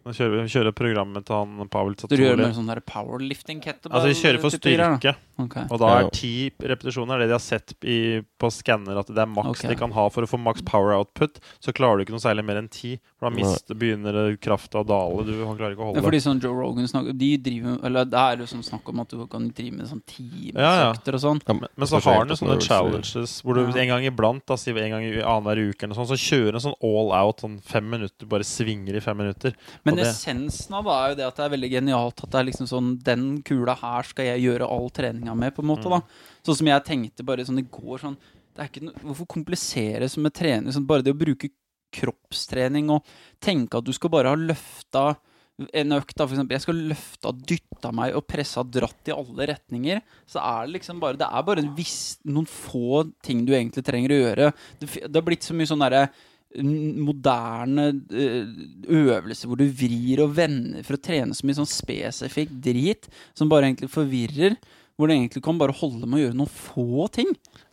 [0.08, 3.92] Nå kjører vi, kjører programmet til han Pavel Du gjør med sånn powerlifting kettlebell?
[3.98, 5.12] Altså, vi kjører for styrke.
[5.44, 5.66] Okay.
[5.68, 7.98] Og da er ti repetisjoner det de har sett i
[8.38, 9.72] på skanner at det er maks okay.
[9.72, 12.44] de kan ha for å få maks power output, så klarer du ikke noe særlig
[12.46, 12.98] mer enn 10.
[13.18, 15.24] For da mister, begynner krafta å dale.
[15.26, 16.04] Du han klarer ikke å holde.
[16.06, 19.10] fordi sånn Joe Rogan snakker De driver Eller det er jo sånn snakk om at
[19.10, 20.92] du kan drive med sånn timesøkter Ja, ja.
[20.92, 21.42] og sånn.
[21.42, 23.74] Ja, Men, men så har han jo sånne challenges hvor du Ja.
[23.82, 26.78] en gang iblant, da, en gang i annenhver uke, eller sånn, så kjører en sånn
[26.84, 28.28] all out sånn fem minutter.
[28.30, 29.54] Bare svinger i fem minutter.
[29.84, 32.30] Men Og det- essensen av det er jo det at det er veldig genialt at
[32.30, 35.68] det er liksom sånn Den kula her skal jeg gjøre all treninga med, på en
[35.68, 35.88] måte.
[35.90, 36.00] da
[36.48, 38.18] Sånn som jeg tenkte bare sånn i går sånn
[38.56, 40.72] det no, Hvorfor komplisere som med trening?
[40.74, 41.52] Sånn, bare det å bruke
[41.94, 43.06] kroppstrening og
[43.40, 45.10] tenke at du skal bare ha løfta
[45.58, 46.54] en økt, da, for eksempel.
[46.54, 50.02] Jeg skal løfta, dytta meg og pressa, dratt i alle retninger.
[50.30, 54.14] Så er det liksom bare Det er bare viss, noen få ting du egentlig trenger
[54.14, 54.50] å gjøre.
[54.78, 56.08] Det, det har blitt så mye sånn derre
[56.56, 58.46] moderne eh,
[58.88, 63.50] øvelser hvor du vrir og vender for å trene så mye sånn spesifikk drit som
[63.50, 64.56] bare egentlig forvirrer.
[64.98, 67.28] Hvor du egentlig kan bare holde med å gjøre noen få ting.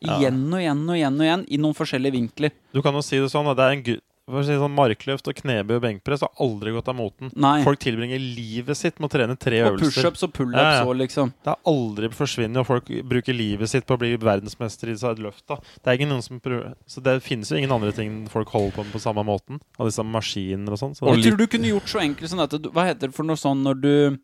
[0.05, 0.19] Ja.
[0.19, 2.53] Igjen og igjen og igjen og igjen i noen forskjellige vinkler.
[2.75, 5.27] Du kan jo si det sånn at det er en for å si sånn Markløft
[5.29, 7.29] og knebøy og benkpress har aldri gått av moten.
[7.37, 7.59] Nei.
[7.65, 10.01] Folk tilbringer livet sitt med å trene tre Og øvelser.
[10.01, 10.85] pushups og pullups Ja, ja.
[10.87, 11.29] òg, liksom.
[11.45, 15.21] Det har aldri forsvunnet, og folk bruker livet sitt på å bli verdensmester i et
[15.21, 15.45] løft.
[15.45, 15.59] da.
[15.77, 18.71] Det er ikke noen som prøver Så det finnes jo ingen andre ting folk holder
[18.73, 19.61] på med på samme måten.
[19.77, 20.95] Av disse maskiner og sånn.
[20.97, 23.37] Så Jeg tror du kunne gjort så enkelt sånn at Hva heter det for noe
[23.37, 24.17] sånn når du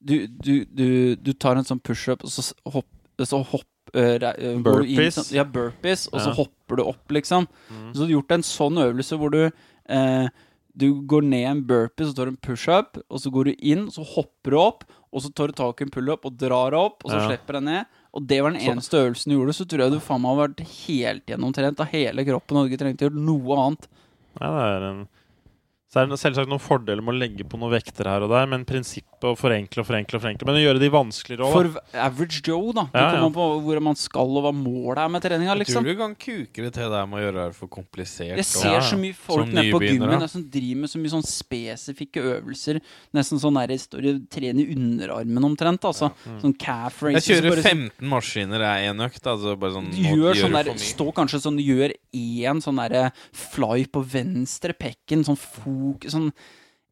[0.00, 2.86] Du, du, du, du tar en sånn pushup, og så hopp,
[3.18, 5.16] så hopp uh, Burpees.
[5.18, 7.48] sånn- ja, burpees, og så hopper du opp, liksom.
[7.70, 7.88] Mm.
[7.92, 10.28] Så du har gjort en sånn øvelse hvor du uh,
[10.78, 13.88] Du går ned en burpee, så tar du en pushup, og så går du inn,
[13.90, 17.02] så hopper du opp, og så tar du tak i en pullup og drar opp,
[17.04, 17.26] og så Ja.
[17.32, 17.86] slipper deg ned.
[18.14, 20.36] Og det var den Så- eneste øvelsen du gjorde, så tror jeg du faen meg
[20.36, 23.88] har vært helt gjennomtrent av hele kroppen og ikke trengt å gjøre noe annet.
[24.38, 25.08] Nei, det er en
[25.88, 28.44] så er det selvsagt noen fordeler med å legge på noen vekter her og der,
[28.46, 32.42] men prinsippet å forenkle og forenkle og forenkle Men å gjøre de vanskeligere For average
[32.46, 32.84] Joe, da.
[32.92, 33.36] Det Ja, kommer ja.
[33.38, 35.84] på hvor man skal, og hva målet er med treninga, Jeg tror liksom.
[35.88, 38.36] du kan kuke det til det med å gjøre det for komplisert.
[38.36, 41.26] Jeg ser Ja, så mye folk nede på gymmen som driver med så mye sånn
[41.26, 42.80] spesifikke øvelser.
[43.16, 45.84] Nesten sånn der står og trener underarmen omtrent.
[45.88, 46.12] Altså.
[46.42, 47.24] Sånn calf Jeg races.
[47.26, 49.24] så kjører bare sånn- 15 maskiner er én økt.
[49.26, 50.72] Altså bare sånn, gjør sånn der.
[50.78, 55.36] Stå kanskje sånn Gjør én sånn derre fly på venstre pekken, sånn
[55.78, 56.30] fok sånn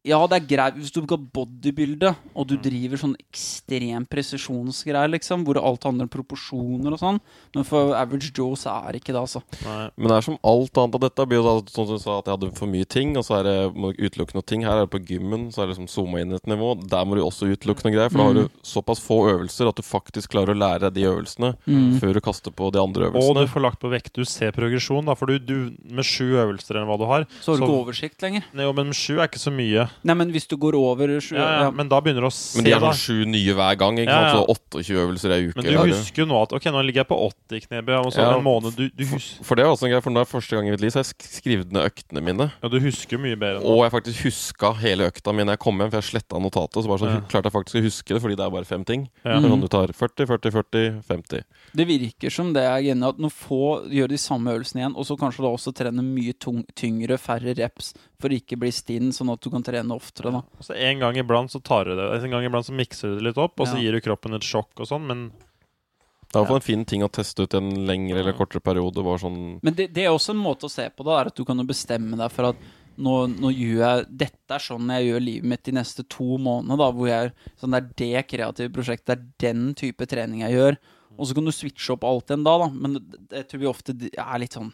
[0.07, 5.43] Ja, det er greit hvis du skal bodybuilde, og du driver sånn ekstrem presisjonsgreier, liksom,
[5.45, 7.19] hvor alt handler om proporsjoner og sånn,
[7.55, 9.41] men for average Joe så er det ikke det, altså.
[9.65, 9.89] Nei.
[9.97, 11.25] Men det er som alt annet av dette.
[11.27, 13.39] Blir jo da, sånn som du sa, at jeg hadde for mye ting, og så
[13.39, 14.63] er det må du utelukke noe ting.
[14.67, 16.71] Her er det på gymmen, så er det liksom zooma inn et nivå.
[16.87, 18.47] Der må du også utelukke noe greier, for da har Mm.
[18.47, 21.99] du såpass få øvelser at du faktisk klarer å lære deg de øvelsene Mm.
[21.99, 23.35] før du kaster på de andre øvelsene.
[23.35, 24.13] Og du får lagt på vekt.
[24.13, 25.13] Du ser progresjon, da.
[25.15, 28.21] For du, du med sju øvelser eller hva du har Så har du ikke oversikt
[28.21, 28.43] lenger.
[28.53, 29.89] Nei, Jo, men sju er ikke så mye.
[30.03, 31.71] Nei, men hvis du går over sju Ja, ja, ja.
[31.71, 33.97] men da begynner du å se, Men de er sånn sju nye hver gang.
[33.97, 34.47] Ikke Ja, sant?
[34.47, 35.55] Så 28 øvelser ei uke.
[35.57, 35.87] Men du eller?
[35.97, 38.37] husker jo nå at Ok, nå ligger jeg på 80 i knebøy, og så Ja.
[38.37, 39.43] en måned du, du, husker.
[39.43, 40.89] For det er også en greie, for nå er det første gang i mitt liv
[40.91, 42.51] så har jeg sk- skrevet ned øktene mine.
[42.63, 43.65] ja, du husker mye bedre nå.
[43.65, 46.83] Og jeg faktisk huska hele økta mi når jeg kom hjem, for jeg sletta notatet.
[46.83, 47.21] Så bare så Ja.
[47.27, 49.09] klarte jeg faktisk å huske det, fordi det er bare fem ting.
[49.25, 49.31] Ja.
[49.37, 49.49] Er Mm.
[49.51, 51.43] Sånn du tar 40, 40, 40, 50.
[51.75, 53.17] Det virker som det er genialt.
[53.19, 56.65] Noen få gjør de samme øvelsene igjen, og så kanskje da også trene mye tung,
[56.75, 60.41] tyngre, færre reps, for ikke bli stinn, sånn at du kan trene oftere, da.
[60.65, 63.27] Så En gang iblant så tar du det En gang iblant så mikser du det
[63.29, 66.41] litt opp, og så gir du kroppen et sjokk og sånn, men Det er i
[66.41, 69.05] hvert fall en fin ting å teste ut i en lengre eller kortere periode.
[69.05, 71.37] Bare sånn Men det, det er også en måte å se på det, er at
[71.37, 72.65] du kan jo bestemme deg for at
[72.97, 76.79] nå, nå gjør jeg Dette er sånn jeg gjør livet mitt de neste to månedene,
[76.81, 80.57] da, hvor jeg Sånn det er det kreative prosjektet, det er den type trening jeg
[80.57, 80.79] gjør.
[81.17, 82.67] Og så kan du switche opp alt igjen da, da.
[82.73, 84.73] Men det, det tror vi ofte er litt sånn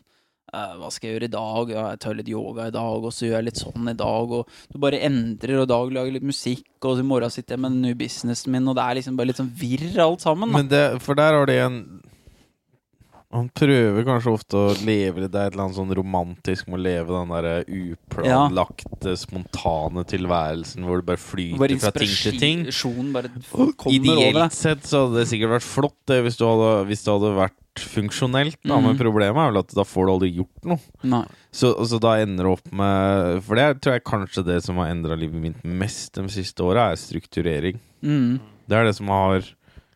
[0.51, 1.69] hva skal jeg gjøre i dag?
[1.73, 4.33] Ja, jeg tar litt yoga i dag, og så gjør jeg litt sånn i dag.
[4.37, 7.63] Og du bare endrer, og i dag lager litt musikk, og i morgen sitter jeg
[7.63, 10.51] med den nye businessen min, og det er liksom bare litt sånn virr alt sammen.
[10.51, 10.59] Da.
[10.59, 11.79] Men det, for der har de en
[13.33, 16.83] Han prøver kanskje ofte å leve Det er et eller annet sånn romantisk med å
[16.85, 22.63] leve den der uplanlagte, spontane tilværelsen hvor du bare flyter fra ting til ting.
[23.15, 23.31] bare.
[23.97, 27.33] Ideelt sett så hadde det sikkert vært flott det hvis, du hadde, hvis det hadde
[27.39, 28.99] vært funksjonelt, da, men Mhm.
[29.01, 30.79] problemet er vel at da får du aldri gjort noe.
[31.51, 34.87] Så, så da ender du opp med For det tror jeg kanskje det som har
[34.93, 37.79] endra livet mitt mest de siste åra, er strukturering.
[38.03, 38.39] Mm.
[38.69, 39.41] Det er det som har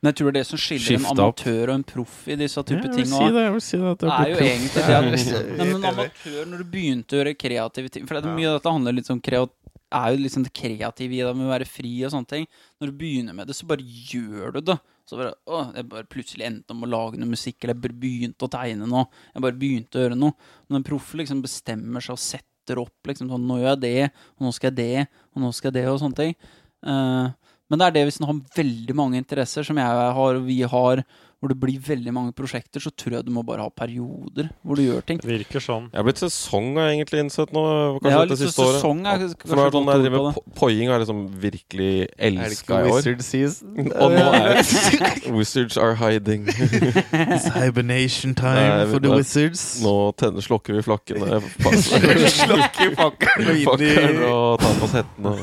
[0.08, 2.62] Men jeg tror det er det som skiller en amatør og en proff i disse
[2.64, 4.38] type jeg vil ting si det, jeg vil si det at jeg er blir jo
[4.38, 4.52] proff.
[4.54, 8.30] egentlig det at Nei, men amatør, når du begynte å gjøre kreative ting For det
[8.32, 9.52] er mye av dette handler litt om kreat
[9.98, 12.48] er jo liksom det kreative i det med å være fri og sånne ting.
[12.80, 14.76] Når du begynner med det, så bare gjør du det.
[15.08, 18.44] Så bare, å, Jeg bare plutselig endte om å lage noe musikk, eller jeg begynte
[18.44, 19.06] å tegne noe.
[19.32, 20.36] Jeg bare begynte å gjøre noe.
[20.68, 24.10] Når en proff liksom bestemmer seg og setter opp liksom sånn Nå gjør jeg det,
[24.36, 26.36] og nå skal jeg det, og nå skal jeg det, og sånne ting.
[26.84, 27.30] Eh,
[27.70, 30.62] Men det er det hvis en har veldig mange interesser, som jeg har og vi
[30.64, 31.02] har,
[31.38, 34.80] hvor det blir veldig mange prosjekter, så tror jeg du må bare ha perioder hvor
[34.80, 35.20] du gjør ting.
[35.22, 35.90] Det virker sånn.
[35.92, 37.62] Jeg har blitt sesong, har jeg egentlig innsett nå.
[38.00, 38.80] Kanskje Jeg har det litt siste året.
[38.80, 40.32] sesong er kanskje er sånn jeg driver ord på med det.
[40.34, 42.96] po- Poing har jeg liksom virkelig Er elska i år.
[42.96, 43.92] Wizard season?
[44.02, 46.48] Og nå er Wizards are hiding.
[46.48, 49.68] It's hibernation time Nei, for the wizards.
[49.84, 51.44] Nå tenner, slokker vi flakkene.
[51.92, 55.38] slokker flakkene og tar på oss hettene.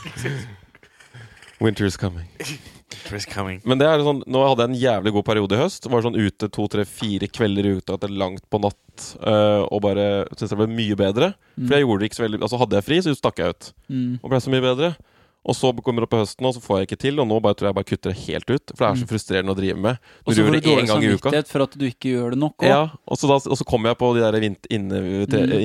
[1.61, 2.27] Winter's coming.
[3.05, 3.61] Winter is coming.
[3.69, 5.89] Men det er sånn, nå hadde jeg en jævlig god periode i høst.
[5.91, 8.81] Var sånn ute to, tre, fire kvelder i uka etter langt på natt.
[9.27, 10.05] eh, og bare
[10.37, 11.33] syntes det ble mye bedre.
[11.57, 13.71] For jeg gjorde det ikke så veldig Altså Hadde jeg fri, så stakk jeg ut.
[13.91, 14.13] Mm.
[14.23, 14.93] Og ble så mye bedre.
[15.45, 17.19] Og så kommer det opp på høsten, og så får jeg ikke til.
[17.21, 18.73] Og nå bare tror jeg bare kutter det helt ut.
[18.73, 19.99] For det er så frustrerende å drive med.
[20.25, 22.39] Og Du så gjør får det du dårlig samvittighet for at du ikke gjør det
[22.41, 22.55] nok.
[22.57, 22.71] også.
[22.71, 24.39] Ja, og så, da, og så kommer jeg på de der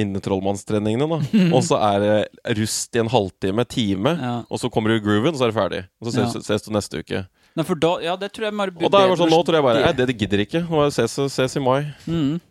[0.03, 1.49] innetrollmannstreningene, inne, tre, Mm.
[1.49, 1.55] da.
[1.55, 4.09] Og så er det rust i en halvtime, time.
[4.19, 4.33] Ja.
[4.51, 5.81] Og så kommer du i grooven, og så er det ferdig.
[6.01, 6.41] Og så ses, Ja.
[6.41, 7.27] ses du neste uke.
[7.55, 9.53] Nei, for da, ja, det tror jeg bare Og da er det sånn, nå tror
[9.55, 10.67] jeg bare Nei, det- det gidder ikke.
[10.69, 11.93] Nå ses, ses i mai.
[12.07, 12.41] mm.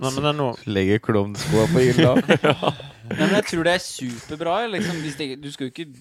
[0.00, 2.14] Nei, men det er noe Legger klovnskoa på hylla.
[3.08, 4.68] Nei, men jeg tror det er superbra.
[4.70, 5.92] Liksom, hvis det, du skal jo ikke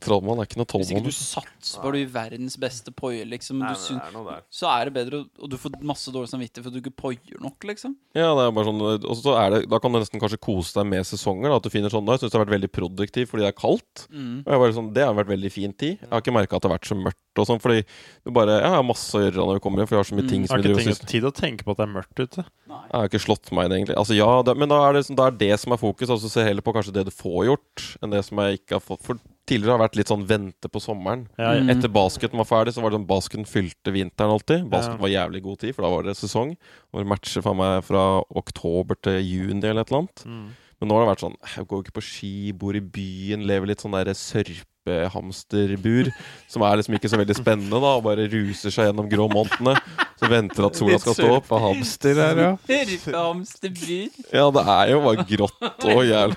[0.00, 3.24] Trollmann er ikke noe Hvis ikke du du satser på å bli verdens beste poier,
[3.26, 4.42] liksom, du syn- noe der.
[4.50, 6.96] så er det bedre, og- og du får masse dårlig samvittighet for at du ikke
[6.96, 7.96] poier nok, liksom.
[8.14, 10.72] Ja, det er bare sånn Og så er det Da kan du nesten kanskje kose
[10.74, 11.48] deg med sesonger.
[11.50, 13.52] Da, at du finner sånn Da Jeg syns det har vært veldig produktiv fordi det
[13.54, 14.08] er kaldt.
[14.12, 14.40] Mm.
[14.46, 15.98] Og jeg bare sånn, Det har vært veldig fin tid.
[16.00, 17.84] Jeg har ikke merka at det har vært så mørkt og sånn, fordi
[18.24, 20.16] du bare Jeg har masse å gjøre når vi kommer hjem, for jeg har så
[20.16, 20.28] mye Mm.
[20.30, 21.86] ting Jeg som har vi ikke driver og tenkt, tid å tenke på at det
[21.88, 22.44] er mørkt ute.
[22.66, 23.96] Jeg har ikke slått meg inn, egentlig.
[23.96, 26.08] Altså, ja, det, men da er, det, sånn- da er det som er fokus.
[26.08, 28.80] Altså Se heller på kanskje det du får gjort, enn det som jeg ikke har
[28.80, 29.02] fått.
[29.02, 31.26] For tidligere har vært litt sånn vente på sommeren.
[31.38, 31.64] Ja, ja.
[31.72, 34.68] Etter basketen var ferdig, så var det sånn basketen fylte vinteren alltid.
[34.70, 35.02] Basket Ja.
[35.02, 36.56] var jævlig god tid, for da var det sesong.
[36.92, 40.24] Var matcher for meg fra oktober til juni eller et eller annet.
[40.26, 40.46] Mm.
[40.78, 43.66] Men nå har det vært sånn Jeg går ikke på ski, bor i byen, lever
[43.70, 46.10] litt sånn der sørpehamsterbur.
[46.52, 47.94] Som er liksom ikke så veldig spennende, da.
[47.96, 49.72] Og bare ruser seg gjennom grå månedene.
[50.20, 51.48] Så venter at sola skal stå opp.
[51.48, 52.52] På hamster her, ja.
[52.68, 54.10] Sørpehamsterbur.
[54.32, 56.36] Ja, det er jo bare grått og jævlig.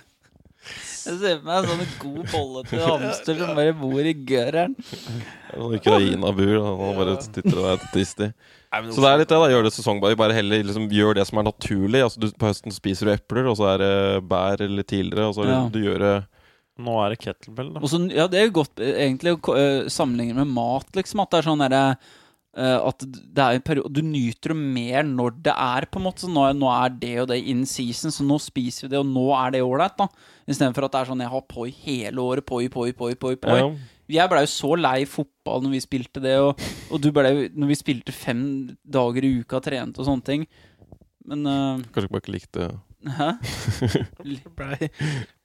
[1.10, 4.76] Jeg ser for meg en sånn god til hamster som bare bor i gøreren.
[5.50, 6.56] Sånn Ukraina-bur.
[6.60, 8.30] og Han bare titter og er trist i.
[8.70, 9.48] Så det er litt det, da.
[9.50, 10.18] Gjør det sesongbare.
[10.18, 12.04] Bare heller liksom gjør det som er naturlig.
[12.06, 13.94] Altså, du, på høsten spiser du epler, og så er det
[14.30, 15.26] bær eller tidligere.
[15.32, 15.64] Og så Ja.
[15.72, 16.14] du gjør det
[16.80, 17.80] Nå er det kettlebell, da.
[17.84, 21.20] Også, ja, det er jo godt eh, egentlig å uh, sammenligne med mat, liksom.
[21.20, 22.06] At det er sånn derre eh,
[22.50, 26.24] At det er en periode Du nyter det mer når det er, på en måte.
[26.24, 28.98] Så nå, er- nå er det og det in season, så nå spiser vi det,
[28.98, 30.08] og nå er det ålreit, da.
[30.50, 32.44] Istedenfor at det er sånn jeg har poi hele året.
[32.48, 33.36] Poi, poi, poi, poi.
[33.38, 33.58] poi.
[33.60, 33.70] ja.
[34.10, 36.58] Jeg blei jo så lei fotball når vi spilte det, og,
[36.90, 38.40] og du blei Når vi spilte fem
[38.82, 40.46] dager i uka og trente og sånne ting.
[41.30, 42.66] Men uh, Kanskje bare ikke likte
[43.06, 43.28] Hæ?
[44.58, 44.88] Blei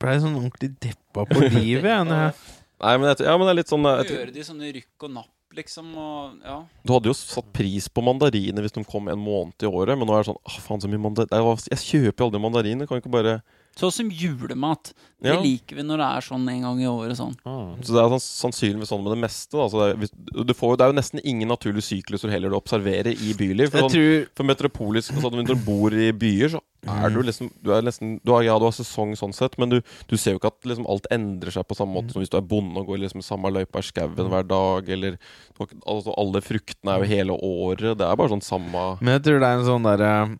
[0.01, 2.07] ble sånn ordentlig deppa på livet, jeg.
[2.09, 5.13] Nei, men, jeg, ja, men det er litt sånn Gjøre det i sånne rykk og
[5.19, 6.57] napp, liksom, og ja.
[6.85, 10.07] Du hadde jo satt pris på mandariner hvis de kom en måned i året, men
[10.07, 12.89] nå er det sånn faen så mye mandariner Jeg kjøper jo aldri mandariner.
[12.89, 13.39] Kan ikke bare
[13.75, 14.93] Sånn som julemat.
[15.21, 15.39] Det Ja.
[15.41, 17.17] liker vi når det er sånn en gang i året.
[17.17, 17.73] sånn Ah.
[17.81, 18.21] Så det er sånn,
[18.53, 19.51] sannsynligvis sånn med det meste.
[19.51, 19.67] Da.
[19.67, 22.49] Så det, er, hvis, du får, jo- det er jo nesten ingen naturlige sykluser heller
[22.49, 23.71] du observerer i byliv.
[23.71, 27.21] For, Jeg sånn, tror for metropolisk altså, Når du bor i byer, så er du
[27.23, 30.15] liksom Du er nesten du har, Ja, du har sesong sånn sett, men du, du
[30.15, 32.41] ser jo ikke at liksom, alt endrer seg på samme måte som hvis du er
[32.47, 35.17] bonde og går liksom samme løypa i skauen hver dag, eller
[35.59, 37.97] altså, Alle fruktene er jo hele året.
[37.97, 40.39] Det er bare sånn samme Men jeg tror det er en sånn derre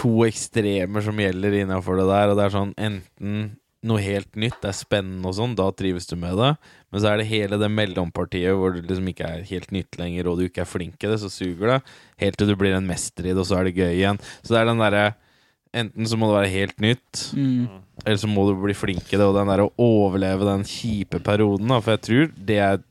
[0.00, 3.36] To ekstremer som gjelder innafor det der, og det er sånn enten
[3.84, 6.54] noe helt nytt, det er spennende og sånn, da trives du med det.
[6.88, 10.30] Men så er det hele det mellompartiet hvor du liksom ikke er helt nytt lenger,
[10.30, 11.78] og du ikke er flink i det, så suger det.
[12.22, 14.20] Helt til du blir en mester i det, og så er det gøy igjen.
[14.40, 15.04] Så det er den derre
[15.74, 17.62] Enten så må det være helt nytt, mm.
[18.04, 21.18] eller så må du bli flink i det, og den der å overleve den kjipe
[21.18, 21.80] perioden, da.
[21.82, 22.84] For jeg tror det er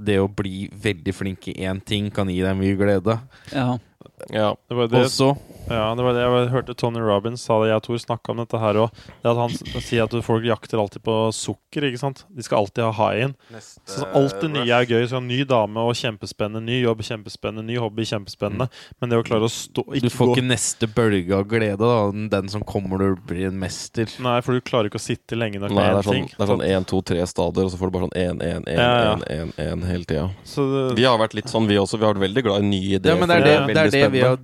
[0.00, 3.18] Det å bli veldig flink i én ting kan gi deg mye glede.
[3.52, 3.76] Ja.
[4.32, 4.48] Ja.
[4.66, 5.34] Det var det, Også
[5.70, 7.70] ja, det var det jeg hørte Tony Robins sa det.
[7.70, 9.00] Jeg og Tor snakka om dette her òg.
[9.22, 11.86] At han sier at folk jakter alltid på sukker.
[11.88, 12.24] ikke sant?
[12.28, 13.34] De skal alltid ha high-in.
[13.86, 15.06] Så alt det nye er gøy.
[15.10, 16.62] Så Ny dame og kjempespennende.
[16.66, 17.66] Ny jobb kjempespennende.
[17.68, 18.66] Ny hobby kjempespennende.
[19.00, 22.10] Men det å klare å stå Du får gå ikke neste bølge av glede, da.
[22.36, 24.10] Den som kommer når du blir en mester.
[24.24, 26.28] Nei, for du klarer ikke å sitte lenge nok det med én sånn, ting.
[26.34, 28.66] det er sånn 1, 2, 3 stader, og så får du bare sånn 1, 1,
[28.66, 29.14] 1, én, ja.
[29.14, 30.26] 1, 1, 1 hele tida.
[30.50, 32.00] Det, Vi har vært litt sånn, vi også.
[32.00, 33.14] Vi har vært veldig glad i nye ideer.
[33.14, 34.38] Ja, men det er det, er det, er det vi har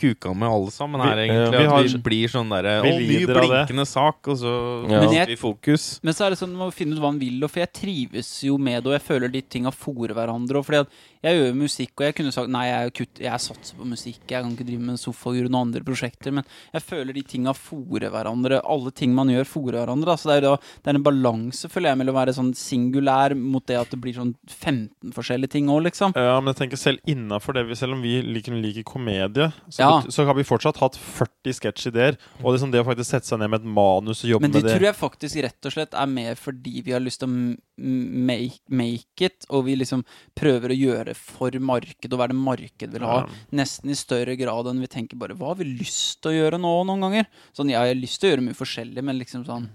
[0.00, 1.58] kuka med alle sammen her, Vi- egentlig.
[1.58, 4.54] vi at har- vi blir sånn derre vi Å, ny blinkende sak, og så
[4.90, 5.00] Ja.
[5.04, 6.00] Mister vi fokus.
[6.02, 7.72] Men så er det sånn, man må finne ut hva han vil, og for jeg
[7.72, 10.56] trives jo med det, og jeg føler de tinga fòrer hverandre.
[10.56, 10.88] Og fordi at
[11.20, 14.22] Jeg gjør jo musikk, og jeg kunne sagt nei, jeg, kutt, jeg satser på musikk.
[14.24, 16.32] Jeg kan ikke drive med sofa og noen andre prosjekter.
[16.32, 18.62] Men jeg føler de tinga fòrer hverandre.
[18.64, 20.14] Alle ting man gjør, fòrer hverandre.
[20.14, 23.34] Altså det, er, da, det er en balanse, føler jeg, mellom å være sånn singulær
[23.36, 26.16] mot det at det blir sånn 15 forskjellige ting òg, liksom.
[26.16, 29.92] Ja, men jeg tenker selv innafor det Selv om vi liker, liker komedie, så, Ja.
[30.08, 32.16] så har vi fortsatt hatt 40 sketsjideer.
[32.42, 34.62] Og liksom det å faktisk sette seg ned med et manus og jobbe med det
[34.62, 37.28] Men det tror jeg faktisk rett og slett er mer fordi vi har lyst til
[37.28, 40.04] å make, make it, og vi liksom
[40.38, 43.18] prøver å gjøre for marked, og hva er det marked vil ha.
[43.24, 43.42] Ja.
[43.62, 46.60] Nesten i større grad enn vi tenker bare Hva har vi lyst til å gjøre
[46.60, 47.28] nå, noen ganger?
[47.56, 49.68] Sånn, ja, jeg har lyst til å gjøre mye forskjellig, men liksom sånn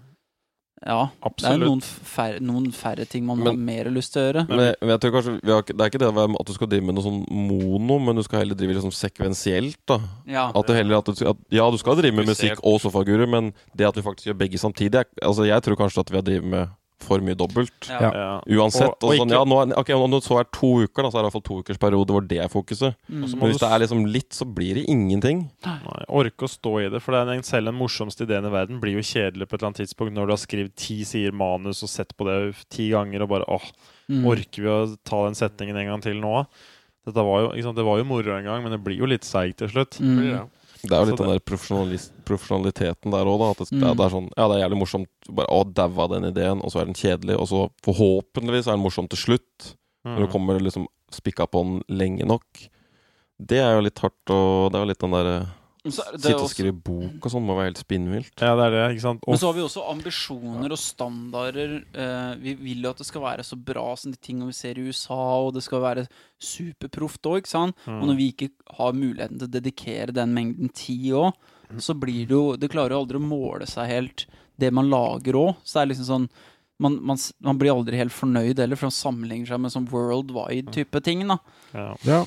[0.85, 1.07] Ja.
[1.39, 4.47] Det er noen færre, noen færre ting man Men- har mer lyst til å gjøre.
[4.49, 6.67] Men jeg, men jeg tror kanskje vi har, Det er ikke det at du skal
[6.67, 9.77] drive med noe sånn mono, men du skal heller drive liksom sekvensielt.
[9.87, 10.51] da Ja.
[10.53, 13.53] At du heller at du, at, Ja, du skal drive med musikk og sofaguru, men
[13.75, 16.23] det at vi faktisk gjør begge samtidig er, Altså Jeg tror kanskje at vi har
[16.23, 16.69] drevet med
[16.99, 17.89] for mye dobbelt.
[17.89, 17.99] Ja.
[18.13, 18.41] Ja.
[18.47, 18.87] Uansett.
[18.87, 21.09] Og- Og, og sånn, ikke- ja, nå ok, Om det så er to uker, da
[21.09, 22.95] så er det i hvert fall to ukers periode hvor det er fokuset.
[23.11, 23.19] Mm.
[23.37, 25.49] Men hvis det er liksom litt, så blir det ingenting.
[25.65, 27.01] Nei, orke å stå i det.
[27.01, 29.61] For det er en, selv den morsomste ideen i verden blir jo kjedelig på et
[29.61, 32.89] eller annet tidspunkt når du har skrevet ti sider manus og sett på det ti
[32.91, 33.61] ganger og bare åh,
[34.09, 34.23] Mm.
[34.23, 36.45] orker vi å ta den setningen en gang til nå?
[37.05, 37.75] Dette var jo, ikke sant?
[37.75, 39.99] Det var jo moro en gang, men det blir jo litt seigt til slutt.
[39.99, 40.47] Mm.
[40.89, 41.43] Det er jo litt den der
[42.25, 43.49] profesjonaliteten der òg, da.
[43.51, 43.95] At det, Mm.
[43.97, 45.09] det er sånn Ja, det er jævlig morsomt.
[45.29, 47.37] Bare, å, daua den ideen, og så er den kjedelig.
[47.39, 49.75] Og så forhåpentligvis er den morsom til slutt.
[50.05, 50.31] Når du Mm.
[50.31, 52.45] kommer liksom spikka på den lenge nok.
[53.39, 55.47] Det er jo litt hardt, og det er jo litt den derre er det
[55.85, 58.33] Sitte og også- skrive bok og sånn må være helt spinnvilt.
[58.41, 59.23] Ja, det er det, ikke sant?
[59.27, 61.75] Men så har vi også ambisjoner og standarder.
[61.93, 64.79] Eh, vi vil jo at det skal være så bra som de tingene vi ser
[64.79, 65.13] i USA,
[65.45, 66.07] og det skal være
[66.41, 67.75] superproft òg, ikke sant?
[67.85, 68.01] Mm.
[68.01, 71.33] Og når vi ikke har muligheten til å dedikere den mengden tid òg,
[71.81, 74.25] så blir det jo Det klarer jo aldri å måle seg helt,
[74.57, 75.55] det man lager òg.
[75.65, 76.29] Så det er liksom sånn
[76.77, 80.73] man, man, man blir aldri helt fornøyd heller, for man sammenligner seg med sånn worldwide
[80.75, 81.25] type ting.
[81.27, 81.37] da
[81.73, 81.95] ja.
[82.03, 82.25] Ja.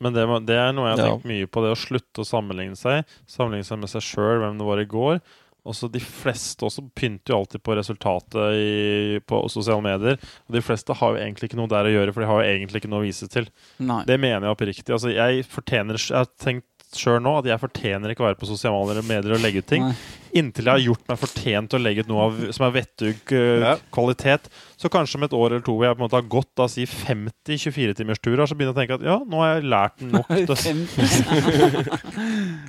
[0.00, 1.10] Men, det, det er noe jeg har Ja.
[1.16, 3.04] tenkt mye på, det å slutte å sammenligne seg.
[3.26, 5.20] Sammenligne seg med seg sjøl, hvem det var i går.
[5.68, 10.16] Også De fleste også pynter jo alltid på resultatet i, på sosiale medier.
[10.48, 12.48] Og de fleste har jo egentlig ikke noe der å gjøre, for de har jo
[12.54, 13.50] egentlig ikke noe å vise til.
[13.84, 14.00] Nei.
[14.08, 14.94] Det mener jeg oppriktig.
[14.94, 18.48] Altså, jeg fortjener Jeg har tenkt sjøl nå at jeg fortjener ikke å være på
[18.48, 19.84] sosiale medier og legge ut ting.
[19.90, 19.96] Nei.
[20.38, 23.16] Inntil jeg har gjort meg fortjent til å legge ut noe av, som er vettug
[23.32, 23.70] uh, Ja.
[23.92, 24.48] kvalitet.
[24.76, 26.66] Så kanskje om et år eller to hvor jeg på en måte har gått da
[26.68, 30.28] si 50 24-timersturer, så begynner jeg å tenke at ja, nå har jeg lært nok.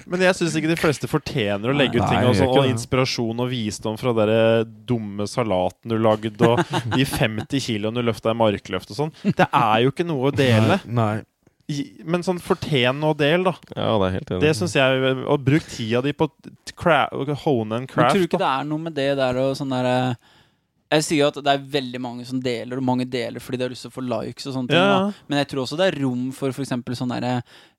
[0.09, 2.19] Men jeg syns ikke de fleste fortjener å legge ut Nei, ting.
[2.23, 6.55] jeg Og, gjør sånn, og inspirasjon og visdom fra den dumme salaten du lagde, og
[6.95, 9.13] de 50 kiloene du løfta i markløft og sånn.
[9.35, 10.79] Det er jo ikke noe å dele.
[10.87, 11.15] Nei.
[11.19, 11.25] I-
[12.05, 13.53] Men sånn fortjen og del, da.
[13.75, 14.41] Ja, det er helt enig.
[14.41, 18.25] Det syns jeg Å bruke tida di på å hone and Men tror du craft.
[18.25, 20.15] ikke det er noe med det der og sånn derre
[20.89, 23.67] Jeg sier jo at det er veldig mange som deler, og mange deler fordi de
[23.67, 24.81] har lyst til å få likes og sånne ting.
[24.81, 24.95] Ja.
[25.05, 25.27] Da.
[25.29, 26.73] Men jeg tror også det er rom for f.eks.
[26.97, 27.35] sånn derre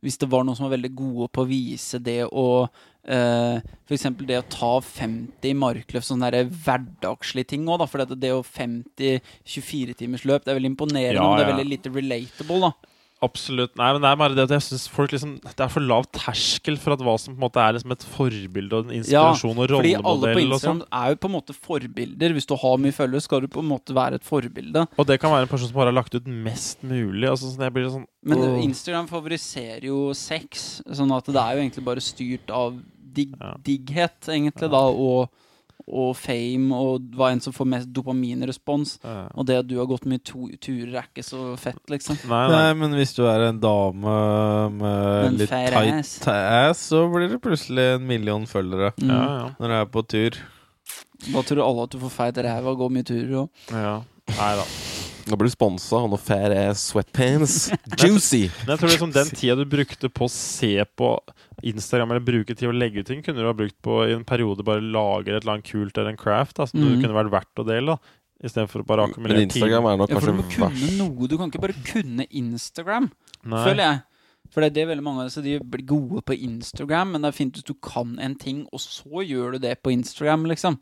[0.06, 3.58] Hvis det var noen som var veldig gode på å vise det og uh,
[3.88, 7.90] for eksempel det å ta 50 i markløft, sånne der hverdagslige ting òg, da.
[7.90, 11.70] For det å 50 24-timers løp, det er veldig imponerende, Ja, men det er veldig
[11.72, 12.89] lite relatable, da.
[13.22, 13.74] Absolutt.
[13.76, 16.06] Nei, men det er bare det at jeg syns folk liksom Det er for lav
[16.16, 19.58] terskel for at hva som på en måte er liksom et forbilde og en inspirasjon
[19.60, 20.80] og Fordi alle på Instagram sånn.
[21.02, 22.32] er jo på en måte forbilder.
[22.32, 24.86] Hvis du har mye følgere, skal du på en måte være et forbilde.
[24.96, 27.28] Og det kan være en person som bare har lagt ut mest mulig.
[27.28, 28.56] Altså sånn, jeg blir sånn Men åh.
[28.64, 32.80] Instagram favoriserer jo sex, sånn at det er jo egentlig bare styrt av
[33.12, 33.54] digg, Ja.
[33.62, 35.28] digghet, egentlig, da, og,
[35.90, 38.96] og fame, og hva enn som får mest dopaminrespons.
[39.04, 39.26] Ja.
[39.34, 42.18] Og det at du har gått mye turer, er ikke så fett, liksom.
[42.30, 42.56] Nei, nei.
[42.56, 44.14] Nei, men hvis du er en dame
[44.78, 46.14] med En litt tight ass.
[46.28, 49.08] ass, så blir det plutselig en million følgere Mm.
[49.10, 49.50] Ja, ja.
[49.60, 50.40] når du er på tur.
[51.32, 53.48] Da tror alle at du får feit ræv og går mye turer òg.
[53.72, 54.00] ja.
[54.30, 54.64] Nei da.
[55.26, 57.56] Da blir du sponsa av noen ass sweatpants.
[58.00, 58.46] Juicy!
[58.64, 61.10] Men jeg tror liksom den tida du brukte på å se på
[61.66, 64.24] Instagram eller bruke tid å legge ut ting, kunne du ha brukt på i en
[64.24, 66.86] periode bare lager et eller annet kult eller en craft da, som mm.
[66.86, 67.96] du kunne vært verdt å dele.
[67.96, 71.28] da Istedenfor å bare Men Instagram er nok Ja, for du må kunne noe.
[71.28, 73.10] Du kan ikke bare kunne Instagram,
[73.44, 73.64] Nei.
[73.66, 73.98] føler jeg.
[74.50, 77.28] For det er det veldig mange av disse De blir gode på Instagram, men det
[77.30, 80.78] er fint hvis du kan en ting, og så gjør du det på Instagram, liksom.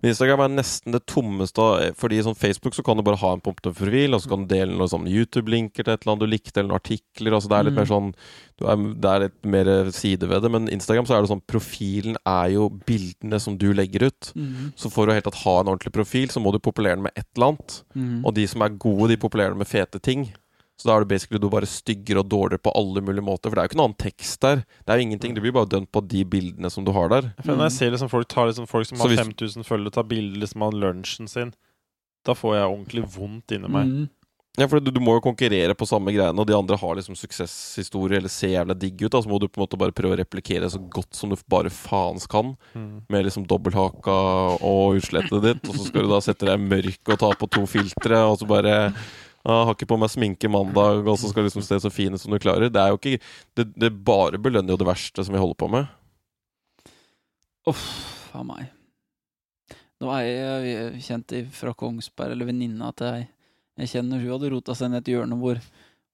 [0.00, 3.32] Men Instagram er nesten det tommeste Fordi i sånn Facebook så kan du bare ha
[3.34, 6.30] en profil, og så kan du dele noen sånn YouTube-linker til et eller annet du
[6.30, 7.34] likte, eller noen artikler.
[7.34, 7.80] Altså det er litt Mm.
[7.80, 8.14] mer sånn
[8.60, 10.50] du er, Det er litt mer side ved det.
[10.50, 14.32] Men Instagram så er det sånn profilen er jo bildene som du legger ut.
[14.76, 17.12] Så for å helt tatt ha en ordentlig profil, så må du populere den med
[17.16, 17.82] et eller annet.
[17.96, 18.24] Mm.
[18.26, 20.32] Og de som er gode, de populerer den med fete ting.
[20.80, 23.50] Så da er det basically du bare styggere og dårligere på alle mulige måter.
[23.50, 24.62] For det er jo ikke noe annen tekst der.
[24.64, 25.34] Det er jo ingenting.
[25.36, 27.28] Du blir bare dømt på de bildene som du har der.
[27.44, 30.40] Jeg, jeg ser liksom folk, tar liksom folk som har hvis- 5000 følgere, tar bilder
[30.46, 31.52] liksom av lunsjen sin,
[32.24, 33.92] da får jeg ordentlig vondt inni meg.
[33.92, 34.08] Mm.
[34.58, 37.14] Ja, for du, du må jo konkurrere på samme greiene, og de andre har liksom
[37.16, 39.12] suksesshistorie eller ser jævla digg ut.
[39.14, 41.36] Da, så må du på en måte bare prøve å replikere så godt som du
[41.48, 42.56] bare faens kan.
[42.74, 43.04] Mm.
[43.12, 44.16] Med liksom dobbelthaka
[44.58, 45.62] og utslettet ditt.
[45.70, 48.48] Og så skal du da sette deg mørk og ta på to filtre, og så
[48.50, 48.74] bare
[49.44, 52.20] ah, Har ikke på meg sminke mandag, og så skal liksom se så fin ut
[52.20, 52.70] som du klarer.
[52.72, 53.20] Det er jo ikke
[53.56, 55.88] Det, det bare belønner jo det verste som vi holder på med.
[57.68, 58.70] Uff a meg.
[60.00, 63.28] Det var ei jeg kjent i- fra Kongsberg, eller venninna til ei
[63.80, 65.56] jeg kjenner, hun hadde rota seg ned i et hjørne hvor,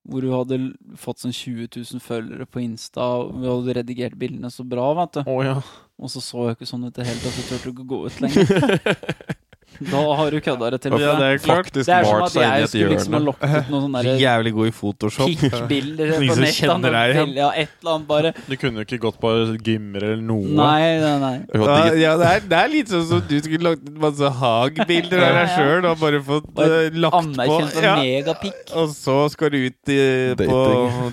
[0.07, 0.59] hvor hun hadde
[1.03, 5.17] fått sånn 20 000 følgere på Insta, og hun hadde redigert bildene så bra, vet
[5.19, 5.23] du.
[5.27, 5.57] Oh, ja.
[5.99, 7.89] Og så så jeg ikke sånn ut i det hele tatt, så turte hun ikke
[7.91, 9.37] gå ut lenger.
[9.81, 10.97] Da har du kødda det til.
[11.01, 11.67] Ja, det er klart.
[11.67, 14.53] Faktisk Det er som at jeg skulle liksom ha lokket lagt ut noen sånne jævlig
[14.57, 15.31] god i Photoshop.
[15.33, 17.35] pikkbilder på nettet.
[17.37, 18.33] Ja, et eller annet bare.
[18.47, 19.33] Du kunne jo ikke gått på
[19.67, 20.49] gymmer eller noe.
[20.49, 21.35] Nei, nei, nei.
[21.53, 25.23] Da, Ja, det, er, det er litt sånn som du skulle lagt ut masse Haag-bilder
[25.23, 27.61] av deg sjøl og bare fått eh, lagt på.
[27.83, 27.97] Ja.
[28.01, 28.63] megapikk.
[28.77, 30.01] Og så skal du ut i,
[30.41, 30.61] på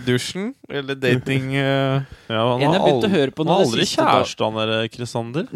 [0.07, 0.51] dusjen.
[0.73, 4.55] Eller dating uh, Ja, han har begynte å aldri, høre på noe aldri kjæreste, han
[4.57, 5.49] der Kristander.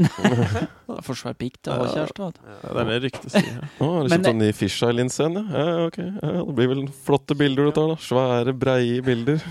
[0.87, 2.27] Det er For pikk til å ha kjæreste.
[2.29, 2.37] vet.
[2.47, 3.47] Ja, det er det ryktet sier.
[3.57, 3.69] ja.
[3.77, 5.63] Å, har Men kjøpt en ny fisheye-linse igjen, ja?
[5.63, 5.87] ja?
[5.87, 7.97] Ok, ja, Det blir vel flotte bilder du tar, da.
[8.09, 9.41] Svære, breie bilder.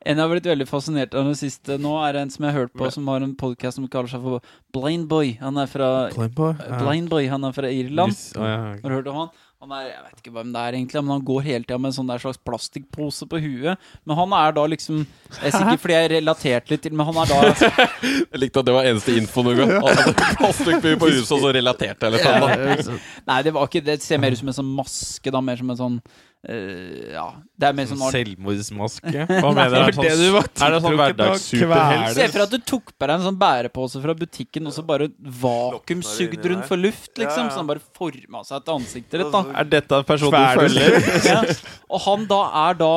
[0.00, 2.62] En jeg har blitt veldig fascinert av det siste nå, er en som jeg har
[2.62, 5.34] hørt på, som har en podkast som kaller seg for Blind Boy.
[5.42, 8.16] Han er fra Blind Boy, han er fra Irland.
[8.32, 8.62] Å, ja.
[8.80, 9.34] Har du hørt om han?
[9.60, 11.90] Han er, Jeg vet ikke hvem det er, egentlig, men han går hele tida med
[11.90, 13.90] en sånn der slags plastikkpose på huet.
[14.08, 17.18] Men han er da liksom Jeg er sikker fordi jeg relaterte litt til Men han
[17.20, 17.74] er da
[18.32, 19.66] Jeg likte at det var eneste infoen du ga.
[19.74, 22.90] Han hadde Plastikkby på huset, og så relaterte jeg litt.
[23.28, 25.44] Nei, det var ikke Det ser mer ut som en sånn maske, da.
[25.44, 26.00] Mer som en sånn
[26.48, 27.26] eh, Ja.
[27.60, 29.24] Det er mer sånn Selvmordsmaske.
[29.42, 29.78] Hva mener du?
[29.80, 32.14] Er det Det du var sånn, er det sånn hverdagssuperhelt?
[32.16, 34.84] Se for deg at du tok på deg en sånn bærepose fra butikken og så
[34.86, 35.10] bare
[35.44, 37.50] vakuumsugd rundt for luft, liksom.
[37.50, 39.44] Så han bare forma seg til ansiktet ditt, da.
[39.60, 41.00] Er dette en person du følger?
[41.30, 41.42] Ja.
[41.90, 42.94] Og han da er da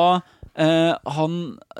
[0.54, 1.32] Uh, Han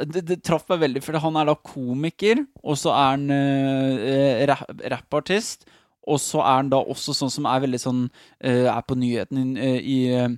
[0.02, 4.64] Det, det traff meg veldig, for han er da komiker, og så er han uh,
[4.90, 5.62] rappartist.
[6.10, 9.54] Og så er han da også sånn som er veldig sånn uh, Er på nyheten
[9.56, 10.34] i eh,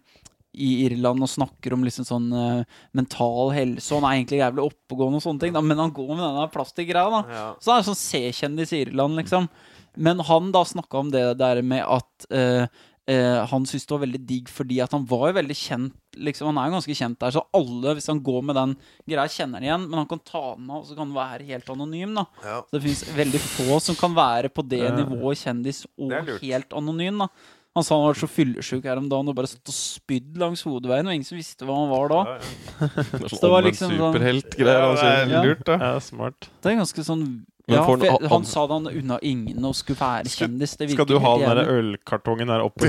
[0.57, 3.91] i Irland og snakker om liksom sånn uh, mental helse.
[3.93, 6.49] Og han er egentlig jævlig oppegående, og sånne ting da, men han går med denne
[6.55, 7.23] plastikkgreia.
[7.23, 9.49] da Så han er sånn C-kjendis i Irland, liksom.
[9.97, 12.67] Men han da snakka om det der med at uh,
[13.11, 15.97] uh, han syntes det var veldig digg fordi at han var jo veldig kjent.
[16.17, 18.73] Liksom, han er jo ganske kjent der, så alle, hvis han går med den
[19.05, 19.85] greia, kjenner han igjen.
[19.91, 22.17] Men han kan ta den av, og så kan han være helt anonym.
[22.17, 22.27] da
[22.65, 27.25] Så det fins veldig få som kan være på det nivået kjendis og helt anonym.
[27.25, 27.31] da
[27.77, 30.63] Han sa han var så fyllesyk her om dagen og bare satt og spydde langs
[30.65, 32.21] hodeveien, og ingen som visste hva han var da.
[32.25, 32.89] Det ja.
[33.05, 34.81] Så det sånn var omvendt liksom sånn- superheltgreier.
[34.81, 35.77] Ja, det er lurt, da.
[35.83, 36.49] Ja, smart.
[36.65, 37.27] Det er ganske sånn
[37.69, 40.77] Men ja, for han, han, Han sa det han unna ingen og skulle være kjendis.
[40.79, 42.87] Det Skal du ha den der ølkartongen der oppe?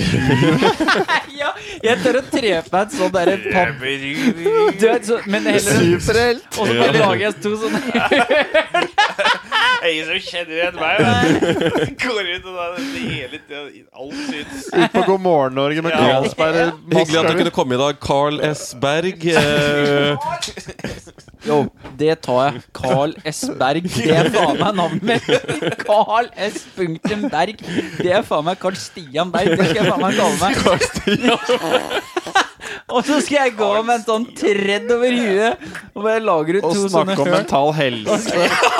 [1.41, 1.49] ja,
[1.81, 3.81] jeg tør å tre på meg et sånt derre papp...
[5.07, 6.45] Så, men heller Superhelt!
[6.59, 7.81] Og så bare lager jeg to sånne
[9.87, 10.95] Ingen som kjenner igjen meg.
[12.01, 13.59] Går ut og da hele tida
[13.93, 14.65] Alt syns.
[14.73, 16.21] Ut på God morgen Norge med Ja.
[16.21, 18.71] Hyggelig at du kunne komme i dag, Carl S.
[18.81, 19.25] Berg.
[19.25, 20.17] Eh,
[21.47, 21.59] Jo,
[21.99, 22.61] det tar jeg.
[22.75, 23.43] Carl S.
[23.59, 23.87] Berg.
[23.93, 25.77] Det er faen meg navnet mitt.
[25.85, 26.63] Carl S.
[26.75, 27.61] punktum Berg.
[28.01, 29.53] Det er faen meg Carl Stian Berg.
[29.55, 30.61] Det skal jeg faen meg kalle meg.
[30.65, 31.37] Carl Stian
[32.87, 36.65] Og så skal jeg gå med en sånn tredd over huet og bare lager ut
[36.69, 38.17] Og to sånne snakke om mental helse.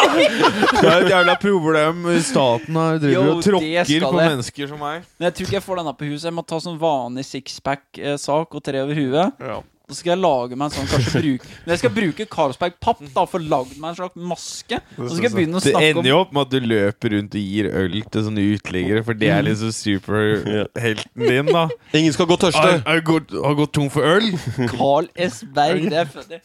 [0.18, 2.06] Det er et jævla problem.
[2.23, 4.27] Staten har driver Jo, og tråkker på det.
[4.31, 5.03] mennesker som meg.
[5.19, 6.27] Men jeg tror ikke jeg får denne på huset.
[6.30, 9.44] Jeg må ta sånn vanlig sixpack-sak og tre over huet.
[9.44, 9.60] Ja.
[9.88, 13.22] Så skal jeg lage meg en sånn kanskje bruke Men jeg skal bruke Carlsberg-papp da
[13.24, 14.80] for å lage meg en slags maske.
[14.98, 17.16] Så skal jeg begynne å snakke om Det ender jo opp med at du løper
[17.16, 21.64] rundt og gir øl til sånne uteliggere, for det er liksom superhelten din, da.
[21.96, 22.66] ingen skal gå tørste.
[22.66, 24.28] Har, har, gått, har gått tom for øl?
[24.74, 25.40] Carl S.
[25.56, 25.88] Berg.
[25.88, 26.44] Det er funny.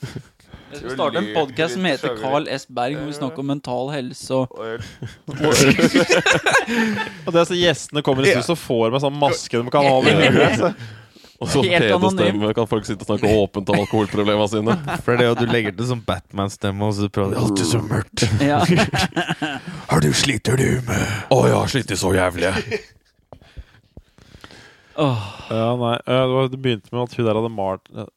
[0.72, 2.70] Jeg skal starte en podkast som heter Carl S.
[2.70, 4.72] Berg, hvor vi snakker om mental helse og Og
[7.34, 9.98] det er så gjestene kommer i studio og får med sånn maske de kan ha
[9.98, 10.90] over øret.
[11.42, 11.62] Og så
[11.96, 12.44] anonym.
[12.54, 14.76] kan folk sitte og snakke åpent om alkoholproblemene sine.
[15.04, 18.26] For det at du legger til sånn Batman-stemme, og så prøver du alltid så mørkt.
[18.52, 18.60] ja.
[19.90, 21.02] Har du sliter du med
[21.34, 22.52] Å, jeg har slitt så jævlig.
[25.02, 25.94] Åh, Ja, nei.
[26.06, 28.08] eh, Det, begynte med at hun der hadde malt eh,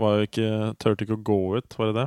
[0.00, 0.46] Var jo ikke
[0.80, 2.06] Turte ikke å gå ut, var det det?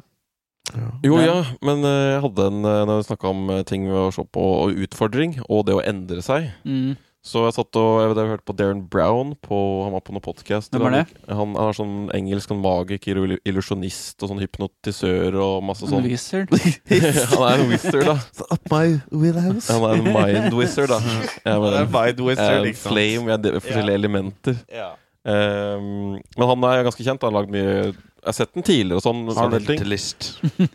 [1.06, 4.26] Jo, ja, men eh, jeg hadde en Når vi snakka om ting ved å se
[4.26, 6.98] på og utfordring, og det å endre seg mm.
[7.19, 10.13] Så jeg satt og jeg, vet, jeg hørte på Darren Brown på, Han var på
[10.15, 10.71] noen podkast.
[10.71, 10.95] Han,
[11.27, 16.07] han er sånn engelsk sånn magiker og illusjonist og sånn hypnotisør og masse sånn.
[16.07, 16.53] wizard.
[17.33, 18.15] han er en wizard, da.
[18.47, 19.67] Up my wheelhouse?
[19.67, 21.01] Han er en mind wizard, da.
[21.49, 23.99] Jeg mener, er Mind Wizard, eh, flame, vi forskjellige yeah.
[23.99, 24.59] elementer.
[24.71, 24.95] Yeah.
[25.29, 27.23] Um, men han er ganske kjent.
[27.23, 29.21] Han har lagd mye Jeg har sett den tidligere og sånn.
[29.65, 29.79] ting.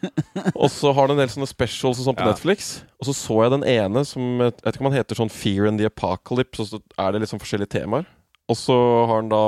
[0.64, 2.32] Og så har den en del sånne specials og sånn på Ja.
[2.32, 2.82] Netflix.
[3.00, 5.68] Og så så jeg den ene som Jeg vet ikke om han heter sånn Fear
[5.68, 8.06] and the Apocalypse, og så er det liksom forskjellige temaer.
[8.48, 8.76] Og så
[9.08, 9.44] har han da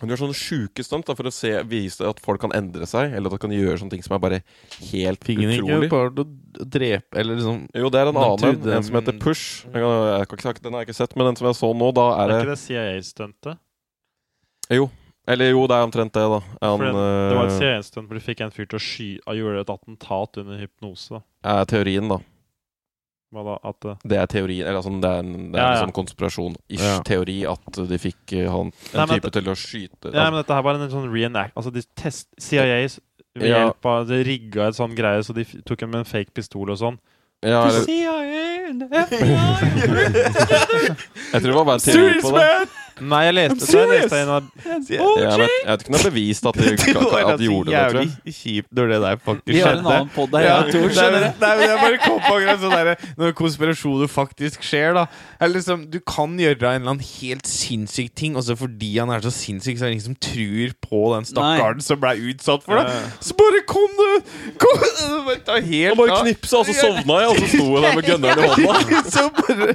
[0.00, 3.30] Han gjør sånne sjuke stunt for å se, vise at folk kan endre seg, eller
[3.30, 4.40] at de kan gjøre sånne ting som er bare
[4.90, 5.86] helt Fikk utrolig.
[5.86, 9.18] ikke bare å drepe Eller liksom Jo, det er en annen en, en som heter
[9.22, 9.64] Push.
[9.70, 11.70] Jeg kan, jeg kan ikke den har jeg ikke sett, men den som jeg så
[11.74, 13.62] nå, da er det Er ikke det CIA-stuntet?
[14.74, 14.90] Jo.
[15.26, 16.40] Eller jo, det er omtrent det, da.
[16.60, 19.06] En, det, det var et eh, CIA-stunt hvor de fikk en fyr til å sky
[19.24, 21.16] Og gjorde et attentat under hypnose.
[21.42, 22.18] da er teorien, da.
[23.34, 23.54] Hva da?
[23.66, 25.70] At uh, Det er teorien, eller altså, det er en, det er Ja, ja.
[25.80, 26.98] en sånn konspirasjon-ish Ja.
[27.08, 30.38] teori at de fikk uh, han, en Nei, type type til å skyte Ja, men
[30.42, 32.84] dette her var en sånn reenact Altså, de test CIA
[33.34, 33.64] ved Ja.
[33.64, 36.30] hjelp av De rigga et sånn greie, så de f- tok en med en fake
[36.36, 37.00] pistol og sånn.
[37.42, 38.14] ja, eller, CIA
[39.08, 39.34] FBI,
[41.34, 42.52] Jeg tror det var bare en teori på det.
[43.02, 44.44] Nei, jeg leste, så jeg leste en av
[44.94, 47.72] Ja, men jeg vet ikke om det er bevist at de, Det at de gjorde
[47.72, 48.10] det, tror jeg.
[48.14, 50.84] jævlig kjipt når det der faktisk Vi har en annen podd her, Ja, jeg Tor,
[50.84, 51.40] nei, skjønner men- du.
[51.44, 55.04] nei, men jeg bare kom på akkurat sånn derre Når konspirasjoner faktisk skjer, da.
[55.40, 59.10] Eller liksom, Du kan gjøre en eller annen helt sinnssyk ting, og så fordi han
[59.10, 62.62] er så sinnssyk, så er det ingen som tror på den stakkaren som ble utsatt
[62.66, 62.94] for det.
[63.24, 64.30] Så bare kom du!
[64.62, 64.84] Kom,
[65.28, 67.98] bare ta helt Og bare knipsa, og så sovna jeg, og så sto jeg der
[67.98, 69.02] med gunneren i hånda.
[69.10, 69.74] så bare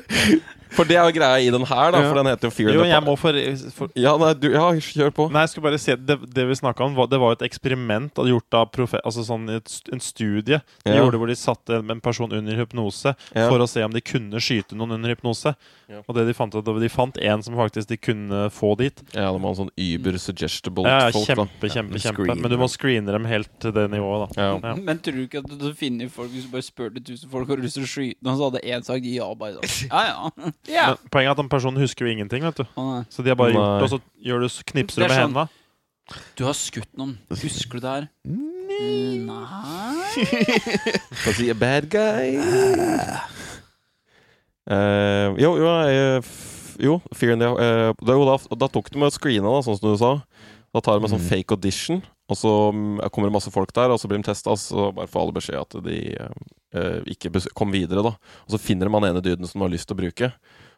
[0.76, 2.02] For det er jo greia i den her, da.
[2.06, 3.38] For den heter jo Fear Jo, the jeg må for,
[3.76, 5.26] for Ja, nei, du, ja, kjør på.
[5.34, 8.14] Nei, jeg skulle bare si det, det vi snakka om, var, det var et eksperiment
[8.30, 11.00] gjort av profe altså sånn et, en studie de Ja.
[11.02, 13.48] gjorde hvor de satte en person under hypnose Ja.
[13.50, 15.56] for å se om de kunne skyte noen under hypnose.
[15.90, 16.04] Ja.
[16.06, 19.00] Og det de fant ut, de fant en som faktisk de kunne få dit.
[19.16, 21.34] Ja, de var en sånn Uber-suggestible Ja, ja, folk, da.
[21.48, 22.36] kjempe, kjempe, kjempe.
[22.38, 24.42] Men du må screene dem helt til det nivået, da.
[24.42, 24.52] Ja.
[24.70, 24.76] Ja.
[24.78, 27.50] Men tror du ikke at du, finner folk Hvis du bare spør til 1000 folk
[27.50, 29.90] har russer lyst til å skyte noen, så hadde én sagt ja, bare sånn.
[29.90, 30.94] Ja, ja.
[30.94, 32.66] Men poenget er at den personen husker jo ingenting, vet du.
[33.10, 35.50] Så de har bare gjort det, og så gjør du, knipser du med sånn- hendene.
[36.38, 37.18] Du har skutt noen.
[37.30, 38.08] Husker du det her?
[38.26, 42.38] Nei Skal jeg si a bad guy?
[44.70, 45.72] Eh, jo, jo,
[46.80, 49.80] jo Fear in the uh, da, jo, da, da tok de med screena, da, sånn
[49.80, 50.14] som du sa.
[50.76, 51.30] Da tar de en sånn Mm.
[51.32, 54.54] fake audition, og så mm, kommer det masse folk der, og så blir de testa,
[54.54, 55.98] så bare får alle beskjed at de
[56.78, 58.14] uh, ikke kom videre, da.
[58.46, 60.30] Og så finner de han ene duden som de har lyst til å bruke.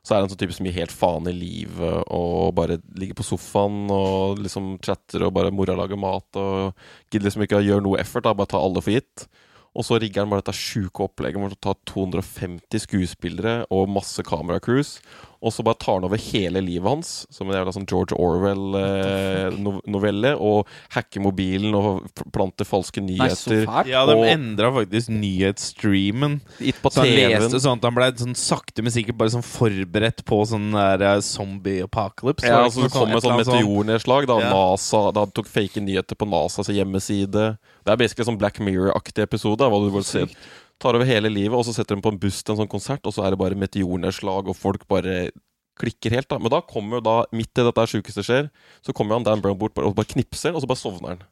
[0.02, 3.20] Så er det en sånn type som gir helt faen i livet og bare ligger
[3.20, 6.72] på sofaen og liksom chatter og bare mora lager mat og
[7.12, 9.28] gidder liksom ikke å gjøre noe effort, da, bare ta alle for gitt.
[9.72, 14.24] Og så rigger han bare dette sjuke opplegget med å ta 250 skuespillere og masse
[14.28, 14.98] kameracrews.
[15.42, 20.36] Og så bare tar han over hele livet hans, som en jævla sånn George Orwell-novelle.
[20.40, 22.04] og hacker mobilen og
[22.34, 23.66] planter falske Nei, så nyheter.
[23.66, 23.88] fælt.
[23.90, 26.42] Ja, de Og- endra faktisk nyhetsstreamen.
[26.82, 30.24] På Så han leste sånn at han ble sånn sakte, men sikkert bare sånn forberedt
[30.26, 32.46] på sånn der uh, zombie apocalypse.
[32.46, 34.26] Ja, så det altså det kom et sånn eller meteornedslag.
[34.28, 34.50] Da Ja.
[34.54, 37.58] NASA Da tok fake nyheter på NASAs hjemmeside.
[37.84, 39.60] Det er basically sånn Black Mirror-aktig episode.
[39.60, 40.28] Hva du bare ser
[40.82, 43.06] tar over hele livet, og så setter de på en buss til en sånn konsert,
[43.06, 45.30] og så er det bare meteornedslag, og folk bare
[45.82, 46.30] klikker helt.
[46.30, 48.50] da Men da kommer jo da, midt i dette sjukeste skjer,
[48.86, 51.24] så kommer han Dan Brown bort og bare knipser, og så bare sovner han.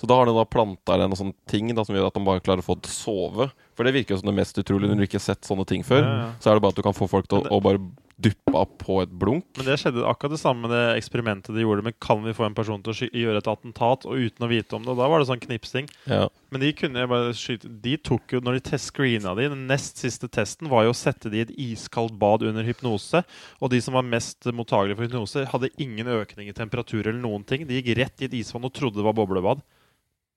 [0.00, 2.42] Så da har han da planta en sånn ting da som gjør at de bare
[2.42, 3.46] klarer å få det sove.
[3.78, 5.84] For det virker jo som det mest utrolige når du ikke har sett sånne ting
[5.86, 6.02] før.
[6.02, 6.30] Ja, ja.
[6.42, 7.78] Så er det bare at du kan få folk til å, å bare
[8.22, 9.46] duppe av på et blunk.
[9.58, 11.84] Men det skjedde akkurat det samme med det eksperimentet de gjorde.
[11.86, 14.78] Men kan vi få en person til å gjøre et attentat og uten å vite
[14.78, 14.92] om det?
[14.94, 15.90] Og da var det sånn knipsing.
[16.10, 16.26] Ja.
[16.52, 20.28] Men de kunne bare skyte De tok jo, når de screena de, den nest siste
[20.32, 23.24] testen var jo å sette de i et iskaldt bad under hypnose.
[23.60, 27.46] Og de som var mest mottagelige for hypnose, hadde ingen økning i temperatur eller noen
[27.48, 27.66] ting.
[27.68, 29.62] De gikk rett i et isvann og trodde det var boblebad.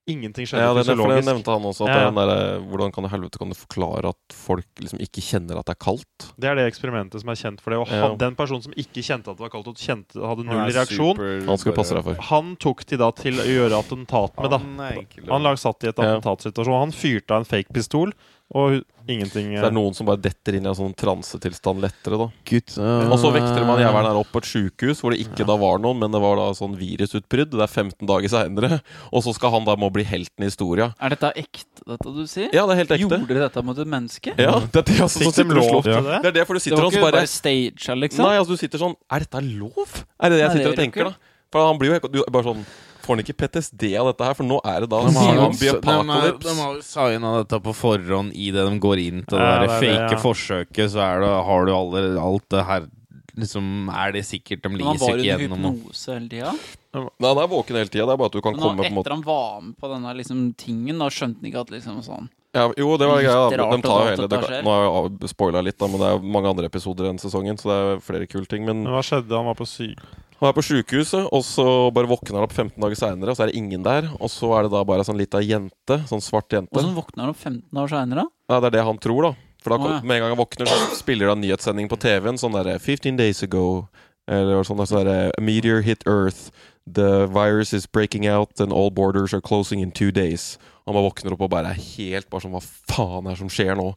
[0.06, 1.82] Ingenting skjedde Ja, det, derfor det nevnte han også.
[1.82, 2.02] At Ja.
[2.06, 5.58] er den der, hvordan kan du helvete kan du forklare at folk liksom ikke kjenner
[5.58, 6.28] at det er kaldt?
[6.38, 7.78] Det er det eksperimentet som er kjent for det.
[7.80, 8.06] Og Ja.
[8.06, 11.16] han, den personen som ikke kjente at det var kaldt, og kjente, hadde null reaksjon,
[11.18, 12.14] super- Han skulle passe deg for.
[12.22, 14.58] han tok de da til å gjøre attentat med, da.
[14.58, 16.22] Han Han lag satt i et attentatssituasjon.
[16.22, 16.80] attentatsituasjon.
[16.80, 18.12] Han fyrte av en fake pistol,
[18.54, 18.76] og
[19.10, 22.26] ingenting Så det er noen som bare detter inn i en sånn transetilstand lettere, da.
[22.46, 25.56] Gutt, Og så vekter man jævelen her opp på et sjukehus hvor det ikke da
[25.58, 27.50] var noen, men det var da sånn virusutbrudd.
[27.54, 28.78] Det er 15 dager seinere.
[29.14, 30.92] Og så skal han da må bli helten i historia.
[31.02, 32.50] Er dette ekte, dette du sier?
[32.54, 33.02] Ja, det er helt ekte.
[33.18, 34.34] Gjorde de dette mot et menneske?
[34.38, 36.18] Ja, det er det altså, sitter lov til Det det?
[36.30, 38.26] er det, for du sitter var og så ikke bare bare stage, liksom?
[38.26, 39.96] Nei, altså du sitter sånn Er dette lov?
[40.22, 41.14] Er det det jeg Nei, sitter det og tenker, ikke.
[41.18, 41.32] da?
[41.54, 42.62] For han blir jo helt du, bare sånn
[43.06, 44.34] Får han ikke PTSD av dette her?
[44.34, 46.48] For nå er det da De har, de, har, apocalypse.
[46.48, 49.52] de har jo signa dette på forhånd i det de går inn til det Ja,
[49.52, 50.20] der det er det, fake ja.
[50.24, 50.90] forsøket.
[50.96, 52.88] Så er det, har du alle, alt det her
[53.36, 56.52] Liksom, er det sikkert De Men han leser var ikke under gjennom hypnose hele tida?
[56.96, 58.06] Nei, han er våken hele tida.
[58.08, 59.74] Det er bare at du kan Men komme på en måte etter han var med
[59.82, 63.20] på denne liksom, tingen, da skjønte han ikke at liksom sånn Ja, jo, det var
[63.20, 63.42] greia.
[63.52, 64.62] De tar jo hele det.
[64.64, 67.68] Nå har jeg spoila litt, da, men det er mange andre episoder enn sesongen, så
[67.68, 68.64] det er flere kule ting.
[68.64, 69.36] Men Men hva skjedde?
[69.36, 70.00] Han var på syk...
[70.36, 71.64] Han er på sjukehuset, og så
[71.96, 74.10] bare våkner han opp 15 dager seinere, og så er det ingen der.
[74.20, 76.74] Og så er det da bare sånn lita jente, sånn svart jente.
[76.76, 78.26] Hvordan våkner han opp 15 dager seinere?
[78.50, 79.32] Ja, det er det han tror, da.
[79.64, 80.02] For da, oh, ja.
[80.04, 82.40] med en gang han våkner, så spiller det en nyhetssending på TV-en.
[82.42, 83.86] Sånn derre 15 days ago.
[84.28, 86.52] Eller sånn der, sånn der, A meteor hit Earth.
[86.86, 90.56] The virus is breaking out and all borders are closing in two days.
[90.86, 93.50] Han bare våkner opp og bare er helt bare sånn Hva faen er det som
[93.50, 93.88] skjer nå?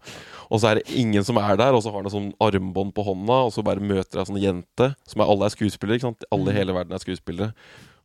[0.49, 2.95] Og så er det ingen som er der, og så har han et sånn armbånd
[2.98, 5.99] på hånda, og så bare møter jeg en sånn jente, som er alle er skuespillere,
[5.99, 6.26] ikke sant?
[6.34, 7.53] Alle i hele verden er skuespillere.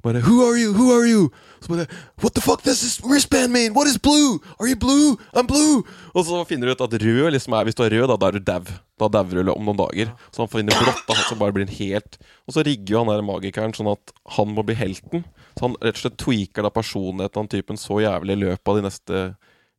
[0.04, 0.74] Bare Who are you?
[0.76, 1.30] Who are you?
[1.64, 1.86] Så bare
[2.20, 3.72] What the fuck does this wristband mean?
[3.72, 4.38] What is blue?
[4.60, 5.16] Are you blue?
[5.32, 5.82] I'm blue!
[6.12, 8.28] Og så finner du ut at rød liksom er Hvis du er rød, da, da
[8.28, 8.74] er du dau.
[9.00, 10.12] Da dauer du om noen dager.
[10.30, 13.14] Så han finner blått, da, så bare blir han helt Og så rigger jo han
[13.14, 15.24] der magikeren sånn at han må bli helten.
[15.56, 18.78] Så han rett og slett tweaker da personligheten av typen så jævlig i løpet av
[18.78, 19.24] de neste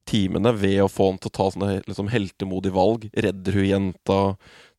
[0.09, 3.07] timene ved å få han til å ta sånne liksom, heltemodige valg.
[3.13, 4.19] Redder hun jenta,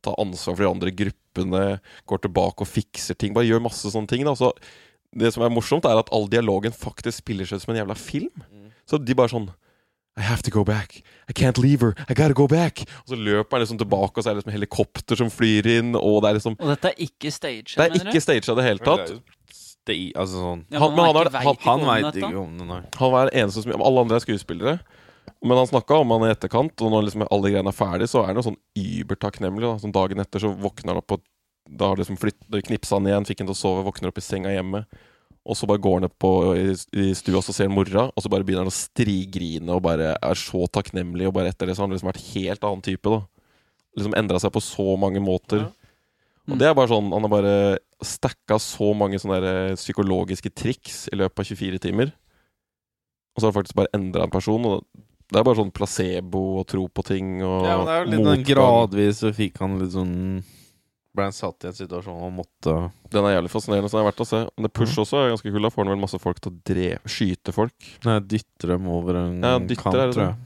[0.02, 1.62] tar ansvar for de andre gruppene,
[2.06, 3.34] går tilbake og fikser ting.
[3.34, 4.22] Bare gjør masse sånne ting.
[4.26, 4.52] da Så
[5.14, 7.96] det som er morsomt, er at all dialogen faktisk spiller seg ut som en jævla
[7.96, 8.42] film.
[8.88, 9.48] Så de bare sånn
[10.18, 11.02] I have to go back.
[11.28, 11.92] I can't leave her.
[12.08, 12.80] I gotta go back.
[13.04, 15.94] Og så løper han liksom tilbake, og så er det liksom helikopter som flyr inn,
[15.94, 18.64] og det er liksom Og dette er ikke staged, Det er ikke staged i det
[18.64, 19.12] hele tatt.
[19.86, 22.80] Det, altså sånn Ja, Han- men han han- Han om veit ikke om det, nei.
[22.96, 24.80] Han var den eneste som Alle andre er skuespillere.
[25.44, 28.22] Men han snakka om han i etterkant, og når liksom alle greiene er ferdig, så
[28.22, 29.60] er han jo sånn übertakknemlig.
[29.60, 29.76] da.
[29.78, 31.20] Sånn dagen etter så våkner han opp, og
[31.66, 32.38] da har liksom flytt,
[32.68, 34.84] knipsa han igjen, fikk han til å sove, våkner opp i senga hjemme.
[35.46, 38.22] Og så bare går han opp på, i, i stua, og ser han mora, og
[38.22, 41.28] så bare begynner han å strigrine og bare er så takknemlig.
[41.28, 43.22] Og bare etter det så har han liksom vært helt annen type, da.
[43.96, 45.68] Liksom endra seg på så mange måter.
[45.68, 45.72] Ja.
[46.46, 47.54] Og det er bare sånn Han har bare
[48.06, 52.12] stacka så mange sånne der, eh, psykologiske triks i løpet av 24 timer.
[53.34, 54.66] Og så har han faktisk bare endra en person.
[54.68, 54.84] Og
[55.32, 58.10] det er bare sånn placebo og tro på ting og Ja, men det er jo
[58.12, 60.44] litt den gradvis så fikk han litt sånn
[61.16, 62.74] Ble han satt i en situasjon og måtte
[63.10, 64.40] Den er jævlig fascinerende, så det er verdt å se.
[64.56, 65.62] Men det Push også er ganske kul.
[65.64, 67.88] Da får han vel masse folk til å dre skyte folk.
[68.04, 70.36] Nei, dytter dem over en Ja, kant, tror jeg.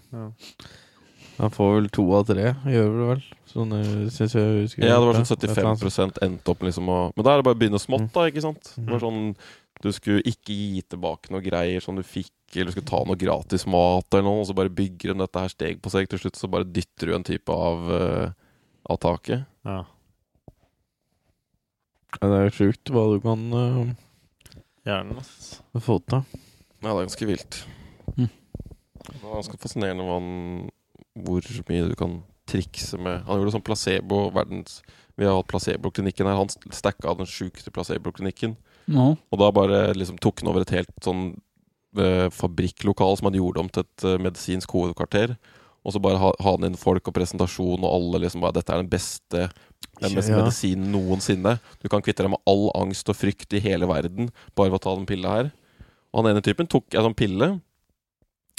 [1.40, 3.22] Han får vel to av tre, gjør det vel?
[3.50, 3.70] Sånn,
[4.12, 5.80] synes jeg husker Ja, det var sånn eller annet.
[5.80, 8.44] 75 endte opp liksom å Men da er det bare å begynne smått, da, ikke
[8.44, 8.74] sant?
[8.76, 9.06] Det var Mhm.
[9.06, 9.36] sånn
[9.80, 13.16] Du skulle ikke gi tilbake noe greier som du fikk, eller du skulle ta noe
[13.16, 16.06] gratis mat eller noe, og så bare bygger de dette her steg på steg.
[16.06, 18.30] Til slutt så bare dytter du en type av, uh,
[18.90, 19.46] av taket.
[19.64, 19.84] Ja.
[22.18, 23.92] Det er sjukt hva du kan uh,
[24.88, 25.60] Hjernen, ass.
[25.78, 26.24] få til.
[26.80, 27.60] Ja, det er ganske vilt.
[28.16, 28.30] Mm.
[29.04, 30.70] Det er ganske fascinerende hva han,
[31.26, 32.20] hvor mye du kan
[32.50, 34.80] trikse med Han gjorde sånn placebo verdens
[35.14, 36.38] Vi har hatt placeboklinikken her.
[36.40, 38.56] Han stacka den sjukeste placeboklinikken.
[38.90, 39.12] No.
[39.30, 41.34] Og da bare liksom tok han over et helt sånn
[42.00, 45.36] eh, fabrikklokal som han gjorde om til et eh, medisinsk hovedkvarter.
[45.84, 48.82] Og så bare ha, ha inn folk og presentasjon, og alle liksom bare Dette er
[48.82, 49.46] den beste,
[50.00, 50.42] den beste Ja.
[50.42, 51.58] medisinen noensinne.
[51.82, 54.84] Du kan kvitte deg med all angst og frykt i hele verden bare ved å
[54.84, 55.52] ta den pilla her.
[56.12, 57.60] Og han ene typen tok en sånn pille.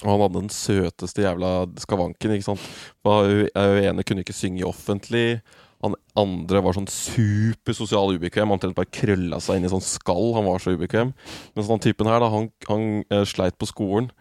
[0.01, 2.61] Og han hadde den søteste jævla skavanken, ikke sant.
[3.03, 5.41] For hun ene kunne ikke synge offentlig.
[5.83, 8.49] Han andre var sånn supersosial ubekvem.
[8.49, 10.33] Han bare krølla seg inn i sånn skall.
[10.37, 11.13] Han var så ubekvem.
[11.55, 14.11] Mens den typen her, da, han, han uh, sleit på skolen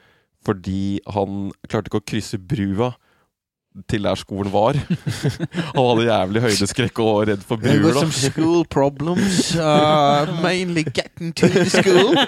[0.40, 2.94] fordi han klarte ikke å krysse brua
[3.88, 4.78] til der skolen var.
[5.74, 8.10] han hadde jævlig høydeskrekk og var redd for bruer, da.
[8.10, 9.55] school problems.
[9.55, 12.14] Uh, mainly getting to the school.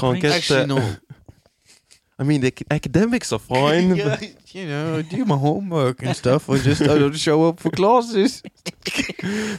[0.00, 0.96] Can't get the,
[2.20, 3.96] I mean, the academics are fine.
[3.96, 4.20] yeah,
[4.52, 6.50] you know, I do my homework and stuff.
[6.50, 8.42] I just I don't show up for classes.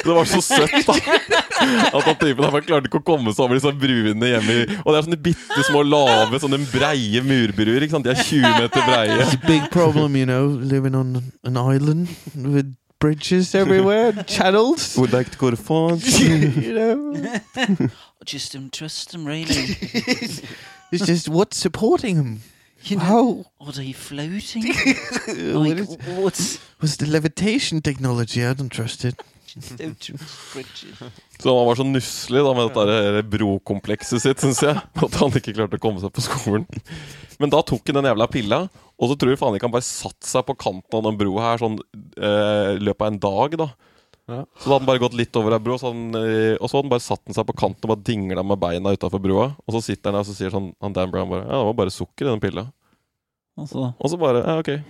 [0.03, 0.93] Det var så søtt, da.
[1.93, 4.95] At han typen der klarte ikke å komme seg over disse bruene hjemme Og det
[4.97, 7.85] er sånne bitte små, lave, sånne breie murbruer.
[7.85, 8.05] Ikke sant?
[8.05, 9.17] De er 20 meter breie.
[9.21, 14.95] It's a big problem, you know, living on an island with bridges everywhere, channels.
[14.97, 16.19] Would like to go to France.
[16.21, 17.89] you know,
[18.25, 19.77] Just don't trust them, really.
[20.91, 22.41] it's just what's supporting him.
[22.83, 23.45] You know, wow.
[23.59, 24.63] What are you floating?
[25.53, 26.59] what is, what's...
[26.81, 28.45] was the levitation technology?
[28.45, 29.21] I don't trust it.
[31.39, 34.79] Så han var så nusselig da med dette der brokomplekset sitt, syns jeg.
[34.79, 36.67] At han ikke klarte å komme seg på skolen.
[37.41, 38.61] Men da tok han den jævla pilla,
[38.95, 41.49] og så tror jeg faen ikke han bare satte seg på kanten av den broa
[41.49, 43.67] her sånn eh, løpet av en dag, da.
[44.31, 44.45] Ja.
[44.57, 46.77] Så da hadde han bare gått litt over ei bro, så han, eh, og så
[46.77, 49.49] hadde han bare satt den seg på kanten og bare dingla med beina utafor broa.
[49.67, 51.67] Og så sitter han der og så sier sånn, han Dan Brown bare Ja, det
[51.71, 52.67] var bare sukker i den pilla.
[53.59, 54.81] Altså, Og så bare Ja, ok.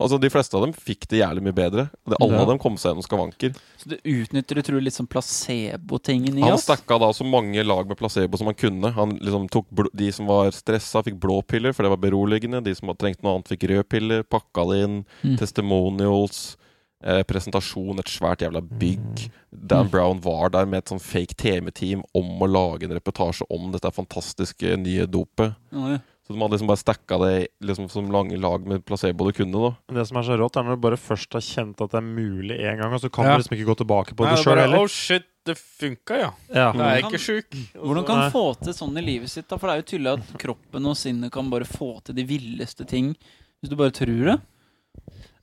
[0.00, 1.90] Altså, De fleste av dem fikk det jævlig mye bedre.
[2.08, 2.40] Det, alle Ja.
[2.40, 3.52] av dem kom seg gjennom skavanker.
[3.76, 6.64] så du utnytter du tror litt sånn placebo-tingen i Han oss?
[6.64, 8.90] stakka da så mange lag med placebo som han kunne.
[8.94, 12.64] Han liksom tok bl De som var stressa, fikk blå piller, for det var beroligende.
[12.64, 14.22] De som hadde trengt noe annet, fikk røde piller.
[14.22, 15.06] Pakka det inn.
[15.22, 15.36] Mm.
[15.36, 16.56] Testimonials.
[17.04, 19.26] Eh, presentasjon, et svært jævla bygg.
[19.50, 23.70] Dan Brown var der med et sånn fake TV-team om å lage en reportasje om
[23.72, 25.54] dette fantastiske nye dopet.
[25.72, 25.98] Oi.
[26.26, 29.50] Så de hadde liksom bare stacka det liksom som lange lag med placebo du kunne.
[29.88, 31.98] da det som er så rått, er når du bare først har kjent at det
[31.98, 33.32] er mulig en gang, og så kan Ja.
[33.34, 34.78] du liksom ikke gå tilbake på Nei, det sjøl heller.
[34.78, 36.30] Oh shit, det funka, ja.
[36.54, 36.70] Ja.
[36.70, 37.50] Det er ikke sjuk.
[37.74, 38.30] Hvordan kan Nei.
[38.30, 39.48] få til sånn i livet sitt?
[39.48, 39.56] da?
[39.56, 42.86] For det er jo tydelig at kroppen og sinnet kan bare få til de villeste
[42.86, 43.16] ting
[43.60, 44.40] hvis du bare tror det.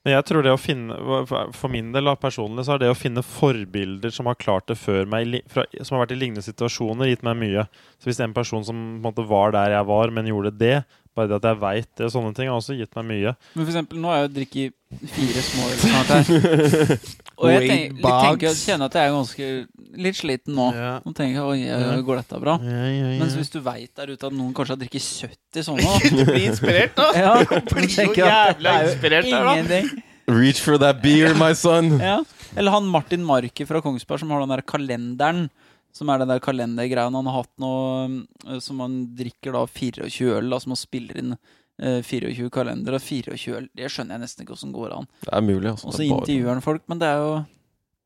[0.08, 0.96] Men jeg tror det å finne
[1.28, 5.04] For min del personlig så er det å finne forbilder som har klart det før
[5.04, 5.42] meg,
[5.84, 7.66] som har vært i lignende situasjoner, gitt meg mye.
[8.00, 10.78] Så hvis en person som på en måte var der jeg var, men gjorde det,
[11.18, 13.34] bare det at jeg veit det, sånne ting, har også gitt meg mye.
[13.53, 16.30] Men for eksempel, nå har jeg jo drikket fire små øl snart her.
[17.38, 19.48] Og jeg tenker, tenker, kjenner at jeg er ganske
[20.02, 20.72] litt sliten nå.
[20.73, 20.94] Ja.
[21.03, 22.56] Nå tenker jeg oi, går dette bra?
[22.64, 26.23] Mens hvis du veit der ute at noen kanskje har drikket 70 sånne, da Du
[26.31, 27.11] blir inspirert, nå!
[27.14, 27.35] ja,
[27.73, 29.84] blir jo jævla er inspirert der, da.
[30.34, 31.94] Reach for that beer, my son!
[32.02, 32.18] Ja.
[32.57, 35.45] Eller han Martin Marki fra Kongsberg som har den der kalenderen.
[35.98, 37.72] Som er den der kalendergreia han har hatt nå,
[38.45, 41.34] eh, som han drikker da 24 øl, da, som han spiller inn
[41.82, 42.99] eh, 24 kalendere.
[43.02, 45.10] 24 øl, det skjønner jeg nesten ikke hvordan går an.
[45.26, 45.90] Det er mulig, altså.
[45.90, 47.34] Og så er bare- intervjuer han folk, men det er jo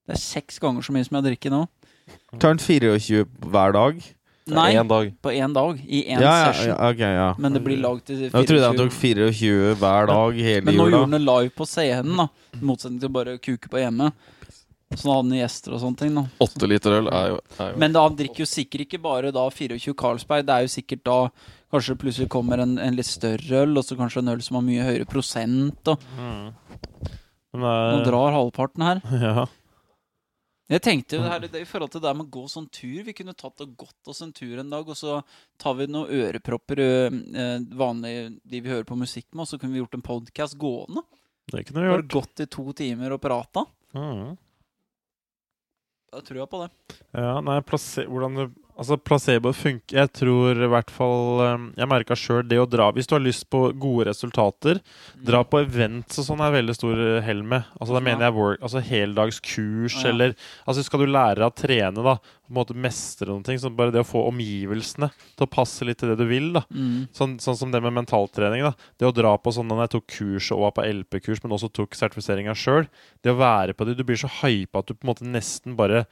[0.08, 1.60] Det er seks ganger så mye som jeg drikker nå.
[2.40, 4.00] Tar han 24 hver dag?
[4.52, 5.12] Nei, en dag.
[5.22, 5.78] på én dag.
[5.86, 6.72] I én Ja, ja, session.
[6.74, 7.28] ja, okay, ja.
[7.38, 8.34] Men det blir lagd til 24.
[8.42, 11.68] Jeg trodde han tok 24 hver dag hele Men nå gjorde han det live på
[11.70, 12.28] scenen, da.
[12.58, 14.10] I motsetning til bare å kuke på hjemme.
[14.92, 16.16] Så nå hadde gjester og sånne ting.
[16.18, 19.00] da Åtte liter øl er jo, er jo Men da, han drikker jo sikkert ikke
[19.02, 20.46] bare da 24 Carlsberg.
[20.46, 21.18] Det er jo sikkert da
[21.72, 24.66] Kanskje plutselig kommer en, en litt større øl, og så kanskje en øl som har
[24.68, 25.88] mye høyere prosent.
[25.88, 26.52] Og Mm.
[27.54, 29.00] Men nå er, drar halvparten her.
[29.28, 29.46] ja.
[30.72, 33.02] Jeg tenkte jo det her det, i forhold til det med å gå sånn tur.
[33.04, 35.18] Vi kunne tatt og gått oss en tur en dag, og så
[35.60, 39.76] tar vi noen ørepropper, eh, vanlige de vi hører på musikk med, og så kunne
[39.76, 41.04] vi gjort en podkast gående.
[41.52, 42.16] Det kunne vi Bare gjort.
[42.16, 43.66] gått i to timer og prata.
[43.96, 44.38] Mm.
[46.12, 46.98] Da tror jeg på det.
[47.16, 48.36] Ja, nei, plasser, hvordan
[48.82, 52.90] altså placebo funker Jeg tror i hvert fall um, Jeg merka sjøl det å dra
[52.96, 54.82] Hvis du har lyst på gode resultater,
[55.22, 57.68] dra på events og sånn er veldig stor eh, hell med.
[57.78, 60.10] Altså Da mener jeg work, altså heldagskurs Ja.
[60.12, 60.36] eller
[60.66, 63.94] Altså Skal du lære å trene, da, på en måte mestre noen ting, så bare
[63.94, 66.64] det å få omgivelsene til å passe litt til det du vil, da.
[66.74, 67.06] Mm.
[67.16, 68.66] Sånn, sånn som det med mentaltrening.
[68.66, 71.56] da Det å dra på sånn når jeg tok kurs og var på LP-kurs, men
[71.56, 72.90] også tok sertifiseringa sjøl.
[73.24, 75.78] Det å være på det Du blir så hypa at du på en måte nesten
[75.80, 76.06] bare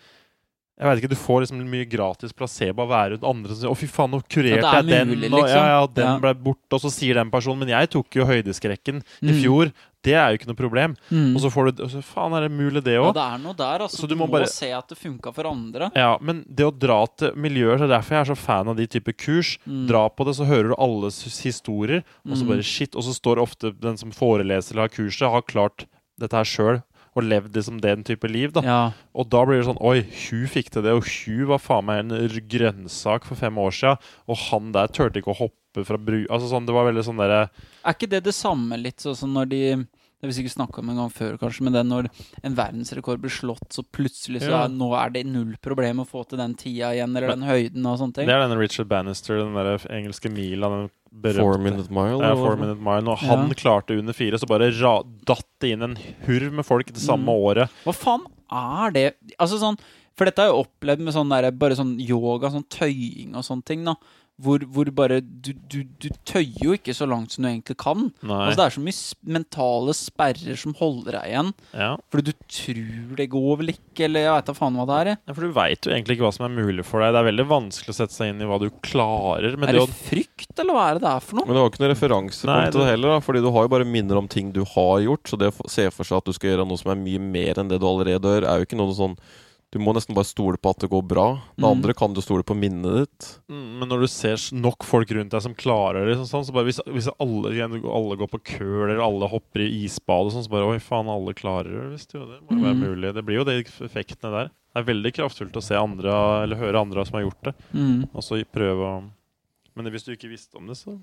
[0.79, 3.57] jeg vet ikke, Du får liksom mye gratis placebo av å være rundt andre som
[3.59, 5.65] sier 'Å, fy faen, nå kurerte jeg den', mulig, og ja, liksom.
[5.67, 6.19] ja, den Ja.
[6.19, 9.41] ble borte, og så sier den personen 'Men jeg tok jo høydeskrekken i Mm.
[9.43, 9.73] fjor'.
[10.01, 10.95] Det er jo ikke noe problem.
[11.11, 11.35] Mm.
[11.35, 13.79] Og så får du så, Faen, er det mulig, det Ja, det er noe der,
[13.83, 13.97] altså.
[13.99, 15.91] Så du, du må bare- se at det funka for andre.
[15.93, 18.77] Ja, men det å dra til miljøer Det er derfor jeg er så fan av
[18.77, 19.57] de typer kurs.
[19.67, 19.87] Mm.
[19.87, 22.47] Dra på det, så hører du alles historier, og så Mm.
[22.47, 22.95] bare shit.
[22.95, 25.85] Og så står ofte den som foreleser eller har kurset, har klart
[26.17, 26.83] dette her sjøl
[27.19, 28.53] og levd liksom den type liv.
[28.55, 28.79] da Ja.
[29.13, 32.03] Og da blir det sånn Oi, hun fikk til det, og hun var faen meg
[32.05, 33.95] en grønnsak for fem år sia,
[34.27, 36.23] og han der turte ikke å hoppe fra bru...
[36.29, 37.43] Altså sånn, Det var veldig sånn derre
[37.85, 39.63] Er ikke det det samme litt sånn som når de
[40.19, 42.09] Det har vi sikkert snakka om en gang før, kanskje, men det når
[42.43, 44.63] en verdensrekord blir slått, så plutselig så Ja.
[44.65, 47.85] er, nå er det null problem å få til den tida igjen, eller den høyden
[47.87, 48.27] og sånne ting.
[48.27, 52.19] Det er den Richard Bannister, den der engelske mila, den Four berømte minute mile?
[52.21, 53.07] Ja, four minute mile.
[53.09, 53.53] Og han Ja.
[53.55, 55.95] klarte under fire, så bare ra datt det inn en
[56.27, 57.41] hurv med folk det samme Mm.
[57.43, 57.69] året.
[57.83, 59.77] Hva faen er det Altså sånn
[60.15, 63.63] For dette har jeg opplevd med sånn der, bare sånn yoga, sånn tøying og sånne
[63.63, 63.95] ting, da.
[64.39, 68.05] Hvor, hvor bare du, du, du tøyer jo ikke så langt som du egentlig kan.
[68.23, 71.49] Altså Det er så mye mentale sperrer som holder deg igjen.
[71.75, 71.89] ja.
[72.09, 75.09] Fordi du tror det går vel ikke, eller jeg veit da faen hva det er.
[75.27, 77.11] ja, For du veit jo egentlig ikke hva som er mulig for deg.
[77.17, 79.57] Det er veldig vanskelig å sette seg inn i hva du klarer.
[79.59, 81.45] Men Er det det frykt, eller hva er det det er for noe?
[81.49, 83.89] Men det var ikke noe referansepunkt til det- heller, da, fordi du har jo bare
[83.91, 85.27] minner om ting du har gjort.
[85.27, 87.59] Så det å se for seg at du skal gjøre noe som er mye mer
[87.59, 89.17] enn det du allerede gjør, er jo ikke noe sånn
[89.71, 91.41] Du må nesten bare stole på at det går bra.
[91.55, 91.69] Det Mm.
[91.69, 93.39] andre kan du stole på minnet ditt.
[93.49, 96.65] Mm, Men når du ser nok folk rundt deg som klarer det, sånn, så bare
[96.65, 100.43] hvis, hvis alle, igjen, alle går på køl, eller alle hopper i isbad og sånn,
[100.47, 101.91] så bare Oi, faen, alle klarer det.
[101.93, 102.81] Visst jo, det må jo være Mm.
[102.81, 103.13] mulig.
[103.13, 104.49] Det blir jo de effektene der.
[104.73, 108.09] Det er veldig kraftfullt å se andre, eller høre andre som har gjort det, Mm.
[108.13, 109.03] og så prøve å
[109.75, 110.99] Men hvis du ikke visste om det, så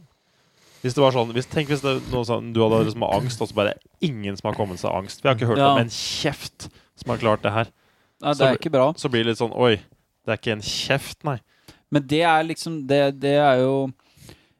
[0.82, 3.48] hvis det var sånn, hvis, Tenk hvis det, noe sånn, du hadde liksom angst, og
[3.48, 5.22] så bare ingen som har kommet seg angst.
[5.22, 5.70] Vi har ikke hørt Ja.
[5.72, 7.66] om en kjeft som har klart det her.
[8.22, 8.92] Nei, det Så- er ikke bra.
[8.96, 9.76] Så blir det litt sånn Oi,
[10.24, 11.38] det er ikke en kjeft, nei.
[11.90, 13.92] Men det er liksom Det, det er jo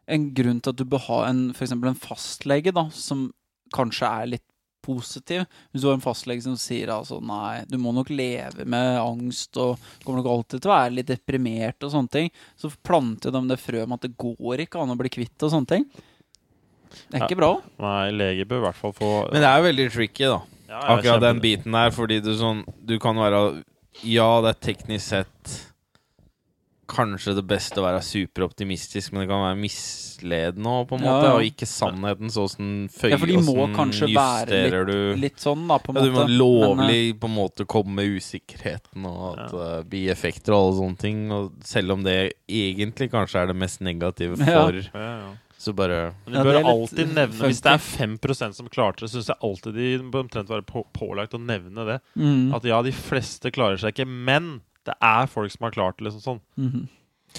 [0.09, 3.33] en grunn til at du bør ha en, for eksempel en fastlege, da, som
[3.75, 4.43] kanskje er litt
[4.87, 5.45] positiv.
[5.75, 9.57] Hvis du har en fastlege som sier altså nei, du må nok leve med angst
[9.59, 13.41] og kommer nok alltid til å være litt deprimert og sånne ting, så planter de
[13.49, 15.89] det frøet med at det går ikke an å bli kvitt og sånne ting.
[17.11, 17.27] Det er Ja.
[17.27, 17.51] ikke bra.
[17.83, 20.41] Nei, leger bør i hvert fall få Men det er jo veldig tricky, da.
[20.69, 23.63] Ja, ja, Akkurat den biten der, fordi du sånn Du kan være
[24.03, 25.57] Ja, det er teknisk sett
[26.87, 31.25] kanskje det beste å være superoptimistisk, men det kan være misledende òg, på en måte.
[31.27, 31.33] ja.
[31.35, 32.31] Og ikke sannheten.
[32.31, 35.79] sånn som føyer Ja, for de må sånn, kanskje være litt, du Litt sånn, da,
[35.83, 39.25] på en ja, du må lovlig Men, lovlig på en måte komme med usikkerheten og
[39.35, 39.65] at Ja.
[39.81, 41.19] uh, bieffekter og alle sånne ting.
[41.33, 44.63] Og selv om det egentlig kanskje er det mest negative Ja.
[44.69, 45.35] for, Ja, ja.
[45.67, 48.35] Så bare Men de Ja, bør er alltid nevne Hvis det er funky.
[48.39, 51.87] 5 som klarte det, syns jeg alltid de bør omtrent være på, pålagt å nevne
[51.89, 51.99] det.
[52.15, 55.99] mm, At ja, de fleste klarer seg ikke, men det er folk som har klart
[55.99, 56.09] det.
[56.09, 56.87] liksom sånn mhm.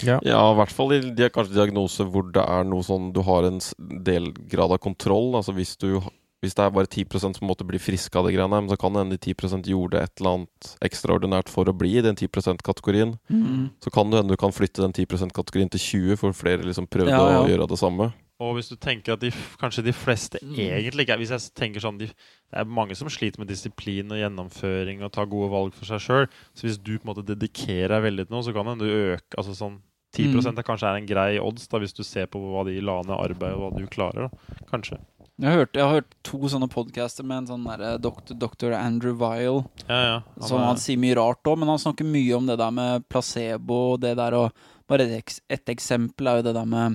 [0.04, 3.48] Ja, i hvert fall i de, kanskje diagnoser hvor det er noe sånn Du har
[3.48, 3.58] en
[4.06, 5.32] del grad av kontroll.
[5.34, 5.96] Altså hvis du
[6.42, 7.04] hvis det er bare 10
[7.34, 10.02] som måtte bli friske av det greiene, men så kan det hende de 10 gjorde
[10.02, 13.16] et eller annet ekstraordinært for å bli i den 10 %-kategorien.
[13.28, 13.70] Mm.
[13.82, 16.86] Så kan det hende du kan flytte den 10 %-kategorien til 20 for flere liksom
[16.86, 17.42] prøvde Ja, ja.
[17.42, 18.12] å gjøre det samme.
[18.38, 20.54] Og hvis du tenker at de, kanskje de fleste Mm.
[20.54, 24.06] egentlig ikke er Hvis jeg tenker sånn de, Det er mange som sliter med disiplin
[24.12, 26.26] og gjennomføring og tar gode valg for seg sjøl.
[26.54, 28.86] Så hvis du på en måte dedikerer deg veldig til noe, så kan det
[29.18, 29.80] øker altså sånn
[30.14, 30.58] 10 Mm.
[30.58, 33.18] er kanskje er en grei odds, da hvis du ser på hva de la ned
[33.18, 34.30] arbeid, og hva du klarer.
[34.30, 34.98] da Kanskje.
[35.38, 38.72] Jeg, har hørt, jeg har hørt to sånne podcaster med en sånn der doktor, Dr.
[38.74, 39.60] Andrew Weil.
[39.86, 40.16] Ja, ja.
[40.42, 43.76] Som han sier mye rart òg, men han snakker mye om det der med placebo
[43.94, 46.94] og det der og Bare et, eks- et eksempel er jo det der med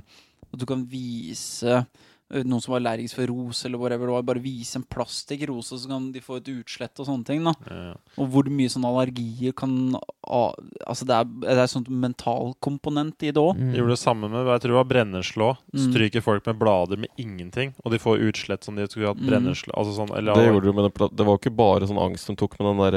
[0.53, 1.83] at du kan vise eh,
[2.31, 5.89] noen som var allergisk for rose, eller whatever, det var, bare vise en plastikkrose, så
[5.91, 7.43] kan de få et utslett og sånne ting.
[7.43, 7.95] da ja, ja.
[8.17, 9.73] Og hvor mye sånne allergier kan
[10.23, 13.57] Altså, det er, det er sånn mental komponent i det òg.
[13.59, 13.71] Mm.
[13.73, 15.49] De gjorde det samme med jeg tror det var brenneslå.
[15.73, 15.81] Mm.
[15.83, 19.27] Stryker folk med blader med ingenting, og de får utslett som de skulle hatt Mm.
[19.29, 19.73] brenneslå.
[19.77, 22.27] Altså sånn, eller, Det gjorde du med den Det var jo ikke bare sånn angst
[22.27, 22.95] de tok med den der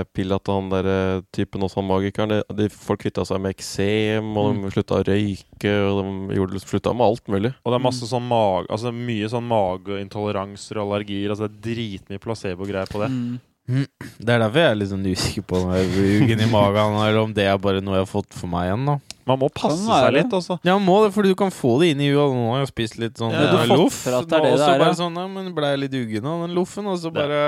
[0.00, 2.28] eh, pilla til han der eh, typen også, han magikeren.
[2.28, 6.60] De, de, folk kvitta seg med eksem, og de slutta å røyke, og de gjorde,
[6.64, 7.52] slutta med alt mulig.
[7.64, 11.32] Og det er masse sånn mage, altså mye sånn mageintoleranser og allergier.
[11.32, 13.10] Altså det er dritmye placebo-greier på det.
[13.12, 13.40] Mm.
[13.62, 17.44] Det er derfor jeg er litt sånn usikker på rugen i magen, eller om det
[17.46, 18.88] er bare noe jeg har fått for meg igjen.
[18.90, 18.96] da
[19.30, 20.56] Man må passe Kan seg litt, altså.
[20.66, 22.34] Ja, må det, fordi du kan få det inn i huet.
[22.34, 24.00] Nå har jeg spist litt sånn Ja, du eh, loff.
[24.02, 26.42] for at det det og så bare sånn, ja, men ble jeg litt uggen av
[26.48, 27.40] den loffen, og så bare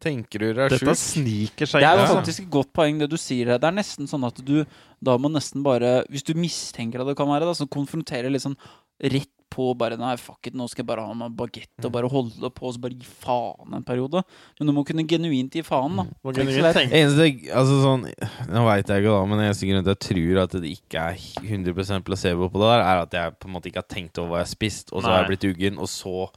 [0.00, 0.96] tenker du deg Dette sjuk.
[1.02, 2.20] sniker seg Det er jo altså.
[2.22, 3.60] faktisk et godt poeng, det du sier her.
[3.60, 4.62] Det er nesten sånn at du
[5.02, 8.46] da må nesten bare Hvis du mistenker at det kan være det, så konfrontere litt
[8.46, 8.56] sånn
[9.02, 12.10] rett på bare Nei, fuck it, nå skal jeg bare ha meg bagett og bare
[12.10, 14.22] holde på og så bare gi faen en periode.
[14.58, 16.06] Men du må kunne genuint gi faen, da.
[16.24, 18.06] Må genuint tenke Eneste, altså sånn
[18.50, 21.08] Nå veit jeg ikke, da, men eneste grunn til at jeg tror at det ikke
[21.10, 24.20] er 100 placebo på det der, er at jeg på en måte ikke har tenkt
[24.22, 26.30] over hva jeg har spist, og så har jeg blitt uggen, og så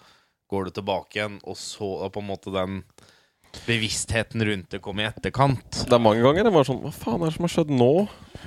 [0.54, 2.82] går det tilbake igjen, og så da på en måte den
[3.68, 5.84] bevisstheten rundt det kommer i etterkant.
[5.88, 7.92] Det er mange ganger det var sånn Hva faen er det som har skjedd nå?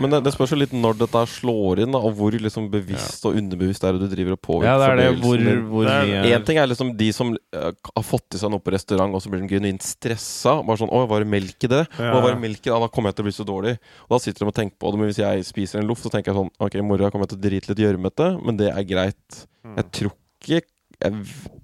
[0.03, 3.25] Men det, det spørs jo litt når dette slår inn, da, og hvor liksom bevisst
[3.29, 5.07] og underbevisst er det du driver og påvirker Ja, det er det.
[5.23, 8.53] Hvor, hvor Det er En ting er liksom de som uh, har fått i seg
[8.53, 10.59] noe på restaurant, og så blir de genuint stressa.
[10.67, 12.13] Bare sånn 'Å, var det melk i det?' Ja.
[12.13, 12.81] Å, var det melk i det?
[12.85, 13.77] Da kommer jeg til å bli så dårlig.
[14.07, 15.01] Og da sitter de og tenker på det.
[15.01, 17.37] Men hvis jeg spiser en loff, så tenker jeg sånn 'Ok, i morgen kommer jeg
[17.37, 19.45] til å drite litt gjørmete', men det er greit.
[19.65, 19.77] Mm.
[19.81, 20.65] Jeg tror ikke
[20.97, 21.13] Jeg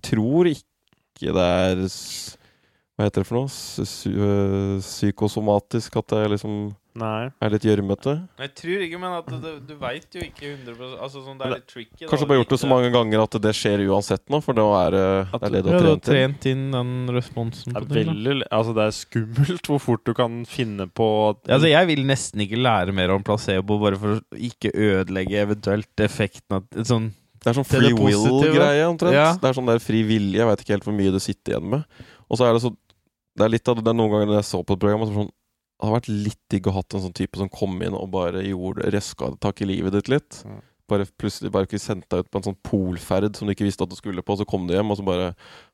[0.05, 1.85] tror ikke det er
[2.99, 3.49] Hva heter det for noe?
[3.49, 6.57] Sy- øh, Psykosomatisk at det liksom
[7.01, 7.31] Nei.
[7.41, 8.13] er litt gjørmete.
[8.37, 11.55] Jeg tror ikke, men at du, du veit jo ikke 100 Altså sånn, det er
[11.55, 12.05] litt tricky.
[12.11, 14.93] Kanskje bare gjort det så mange ganger at det skjer uansett nå, for da er
[14.99, 18.05] det, det, er det du har trent trent inn den responsen Det på er, det.
[18.05, 18.13] da.
[18.13, 22.05] veldig, altså det er skummelt hvor fort du kan finne på at Altså, jeg vil
[22.13, 27.09] nesten ikke lære mer om placebo bare for å ikke ødelegge eventuelt effekten av sånn
[27.43, 29.17] Det er sånn free will-greie, omtrent.
[29.17, 29.31] Ja.
[29.41, 30.39] Det er sånn der fri vilje.
[30.39, 31.89] Jeg veit ikke helt hvor mye det sitter igjen med.
[32.31, 32.71] Og så er det så
[33.39, 35.07] Det er litt av det, det er noen ganger når jeg så på et program,
[35.09, 38.13] sånn Det hadde vært litt digg å hatt en sånn type som kom inn og
[38.13, 40.43] bare gjorde røska tak i livet ditt litt.
[40.47, 40.61] Mm.
[40.93, 43.87] Bare plutselig bare ikke sendt deg ut på en sånn polferd som du ikke visste
[43.87, 45.33] at du skulle på, og så kom du hjem, og så bare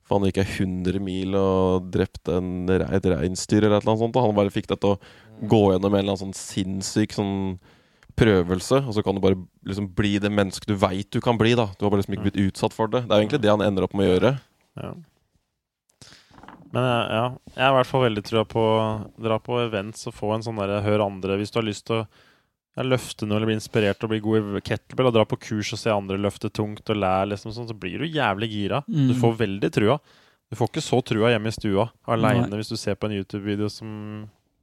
[0.09, 4.17] Faen, gikk jeg 100 mil og drepte en, et reinsdyr eller et eller annet sånt,
[4.17, 7.35] og han bare fikk deg til å gå gjennom en eller annen sånn sinnssyk sånn
[8.19, 11.55] prøvelse, og så kan du bare liksom bli det mennesket du veit du kan bli.
[11.59, 13.05] da Du har bare liksom ikke blitt utsatt for det.
[13.07, 14.33] Det er jo egentlig det han ender opp med å gjøre.
[14.81, 14.93] Ja.
[16.75, 18.81] Men ja, jeg har i hvert fall veldig trua på å
[19.25, 22.03] dra på events og få en sånn derre hør andre Hvis du har lyst til
[22.03, 25.41] å ja, løfte noe eller bli inspirert og bli god i kettlebell og dra på
[25.49, 28.83] kurs og se andre løfte tungt og lære, liksom sånn, så blir du jævlig gira.
[28.87, 29.07] Mm.
[29.11, 29.99] Du får veldig trua.
[30.49, 33.69] Du får ikke så trua hjemme i stua aleine hvis du ser på en YouTube-video
[33.73, 33.91] som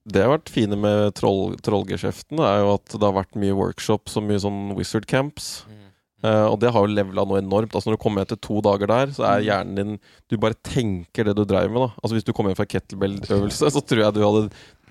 [0.05, 4.17] Det har vært fine med troll, trollgeskjeften, er jo at det har vært mye workshops
[4.17, 5.65] og mye sånn wizard camps.
[6.25, 7.75] Eh, og det har jo levela noe enormt.
[7.75, 9.97] Altså Når du kommer hjem etter to dager der, så er hjernen din
[10.31, 11.83] Du bare tenker det du dreiv med.
[11.85, 14.43] da Altså Hvis du kommer hjem fra kettlebell-øvelse, så tror jeg du hadde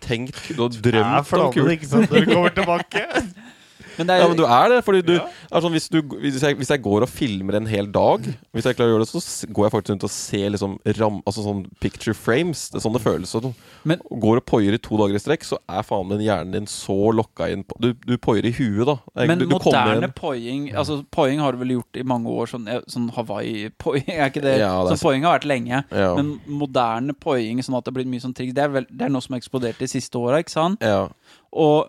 [0.05, 3.05] tenkt Du hadde drømt om kul ikke sant, når du kommer tilbake.
[3.99, 4.85] Men er, Ja, men du er det.
[4.85, 5.27] Fordi du, Ja.
[5.53, 8.21] er sånn, hvis, du hvis, jeg, hvis jeg går og filmer en hel dag
[8.55, 11.21] Hvis jeg klarer å gjøre det, så går jeg faktisk rundt og ser liksom ram,
[11.27, 12.69] Altså sånn picture frames.
[12.71, 13.55] Det er sånn det føles som.
[13.85, 16.53] Men- Og Går og poier i to dager i strekk, så er faen min hjernen
[16.53, 18.99] din så lokka inn på Du, du poier i huet, da.
[19.17, 22.27] Er men du, du moderne poying poiing Altså Poiing har du vel gjort i mange
[22.27, 24.59] år, sånn, eh, sånn Hawaii-poiing, er ikke det?
[24.61, 25.85] Ja, det er så poiing har vært lenge.
[25.91, 29.07] Men moderne poiing, sånn at det har blitt mye sånn triks, det er, vel, det
[29.07, 30.81] er noe som har eksplodert de siste åra, ikke sant?
[30.85, 31.09] ja.
[31.55, 31.87] Og,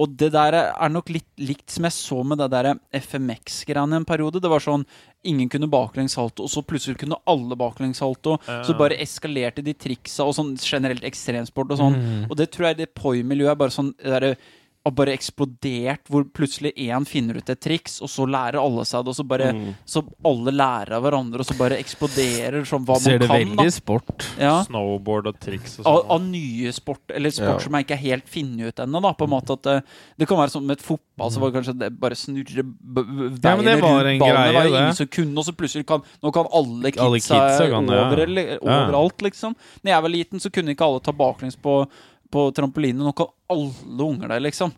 [0.00, 4.06] og det der er nok litt likt som jeg så med det der FMX-greiene en
[4.08, 4.40] periode.
[4.40, 4.86] Det var sånn
[5.28, 8.38] ingen kunne baklengssalto, og så plutselig kunne alle baklengssalto.
[8.46, 8.62] Uh.
[8.64, 12.00] Så bare eskalerte de triksa og sånn generelt ekstremsport og sånn.
[12.30, 14.36] Og det tror jeg det poi-miljøet er bare sånn det derre-
[14.84, 19.04] har bare eksplodert, hvor plutselig én finner ut et triks, og så lærer alle seg
[19.04, 19.74] det, og så bare Mm.
[19.84, 23.56] Så alle lærer av hverandre, og så bare eksploderer sånn hva Ser man det veldig
[23.56, 23.70] da.
[23.70, 24.26] sport.
[24.38, 24.62] Ja.
[24.64, 26.10] Snowboard og triks og sånn.
[26.10, 27.58] av nye sport, eller sport Ja.
[27.58, 29.02] som jeg ikke er helt funnet ut ennå.
[29.02, 29.84] da, På en måte at det,
[30.18, 33.44] det kan være sånn med et fotball, så var det kanskje det bare snurre veiene
[33.44, 34.34] Ja, men det var rundt en ballen.
[34.36, 37.18] greie, Det var ingen som kunne, og så plutselig kan Nå kan alle kidsa, Alle
[37.20, 39.54] kidsa kan over, eller, overalt, liksom.
[39.84, 41.86] Når jeg var liten, så kunne ikke alle ta baklengs på,
[42.30, 43.02] på trampoline.
[43.02, 44.72] Nå kan alle unger der, liksom.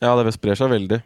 [0.00, 1.00] Ja, det sprer seg veldig.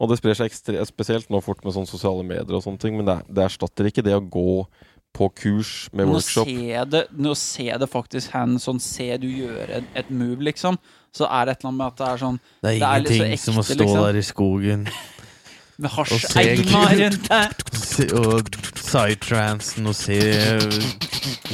[0.00, 0.54] Og det sprer seg
[0.88, 3.90] spesielt nå fort med sånne sosiale medier og sånne ting, men det, er- det erstatter
[3.90, 4.64] ikke det å gå
[5.12, 6.46] på kurs med nå workshop.
[6.46, 10.78] se det, nå ser det faktisk hands on, se du gjøre et, et move, liksom,
[11.12, 13.00] så er det et eller annet med at det er sånn Det er Det er
[13.02, 14.04] litt så ingenting som å stå liksom.
[14.06, 14.84] der i skogen
[15.80, 17.48] med hasjeima rundt deg.
[17.80, 18.50] se- og
[18.80, 20.18] psytransen og se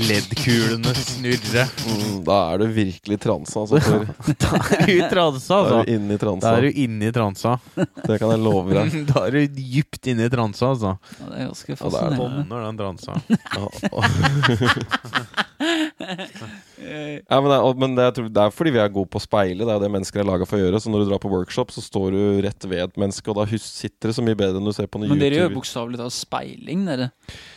[0.06, 1.64] leddkulene snurre.
[1.86, 3.80] Mm, da er du virkelig transa, altså.
[3.82, 4.04] For,
[4.44, 5.76] Da er du i transa, da altså.
[5.78, 6.52] er du inne i Da transa.
[6.56, 7.52] er du inne i transa.
[7.76, 8.86] Det kan jeg love deg.
[9.12, 10.94] Da er du dypt inne i transa, altså.
[11.20, 12.44] Ja, det er ganske Ja, det er fascinerende.
[12.66, 13.12] Den transa.
[16.76, 19.22] Ja, men, det, er- men det, tror, det er fordi vi er gode på å
[19.24, 19.64] speile.
[19.66, 20.80] Det er det mennesker er laga for å gjøre.
[20.82, 23.46] Så når du drar på workshop, så står du rett ved et menneske, og da
[23.58, 25.58] sitter det så mye bedre enn du ser på noen Men dere gjør YouTube.
[25.60, 27.08] bokstavelig talt speiling, dere.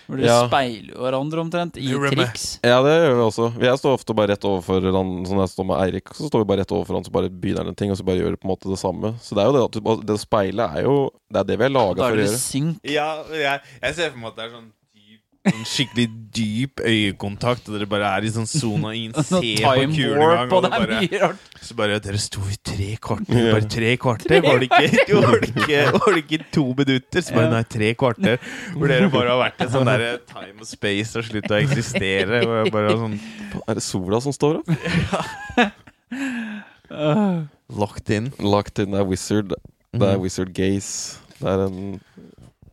[0.08, 0.40] Hvor dere Ja.
[0.48, 1.86] speiler hverandre omtrent i
[2.16, 2.48] triks.
[2.64, 3.50] Ja, det gjør vi også.
[3.62, 6.50] Jeg står ofte bare rett overfor han, sånn jeg står med Eirik, så står vi
[6.54, 8.42] bare rett overfor han, så bare begynner han en ting, og så bare gjør vi
[8.42, 9.14] på en måte det samme.
[9.22, 10.98] Så det er jo det at det å speile er jo
[11.30, 12.40] Det er det vi er laga Da for er å det gjøre.
[12.42, 12.80] synk.
[12.90, 14.72] Ja, jeg, jeg ser for meg at det er sånn
[15.40, 16.04] Sånn skikkelig
[16.36, 19.46] dyp øyekontakt, og dere bare er i sånn sona inn, Noe ser på
[19.96, 21.00] kulen gang, og og det bare,
[21.64, 23.48] så bare Dere sto i tre kvarter.
[23.56, 24.42] Bare tre kvarter?
[24.44, 27.22] Var det ikke, var det ikke, var det ikke to minutter?
[27.24, 28.36] Så bare nei, tre kvarter.
[28.76, 32.44] Hvor dere bare har vært i sånn derre time og space og slutta å eksistere.
[32.44, 33.16] Og jeg bare sånn
[33.64, 34.68] Er det sola som står opp?
[37.70, 38.32] locked in.
[38.40, 39.54] Locked in er wizard.
[39.94, 40.22] Det er Mhm.
[40.22, 41.18] wizard gaze.
[41.40, 42.02] Det er en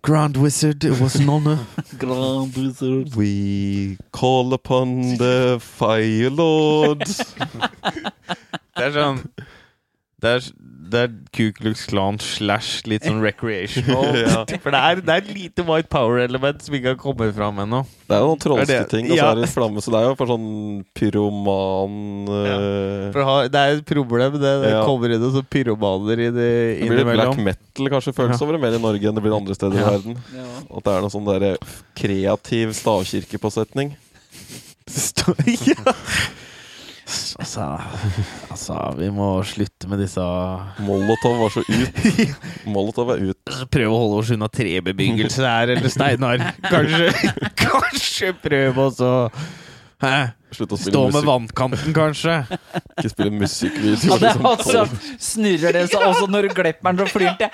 [0.07, 1.67] Grand Wizard, it was an honor.
[1.99, 3.17] Grand Wizard.
[3.17, 7.01] We call upon the fire lord.
[7.01, 9.19] Det er sånn
[10.23, 10.47] Det er,
[10.91, 14.07] det er Ku Klux Klan slash litt sånn recreational.
[14.27, 14.43] Ja.
[14.63, 17.83] For det er, det er et lite white power-element som ikke har kommet fram ennå.
[18.07, 19.83] Det er jo noen trolske Er ting, og så er det flamme.
[19.85, 20.47] Så det er jo for sånn
[20.97, 21.97] pyroman
[22.31, 24.83] eh, For ha, det er et problem, det, det Ja.
[24.87, 26.51] kommer inn noen sånn pyromaner i det
[26.81, 29.37] Det blir litt black metal kanskje føles over det mer i Norge enn det blir
[29.37, 29.87] andre steder Ja.
[29.87, 30.19] i verden.
[30.35, 30.47] Ja.
[30.79, 31.49] At det er noe sånn der
[31.99, 33.97] kreativ stavkirkepåsetning.
[35.67, 35.97] ja.
[37.07, 37.65] Altså,
[38.51, 40.23] altså, vi må slutte med disse
[40.83, 42.01] Molotov var så ut.
[42.75, 43.53] Molotov er ut.
[43.71, 46.43] Prøv å holde oss unna trebebyggelse her, eller Steinar.
[46.67, 47.13] Kanskje,
[47.63, 49.13] kanskje prøve å så
[50.03, 50.17] Hæ?
[50.53, 51.29] Slutt å spille Stå med musikk.
[51.31, 52.35] vannkanten, kanskje.
[52.99, 54.11] Ikke spille musikkvideo.
[54.11, 54.49] Ja, det er liksom.
[54.51, 57.49] altså Snurrer det seg også når du glipper den, så flyr den til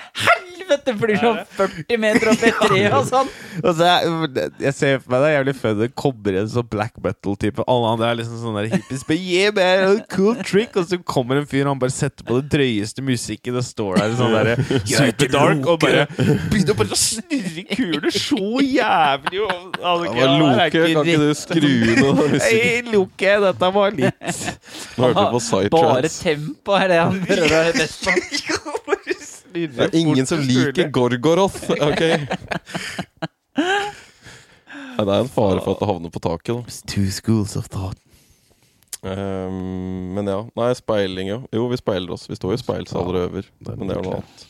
[0.63, 0.95] helvete!
[1.03, 3.31] Flyr sånn 40 meter opp i et tre og sånn.
[3.63, 5.75] Og så jeg, jeg ser for meg det er jævlig fun.
[5.79, 7.65] Det kommer en sånn black metal-type.
[7.69, 9.03] Alle andre er liksom sånn der hippies.
[9.07, 12.25] But yeah, man, a cool trick Og så kommer en fyr, og han bare setter
[12.27, 14.51] på den drøyeste musikken og står der sånn der
[14.93, 19.43] superdark og bare begynner bare å snurre kuler så jævlig.
[19.43, 21.69] Og, altså, Ja, Loke, kan ikke du skru
[21.99, 24.39] noe den Loke, dette var litt
[24.97, 28.93] Nå hørte du på Bare tempo er det han prøver å best på.
[29.53, 32.03] Det er ingen som liker Gorgoroth, ok?
[34.93, 36.79] Nei, det er en fare for at det havner på taket, da.
[36.89, 37.97] Two schools of thought.
[39.03, 40.39] Um, men ja.
[40.55, 41.39] Nei, speiling, jo.
[41.51, 42.27] Jo, vi speiler oss.
[42.29, 43.49] Vi står jo i speilsaler og øver.
[43.65, 44.45] Men det er noe annet.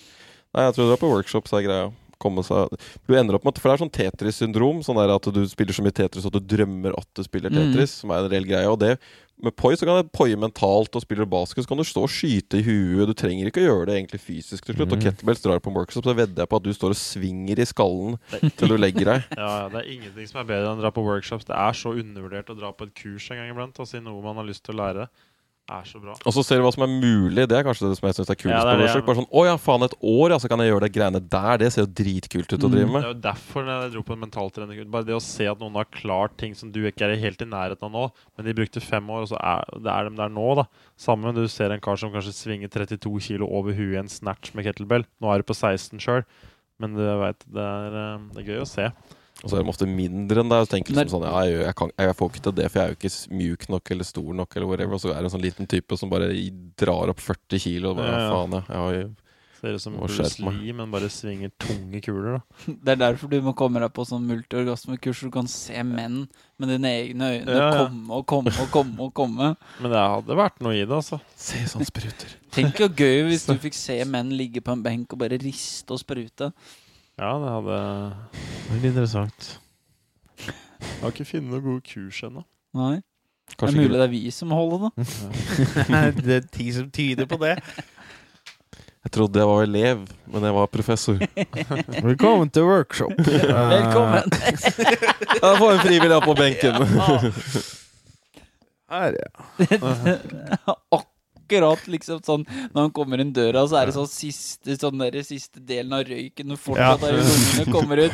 [0.54, 1.88] Nei, jeg tror det er på workshops er greia.
[2.24, 2.72] Komme seg
[3.04, 4.80] Du ender opp med For det er sånn Tetris-syndrom.
[4.86, 8.00] Sånn der at du spiller så mye Tetris at du drømmer at du spiller Tetris.
[8.02, 8.72] Som er en reell greie.
[8.72, 8.96] Og det
[9.44, 12.04] med poi så kan jeg poie mentalt, og spiller du basket, så kan du stå
[12.06, 13.10] og skyte i huet.
[13.10, 14.94] Du trenger ikke å gjøre det egentlig fysisk til slutt.
[14.96, 17.60] Og kettlebells drar på en workshop, så vedder jeg på at du står og svinger
[17.60, 19.28] i skallen til du legger deg.
[19.44, 21.48] Ja, ja, Det er ingenting som er bedre enn å dra på workshops.
[21.50, 24.24] Det er så undervurdert å dra på et kurs en gang iblant og si noe
[24.24, 25.10] man har lyst til å lære.
[25.72, 26.12] Er så bra.
[26.28, 27.46] Og så ser du hva som er mulig.
[27.48, 28.58] Det er kanskje det som jeg syns er kulest.
[28.58, 29.04] Ja, det er det, ja.
[29.08, 31.62] Bare sånn, Å ja, faen, et år, ja, så kan jeg gjøre de greiene der.
[31.62, 32.92] Det ser jo dritkult ut å Mm.
[32.92, 34.92] med Det er jo derfor jeg dro på en mentaltrening.
[34.92, 37.46] Bare det å se at noen har klart ting som du ikke er helt i
[37.46, 40.30] nærheten av nå, men de brukte fem år, og så er, det er de der
[40.36, 40.66] nå, da.
[40.98, 44.54] Sammen du ser en kar som kanskje svinger 32 kilo over huet i en snatch
[44.54, 45.06] med kettlebell.
[45.22, 46.24] Nå er du på 16 sjøl,
[46.80, 48.92] men du vet, det, eh, det er gøy å se.
[49.44, 50.64] Og så er de ofte mindre enn deg.
[50.64, 52.80] Og tenker du som sånn, ja, jeg, jeg, kan, jeg får ikke til det, for
[52.80, 54.56] jeg er jo ikke mjuk nok eller stor nok.
[54.56, 56.32] eller whatever Og så er det en sånn liten type som bare
[56.80, 57.92] drar opp 40 kilo.
[57.92, 58.32] Og bare, Ja, ja.
[58.32, 59.12] faen, jeg, Jeg har jo
[59.64, 60.44] Ser ut som Bruce.
[60.44, 62.34] Lee, men bare svinger tunge kuler.
[62.36, 65.80] da Det er derfor du må komme deg på sånn multiorgasmekurs, så du kan se
[65.88, 66.26] menn
[66.60, 67.86] med dine egne øyne Ja, ja.
[67.88, 69.54] komme og komme og komme og komme.
[69.82, 71.22] Men det hadde vært noe i det, altså.
[71.40, 72.36] Se sånn spruter.
[72.52, 75.96] Tenk så gøy hvis du fikk se menn ligge på en benk og bare riste
[75.96, 76.52] og sprute.
[77.20, 77.80] Ja, det hadde
[78.72, 79.50] Veldig interessant.
[80.40, 82.42] Jeg har ikke funnet noen gode kurs ennå.
[82.74, 85.08] Nei, det er Kanskje mulig ikke, det er vi som holder det.
[86.26, 87.54] det er ting som tyder på det.
[89.04, 91.22] jeg trodde jeg var elev, men jeg var professor.
[92.10, 93.14] Velkommen til workshop.
[93.20, 94.34] Velkommen!
[95.44, 96.74] Jeg får en frivillig opp på benken.
[98.94, 101.04] Her, ja.
[101.54, 105.24] Akkurat liksom sånn Når han kommer inn døra, så er det sånn siste Sånn der
[105.26, 107.08] siste delen av røyken og fortsatt Ja.
[107.08, 108.14] er i lungene kommer ut.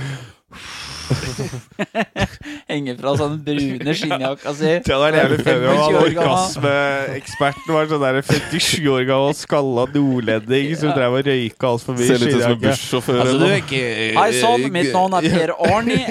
[2.70, 4.72] Henger fra sånn brune skinnjakka si.
[4.86, 9.84] Det er jævlig funny om 25 han orgasmeeksperten var sånn der 57 år gammel skalla
[9.94, 13.18] nordlending som drev og røyka altfor mye Ser litt ut som en bussjåfør.
[13.24, 13.84] Altså, du er ikke
[14.20, 16.02] Hei sann, mitt navn er Per Arni.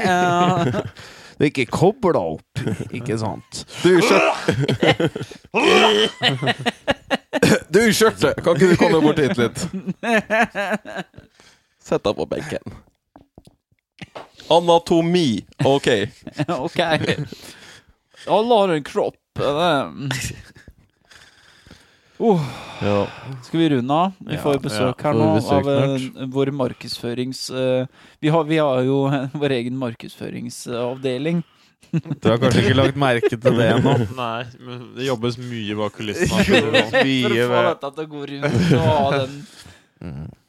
[1.38, 2.52] Det Du er ikke kobla opp,
[2.90, 3.60] ikke sant?
[3.84, 4.34] Du, skjørt...
[7.74, 8.40] Du, skjørtet!
[8.44, 9.58] Kan ikke du komme bort hit litt?
[11.84, 12.76] Sett deg på benken.
[14.52, 15.44] Anatomi.
[15.64, 15.88] Ok.
[16.66, 16.80] ok.
[18.28, 19.16] Alle har en kropp.
[22.18, 22.40] Oh,
[22.82, 23.06] Ja.
[23.44, 24.12] skal vi runde av?
[24.18, 27.44] Vi Ja, får besøk her nå besøk av uh, vår markedsførings...
[27.54, 27.86] Uh,
[28.18, 29.04] vi, har, vi har jo
[29.42, 31.44] vår egen markedsføringsavdeling.
[31.88, 33.94] Du har kanskje ikke lagt merke til det ennå?
[34.18, 36.42] Nei, men det jobbes mye bak kulissene.
[36.48, 39.38] For å få dette til å gå rundt og ha den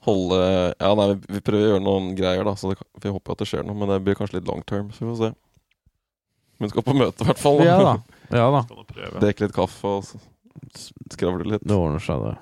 [0.06, 0.39] Holde
[0.80, 2.53] Ja, nei, vi- prøver å gjøre noen greier, da.
[2.60, 3.76] Så det, vi håper at det skjer noe.
[3.80, 5.31] Men det blir kanskje litt long term, så vi får se.
[6.60, 7.61] Men skal på møte, i hvert fall.
[7.65, 7.93] Ja da.
[8.35, 8.61] Ja da.
[9.23, 10.11] Drikke litt kaffe og
[11.15, 11.64] skravle litt.
[11.65, 12.35] Det ordner seg, det.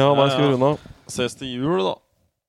[0.00, 0.86] Ja, nei, skal vi runde av?
[1.12, 1.94] Ses til jul, da.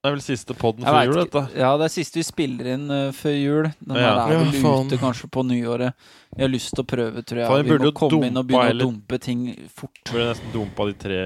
[0.05, 1.41] Det er vel siste podden før jul, dette.
[1.57, 3.69] Ja, det er siste vi spiller inn uh, før jul.
[3.81, 4.11] Den Ja.
[4.21, 5.95] er vel ja, ute kanskje på nyåret.
[6.35, 7.47] Jeg har lyst til å prøve, tror jeg.
[7.49, 8.85] Faen, vi vi må komme inn og begynne eller...
[8.85, 9.41] å dumpe ting
[9.73, 9.97] fort.
[10.11, 11.17] Burde nesten dumpa de tre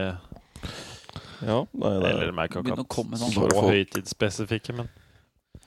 [1.44, 3.36] Ja, nei, det Eller meg, er ikke sånn.
[3.36, 4.88] så høytidsspesifikke, men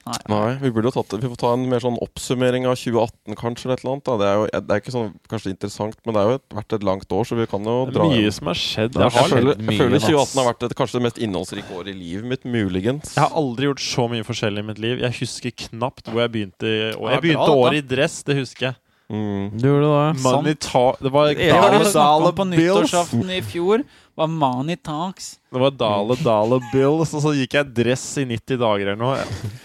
[0.02, 0.18] Nei.
[0.32, 1.20] Nei, vi burde jo tatt det.
[1.22, 3.68] Vi får ta en mer sånn oppsummering av 2018, kanskje.
[3.68, 4.16] eller et eller annet da.
[4.18, 6.86] Det er jo det er ikke sånn kanskje interessant, men det har jo vært et
[6.88, 8.34] langt år, så vi kan jo det dra er mye igjen.
[8.34, 8.92] som har skjedd.
[8.96, 11.22] Det har Jeg har, Jeg føler, jeg føler 2018 har vært et, kanskje det mest
[11.22, 13.14] innholdsrike året i livet mitt, muligens.
[13.14, 14.98] jeg har aldri gjort så mye forskjellig i mitt liv.
[15.06, 16.72] Jeg husker knapt hvor jeg begynte.
[16.98, 18.74] Og jeg begynte året i dress, det husker jeg.
[19.12, 19.50] Mm.
[19.60, 20.22] Du gjorde det?
[20.24, 23.82] Money ta det var, Dale var Dale, på nyttårsaften i fjor.
[24.14, 25.38] Var money talks.
[25.52, 29.20] det var Dale Dale Bills, og så gikk jeg dress i 90 dager eller noe.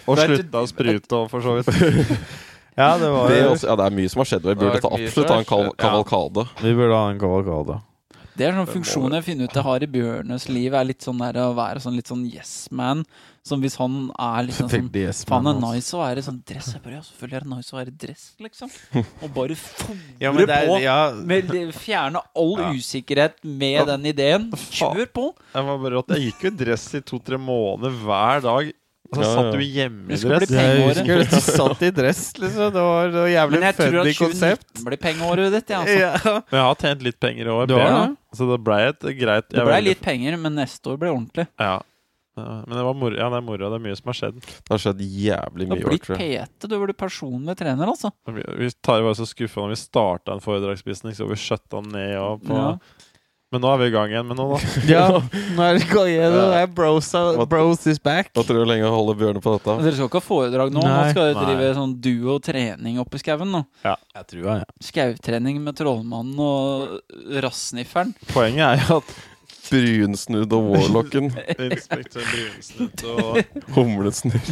[0.08, 1.72] Og slutta å sprute og for så vidt.
[2.78, 4.90] Ja, det var Det, også, ja, det er mye som har skjedd, vi burde ta
[4.94, 5.78] absolutt ha en kal skjedd, ja.
[5.82, 6.44] kavalkade.
[6.62, 7.78] Vi burde ha en kavalkade.
[8.38, 11.24] Det er sånn funksjon jeg finner ut jeg har i Bjørnes liv, er litt sånn
[11.24, 13.02] der å være sånn litt sånn yes man.
[13.48, 15.70] Som hvis han er liksom sånn Faen, det er altså.
[15.72, 16.72] nice å være sånn dress.
[16.76, 18.74] Jeg bare, ja, selvfølgelig er det nice å være dress, liksom.
[19.24, 20.80] Og bare fòre Ja, men det på.
[20.84, 20.98] ja,
[21.32, 22.72] Med, fjerne all Ja.
[22.76, 23.86] usikkerhet med Ja.
[23.94, 24.50] den ideen.
[24.52, 25.30] Kjør på!
[25.54, 26.12] Jeg, var bare rått.
[26.18, 28.74] jeg gikk jo i dress i to-tre måneder hver dag.
[29.08, 30.50] Og så Ja, satt du hjemme i dress.
[30.52, 32.74] jeg husker du satt i dress, liksom.
[32.76, 36.00] Det var, det var jævlig Men jeg tror at 2019 blir pengeåret ditt, ja, altså.
[36.02, 36.34] Ja.
[36.52, 37.68] Men jeg har tjent litt penger i år.
[37.72, 38.18] Det?
[38.36, 41.48] Så det ble et greit Det blei ble litt penger, men neste år blir ordentlig.
[41.64, 41.78] Ja.
[42.38, 43.18] Ja, Men det var moro.
[43.18, 43.72] Ja, det er moro.
[43.74, 44.38] Det er mye som har skjedd.
[44.46, 46.08] Det har skjedd jævlig Du har mye blitt.
[46.14, 46.70] PT.
[46.70, 48.14] Du blir personlig trener, altså.
[48.30, 52.16] Vi vi tar var så skuffa når vi starta en foredragsbusiness, så vi skjøtta ned.
[52.22, 52.78] Og på, Ja.
[53.48, 54.82] Men nå er vi i gang igjen med noe, da.
[54.92, 55.04] ja,
[55.56, 56.34] nå er det gang igjen.
[56.36, 57.08] Det er bros,
[57.48, 58.34] bros is back.
[58.36, 59.76] Hva tror du lenge holder Bjørne på dette?
[59.86, 60.82] Dere skal ikke ha foredrag nå.
[60.84, 61.46] Nå skal dere Nei.
[61.54, 63.48] drive sånn duo trening oppe i skauen.
[63.56, 63.62] nå.
[63.88, 64.68] Jeg tror jeg, ja.
[64.90, 68.12] Skautrening med Trollmannen og Rassnifferen.
[68.34, 69.16] Poenget er jo at
[69.72, 71.32] Brunsnudd og Warlocken.
[71.68, 73.38] Inspektør Brunsnudd og
[73.76, 74.48] Humlesnurr.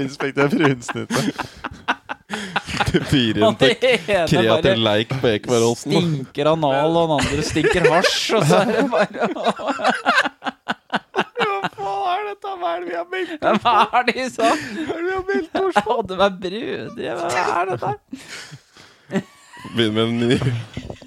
[0.00, 1.10] Inspektør Brunsnudd.
[2.86, 3.56] Det fyrer inn Han
[4.28, 5.92] kreativ leik på Ekebergåsen.
[5.94, 9.10] stinker anal, og den andre stinker hasj, og så er det bare
[11.76, 12.22] Hva er?
[12.46, 13.42] Hva er det vi har meldt?
[13.62, 14.48] Hva er det de sa?
[14.76, 14.86] Jeg
[15.86, 17.26] hadde meg brødre, hva
[17.60, 17.90] er dette?
[19.76, 20.34] Begynner med en ny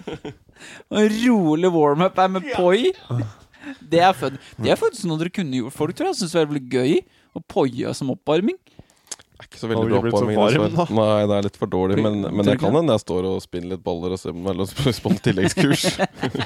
[0.09, 0.48] Og
[0.91, 2.91] rolig warm-up er med poi.
[3.79, 4.37] Det er, fun.
[4.57, 5.75] det er faktisk noe dere kunne gjort.
[5.75, 6.99] Folk tror jeg syns det er veldig gøy
[7.37, 8.57] å poie som oppvarming.
[9.39, 10.37] Det er ikke så veldig bra oppvarming.
[10.39, 10.95] varm, dessverre.
[10.97, 11.99] Nei, det er litt for dårlig.
[12.03, 14.33] Men, men jeg kan hende jeg står og spinner litt baller og ser
[15.05, 15.85] på noen tilleggskurs.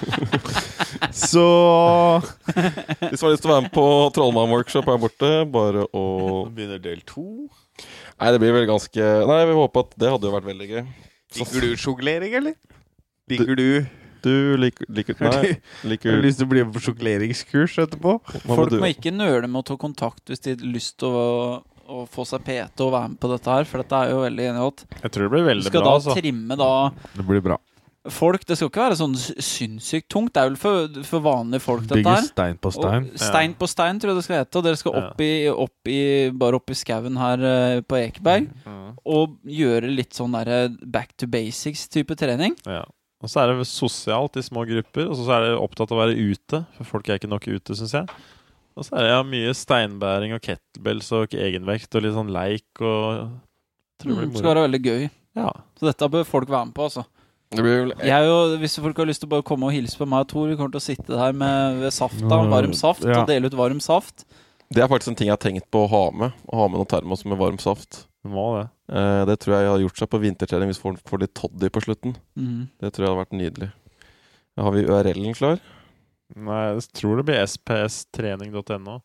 [1.24, 1.46] Så
[2.20, 3.88] Hvis du har lyst til å være med på
[4.18, 6.06] Trollmann-workshop her borte, bare å
[6.54, 7.50] begynner del to.
[8.22, 10.86] Nei, det blir vel ganske Nei, vi håper at det hadde jo vært veldig gøy.
[11.40, 12.58] Liker du sjonglering, eller?
[13.32, 13.68] Liker du
[14.24, 18.16] Du liker, liker Nei, Har liker du lyst til å bli med på sjokleringskurs etterpå?
[18.24, 18.80] hva Folk du?
[18.80, 21.28] må ikke nøle med å ta kontakt hvis de har lyst til å,
[21.92, 24.48] å få seg PT og være med på dette her, for dette er jo veldig
[24.54, 24.64] enig
[25.04, 25.92] Jeg tror det blir veldig Du skal bra.
[25.92, 26.16] da Altså.
[26.22, 26.72] trimme da
[27.20, 27.60] Det blir bra.
[28.12, 28.46] folk.
[28.48, 30.34] Det skal ikke være sånn sinnssykt tungt.
[30.36, 33.06] Det er vel for, for vanlige folk, dette Bygge stein på stein.
[33.14, 34.58] Og stein på stein, tror jeg det skal hete.
[34.60, 36.02] Og dere skal opp i, opp i
[36.36, 38.50] bare opp i skauen her eh, på Ekeberg
[39.04, 42.56] og gjøre litt sånn derre back to basics-type trening.
[42.68, 42.84] Ja.
[43.24, 46.02] Og så er det sosialt i små grupper, og så er det opptatt av å
[46.04, 46.60] være ute.
[46.76, 48.10] For folk er ikke nok ute, syns jeg.
[48.76, 52.82] Og så er det ja, mye steinbæring og kettlebells og egenvekt og litt sånn leik
[52.82, 53.36] og
[54.02, 55.04] tror det Mm, skal være veldig gøy.
[55.40, 55.52] Ja.
[55.80, 57.06] Så dette bør folk være med på, altså.
[57.54, 60.00] Det blir vel Jeg og, hvis folk har lyst til å bare komme og hilse
[60.00, 63.06] på meg og Tor, vi kommer til å sitte her med ved safta, varm saft,
[63.06, 63.22] ja.
[63.22, 64.26] og dele ut varm saft.
[64.74, 66.34] Det er faktisk en ting jeg har tenkt på å ha med.
[66.50, 68.08] Å ha med noen termos med varm saft.
[68.24, 68.68] Må det.
[68.96, 71.84] Eh, det tror jeg hadde gjort seg på vintertrening hvis folk får litt toddy på
[71.84, 72.16] slutten.
[72.40, 72.70] Mm.
[72.80, 73.70] Det tror jeg hadde vært nydelig.
[74.64, 75.60] Har vi URL-en klar?
[76.34, 79.00] Nei, jeg tror det blir spstrening.no.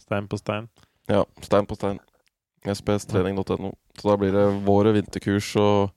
[0.00, 0.68] Stein på stein.
[1.10, 1.24] Ja.
[1.44, 1.98] Stein på stein.
[2.62, 3.72] spstrening.no.
[3.98, 5.90] Så da blir det våre vinterkurs og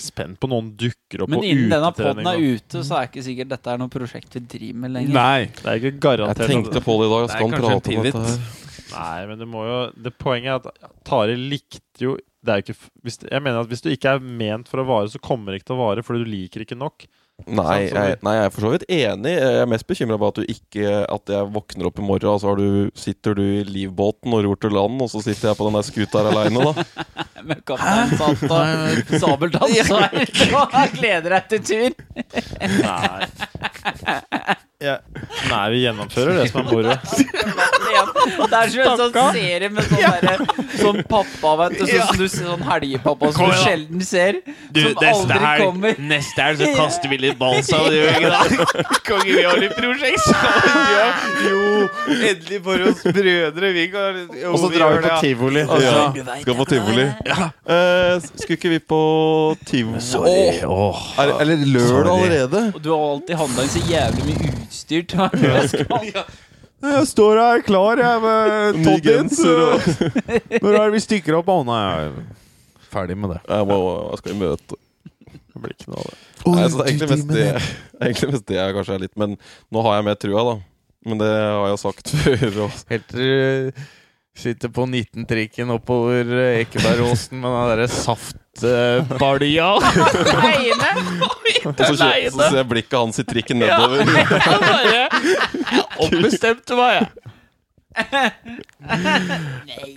[0.00, 3.22] Spent på noen dukker opp Men på innen denne podden er ute, så er ikke
[3.24, 5.12] sikkert dette er noe prosjekt vi driver med lenger.
[5.14, 5.50] Nei.
[5.58, 7.26] Det er ikke garantert Jeg tenkte på det i dag.
[7.26, 8.40] Er Skal prate om dette her?
[8.92, 12.64] Nei, men det må jo Det Poenget er at Tari likte jo det er jo
[12.64, 15.52] ikke, hvis, Jeg mener at hvis du ikke er ment for å vare, så kommer
[15.52, 17.04] det ikke til å vare fordi du liker ikke nok.
[17.48, 19.32] Nei, jeg, nei, jeg er for så vidt enig.
[19.32, 22.42] Jeg er mest bekymra på at du ikke At jeg våkner opp i morgen, og
[22.42, 25.60] så har du, sitter du i livbåten og ror til land, og så sitter jeg
[25.60, 26.72] på den der skuta her aleine, da.
[27.50, 30.66] Med kaptein satt og sabeltann så
[30.98, 31.90] gleder deg til tur.
[32.84, 34.58] Nei.
[34.80, 36.94] Nei, vi gjennomfører det som er moro.
[37.90, 40.42] Det er som en sånn serie med sånn der,
[40.78, 41.82] Sånn pappa, vet du.
[41.90, 44.38] Sånn som du ser sånn helgepappa som du sjelden ser.
[44.70, 46.00] Du, som aldri helg, kommer.
[46.10, 48.66] neste helg så kaster vi litt balsa gjør det?
[49.08, 50.78] Konge, vi har litt prosjekt sammen.
[50.94, 51.08] Ja.
[51.44, 51.60] Jo,
[52.30, 53.72] endelig for oss brødre.
[53.76, 55.66] Vi kan jo, Og så drar vi gjør på tivoli.
[55.84, 56.06] Ja,
[56.40, 57.06] skal på tivoli.
[57.10, 59.02] Eh, skulle ikke vi på
[59.68, 60.60] tivoli Sorry.
[60.64, 61.04] Åh.
[61.20, 62.66] Er, Eller lørdag allerede?
[62.74, 64.69] Og du har alltid handla inn så jævlig mye utstyr
[65.74, 66.12] til meg.
[66.14, 66.24] ja.
[66.94, 68.86] jeg står her klar, jeg, med
[69.44, 69.90] og
[70.62, 71.50] Når er det vi stikker opp?
[71.52, 73.42] Å, nei, jeg er ferdig med det.
[73.46, 73.78] Jeg, må,
[74.14, 74.80] jeg skal i møte.
[75.50, 76.18] Det blir ikke noe av det.
[76.40, 77.46] Nei, så det er egentlig mest det,
[78.00, 79.34] egentlig mest det jeg kanskje er litt Men
[79.68, 80.54] nå har jeg mer trua, da.
[81.10, 82.60] Men det har jeg sagt før.
[82.92, 83.72] Helt til
[84.30, 86.28] du sitter på 19-trikken oppover
[86.62, 87.88] Ekebergåsen med den derre
[88.58, 89.68] saftbalja.
[89.78, 89.82] og
[91.78, 93.98] så, kjø- så ser jeg blikket hans i trikken nedover.
[96.04, 97.08] Ombestemte meg, jeg.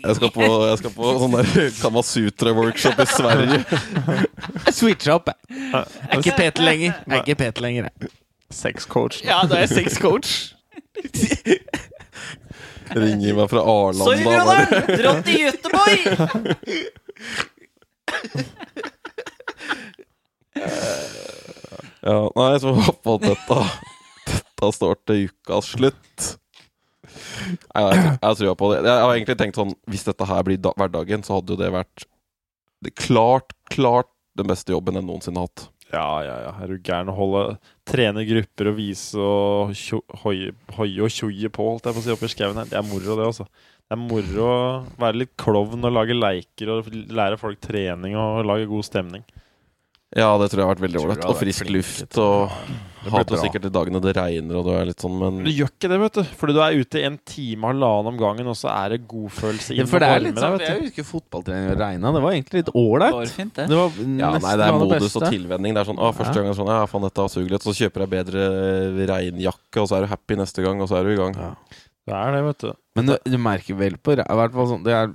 [0.04, 3.60] Jeg skal på, jeg skal på sånn der Kamasutra-workshop i Sverige.
[4.66, 5.38] Jeg switcha opp, jeg.
[5.62, 6.92] Jeg er ikke Peter lenger.
[7.06, 8.12] Jeg er ikke Peter lenger, jeg.
[8.54, 9.22] Sexcoach.
[9.26, 10.30] Ja, da er jeg sexcoach.
[12.94, 14.04] Ringer meg fra Arlanda.
[14.06, 14.66] Sorry, brother!
[15.00, 16.02] Dratt til Göteborg!
[22.04, 23.60] Ja, nei, så håper at dette
[24.28, 26.26] Dette står til ukas slutt.
[27.74, 28.82] Nei, jeg, jeg tror på det.
[28.88, 31.72] Jeg har egentlig tenkt sånn Hvis dette her blir da, hverdagen, så hadde jo det
[31.74, 32.08] vært
[32.84, 35.70] det klart, klart den beste jobben jeg noensinne har hatt.
[35.94, 36.52] Ja, ja, ja.
[36.64, 37.44] Er du gæren å holde
[37.88, 39.72] Trene grupper og vise og
[40.24, 40.52] hoie
[41.06, 42.68] og tjoie på, holdt jeg på å si, oppi skauen her.
[42.68, 43.48] Det er moro, det, altså.
[43.92, 44.58] Det er moro å
[44.98, 49.24] være litt klovn og lage leiker og lære folk trening og lage god stemning.
[50.14, 51.24] Ja, det tror jeg har vært veldig ålreit.
[51.26, 52.18] Og frisk luft.
[52.22, 52.52] Og
[53.04, 55.72] Det hater sikkert de dagene det regner og du er litt sånn, men du gjør
[55.74, 56.22] ikke det, vet du.
[56.40, 59.82] Fordi du er ute en time halvannen om gangen, og så er det godfølelse Ja,
[59.82, 62.12] inn for det er litt sånn, Jeg husker fotballtrening og regna.
[62.14, 63.18] Det var egentlig litt Det ålreit.
[63.18, 63.66] var fint, det.
[63.74, 65.74] Det var Ja, nei, det er modus og tilvenning.
[65.74, 66.42] Det er sånn, ah, Første Ja.
[66.42, 67.66] gang er sånn, ja, faen, dette suger litt.
[67.66, 68.46] Så kjøper jeg bedre
[69.10, 71.34] regnjakke, og så er du happy neste gang, og så er du i gang.
[71.34, 71.54] Ja.
[72.08, 72.74] Det er det, vet du.
[72.98, 75.14] Men du, du merker vel på i hvert fall sånn det er,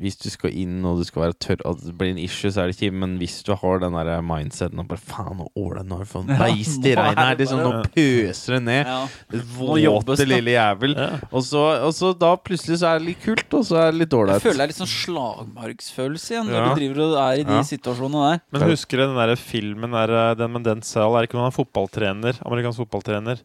[0.00, 2.62] hvis du skal inn og du skal være tørr At det blir en issue, så
[2.62, 5.82] er det ikke Men hvis du har den der mindseten og bare Faen, nå åler
[5.82, 7.36] er det for en beist i nå regnet her.
[7.42, 8.88] Liksom, nå pøser det ned.
[8.88, 9.42] Ja.
[9.58, 10.94] Våte jobbes lille jævel.
[10.96, 11.08] Ja.
[11.28, 14.00] Og så, og så da plutselig så er det litt kult, og så er det
[14.04, 16.64] litt Jeg føler det er litt sånn slagmarksfølelse igjen når Ja.
[16.70, 17.62] du driver og er i de Ja.
[17.74, 18.42] situasjonene der.
[18.56, 21.18] Men husker du den der filmen der, eh, den med Denzel?
[21.18, 22.40] Er ikke noen fotballtrener?
[22.46, 23.42] Amerikansk fotballtrener?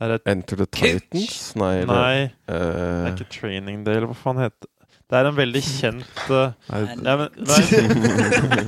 [0.00, 1.54] Det er et, Enter the Titans?
[1.60, 1.74] Nei.
[1.80, 2.16] det, nei,
[2.50, 4.70] det eh, er ikke Training Day, eller hva faen heter det?
[5.12, 7.58] Det er en veldig kjent eh, ja, men, nei,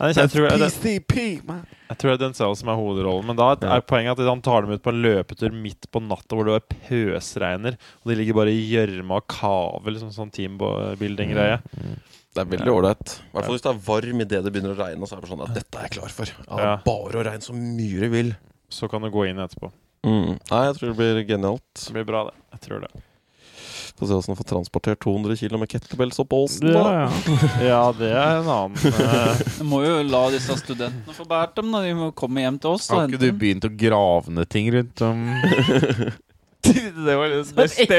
[0.00, 1.16] nei, jeg, tror, jeg, PCP,
[1.46, 1.60] man.
[1.90, 3.26] jeg tror det er Denzel som er hovedrollen.
[3.28, 3.74] Men da Ja.
[3.76, 6.56] er poenget at han tar dem ut på en løpetur midt på natta hvor det
[6.56, 11.60] er pøsregner, og de ligger bare i gjørme og kaver, liksom sånn teambuilding-greie.
[12.34, 13.18] Det er veldig ålreit.
[13.20, 15.06] I hvert fall hvis det er varm idet det begynner å regne.
[15.06, 16.26] Så er det sånn at dette er jeg klar for.
[16.34, 16.74] Ja, det Ja.
[16.88, 18.34] bare å regne så mye du vil.
[18.72, 19.70] Så kan du gå inn etterpå.
[20.04, 20.36] Mm.
[20.36, 21.74] Nei, jeg tror det blir genialt.
[21.80, 22.38] Det blir bra, det.
[22.56, 22.92] Jeg tror det.
[23.94, 26.66] Få se åssen du får transportert 200 kg med kettlebells opp åsen.
[26.66, 26.94] Ja, da.
[26.98, 27.10] ja.
[27.68, 31.70] Ja, det er en annen eh, Du må jo la disse studentene få båret dem.
[31.70, 31.82] Da.
[31.86, 32.88] De må komme hjem til oss.
[32.90, 35.22] Har ikke du begynt å grave ned ting rundt om
[36.64, 37.96] Det var den beste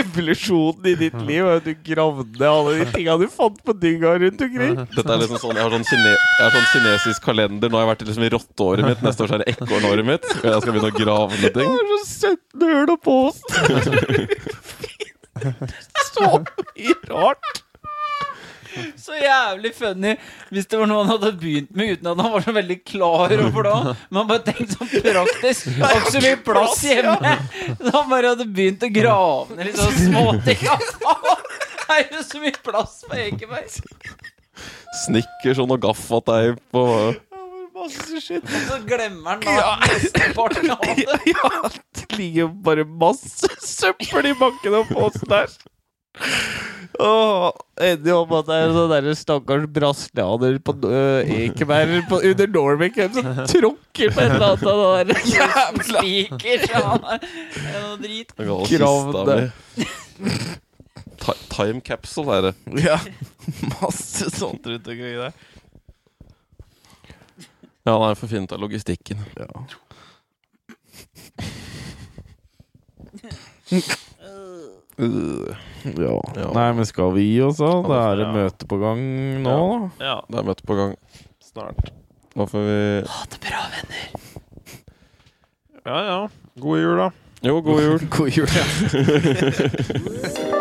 [0.00, 1.46] evolusjonen i ditt liv.
[1.50, 4.76] At du gravde alle de tinga du fant på dynga rundt omkring.
[4.96, 7.72] Dette er liksom sånn, Jeg har sånn, kine, jeg har sånn kinesisk kalender.
[7.72, 9.06] Nå har jeg vært liksom i rotteåret mitt.
[9.06, 10.28] Neste år så er det ekornåret mitt.
[10.40, 11.74] Og jeg skal begynne å grave ned ting.
[11.80, 13.44] Det var så 17 høl og post.
[16.10, 17.64] så mye rart.
[19.04, 20.14] Så jævlig funny
[20.50, 23.34] hvis det var noe han hadde begynt med uten at han var så veldig klar
[23.36, 23.76] over det.
[24.10, 25.70] Men han bare tenkte sånn praktisk.
[25.80, 27.32] Har ikke så mye plass hjemme.
[27.80, 30.62] Så han bare hadde begynt å grave ned litt sånne småting.
[30.70, 30.76] Ja!
[31.90, 33.72] Det er jo så mye plass på Ekeberg.
[35.00, 37.18] Snickers og noe gaffateip og
[37.80, 38.44] Masse shit.
[38.44, 41.06] Og så glemmer han da mesteparten av det.
[41.30, 45.54] Ja, det ligger bare masse søppel i bakken og oss der.
[47.00, 47.50] Åh,
[47.80, 52.90] Ender om at det er sånn der stakkars brasilianer på uh, Ekeberg på, under Norway
[52.92, 56.58] Cup som tråkker på et eller annet av det der jævla Spiker.
[56.74, 56.82] Ja,
[57.14, 57.24] er-
[57.62, 58.34] er noe drit.
[61.20, 62.54] Ti- Time capsule er det.
[62.84, 62.98] Ja,
[63.80, 65.32] masse sånt rundt omkring der.
[67.88, 69.24] Ja, nei, får finne ut av logistikken.
[69.40, 69.48] ja.
[75.00, 75.56] Uh,
[75.96, 76.16] ja.
[76.36, 76.50] Ja.
[76.52, 77.24] Nei, men skal vi?
[77.38, 79.00] Ja, Det er et møte på gang
[79.40, 79.56] nå,
[79.96, 80.04] da.
[80.04, 80.94] Ja, det er møte på gang.
[81.40, 81.90] snart.
[82.36, 82.76] Da får vi
[83.08, 84.02] Ha det bra, venner.
[85.86, 86.20] Ja, ja.
[86.60, 87.10] God jul, da.
[87.42, 87.98] Jo, god jul.
[88.16, 88.64] God jul, ja.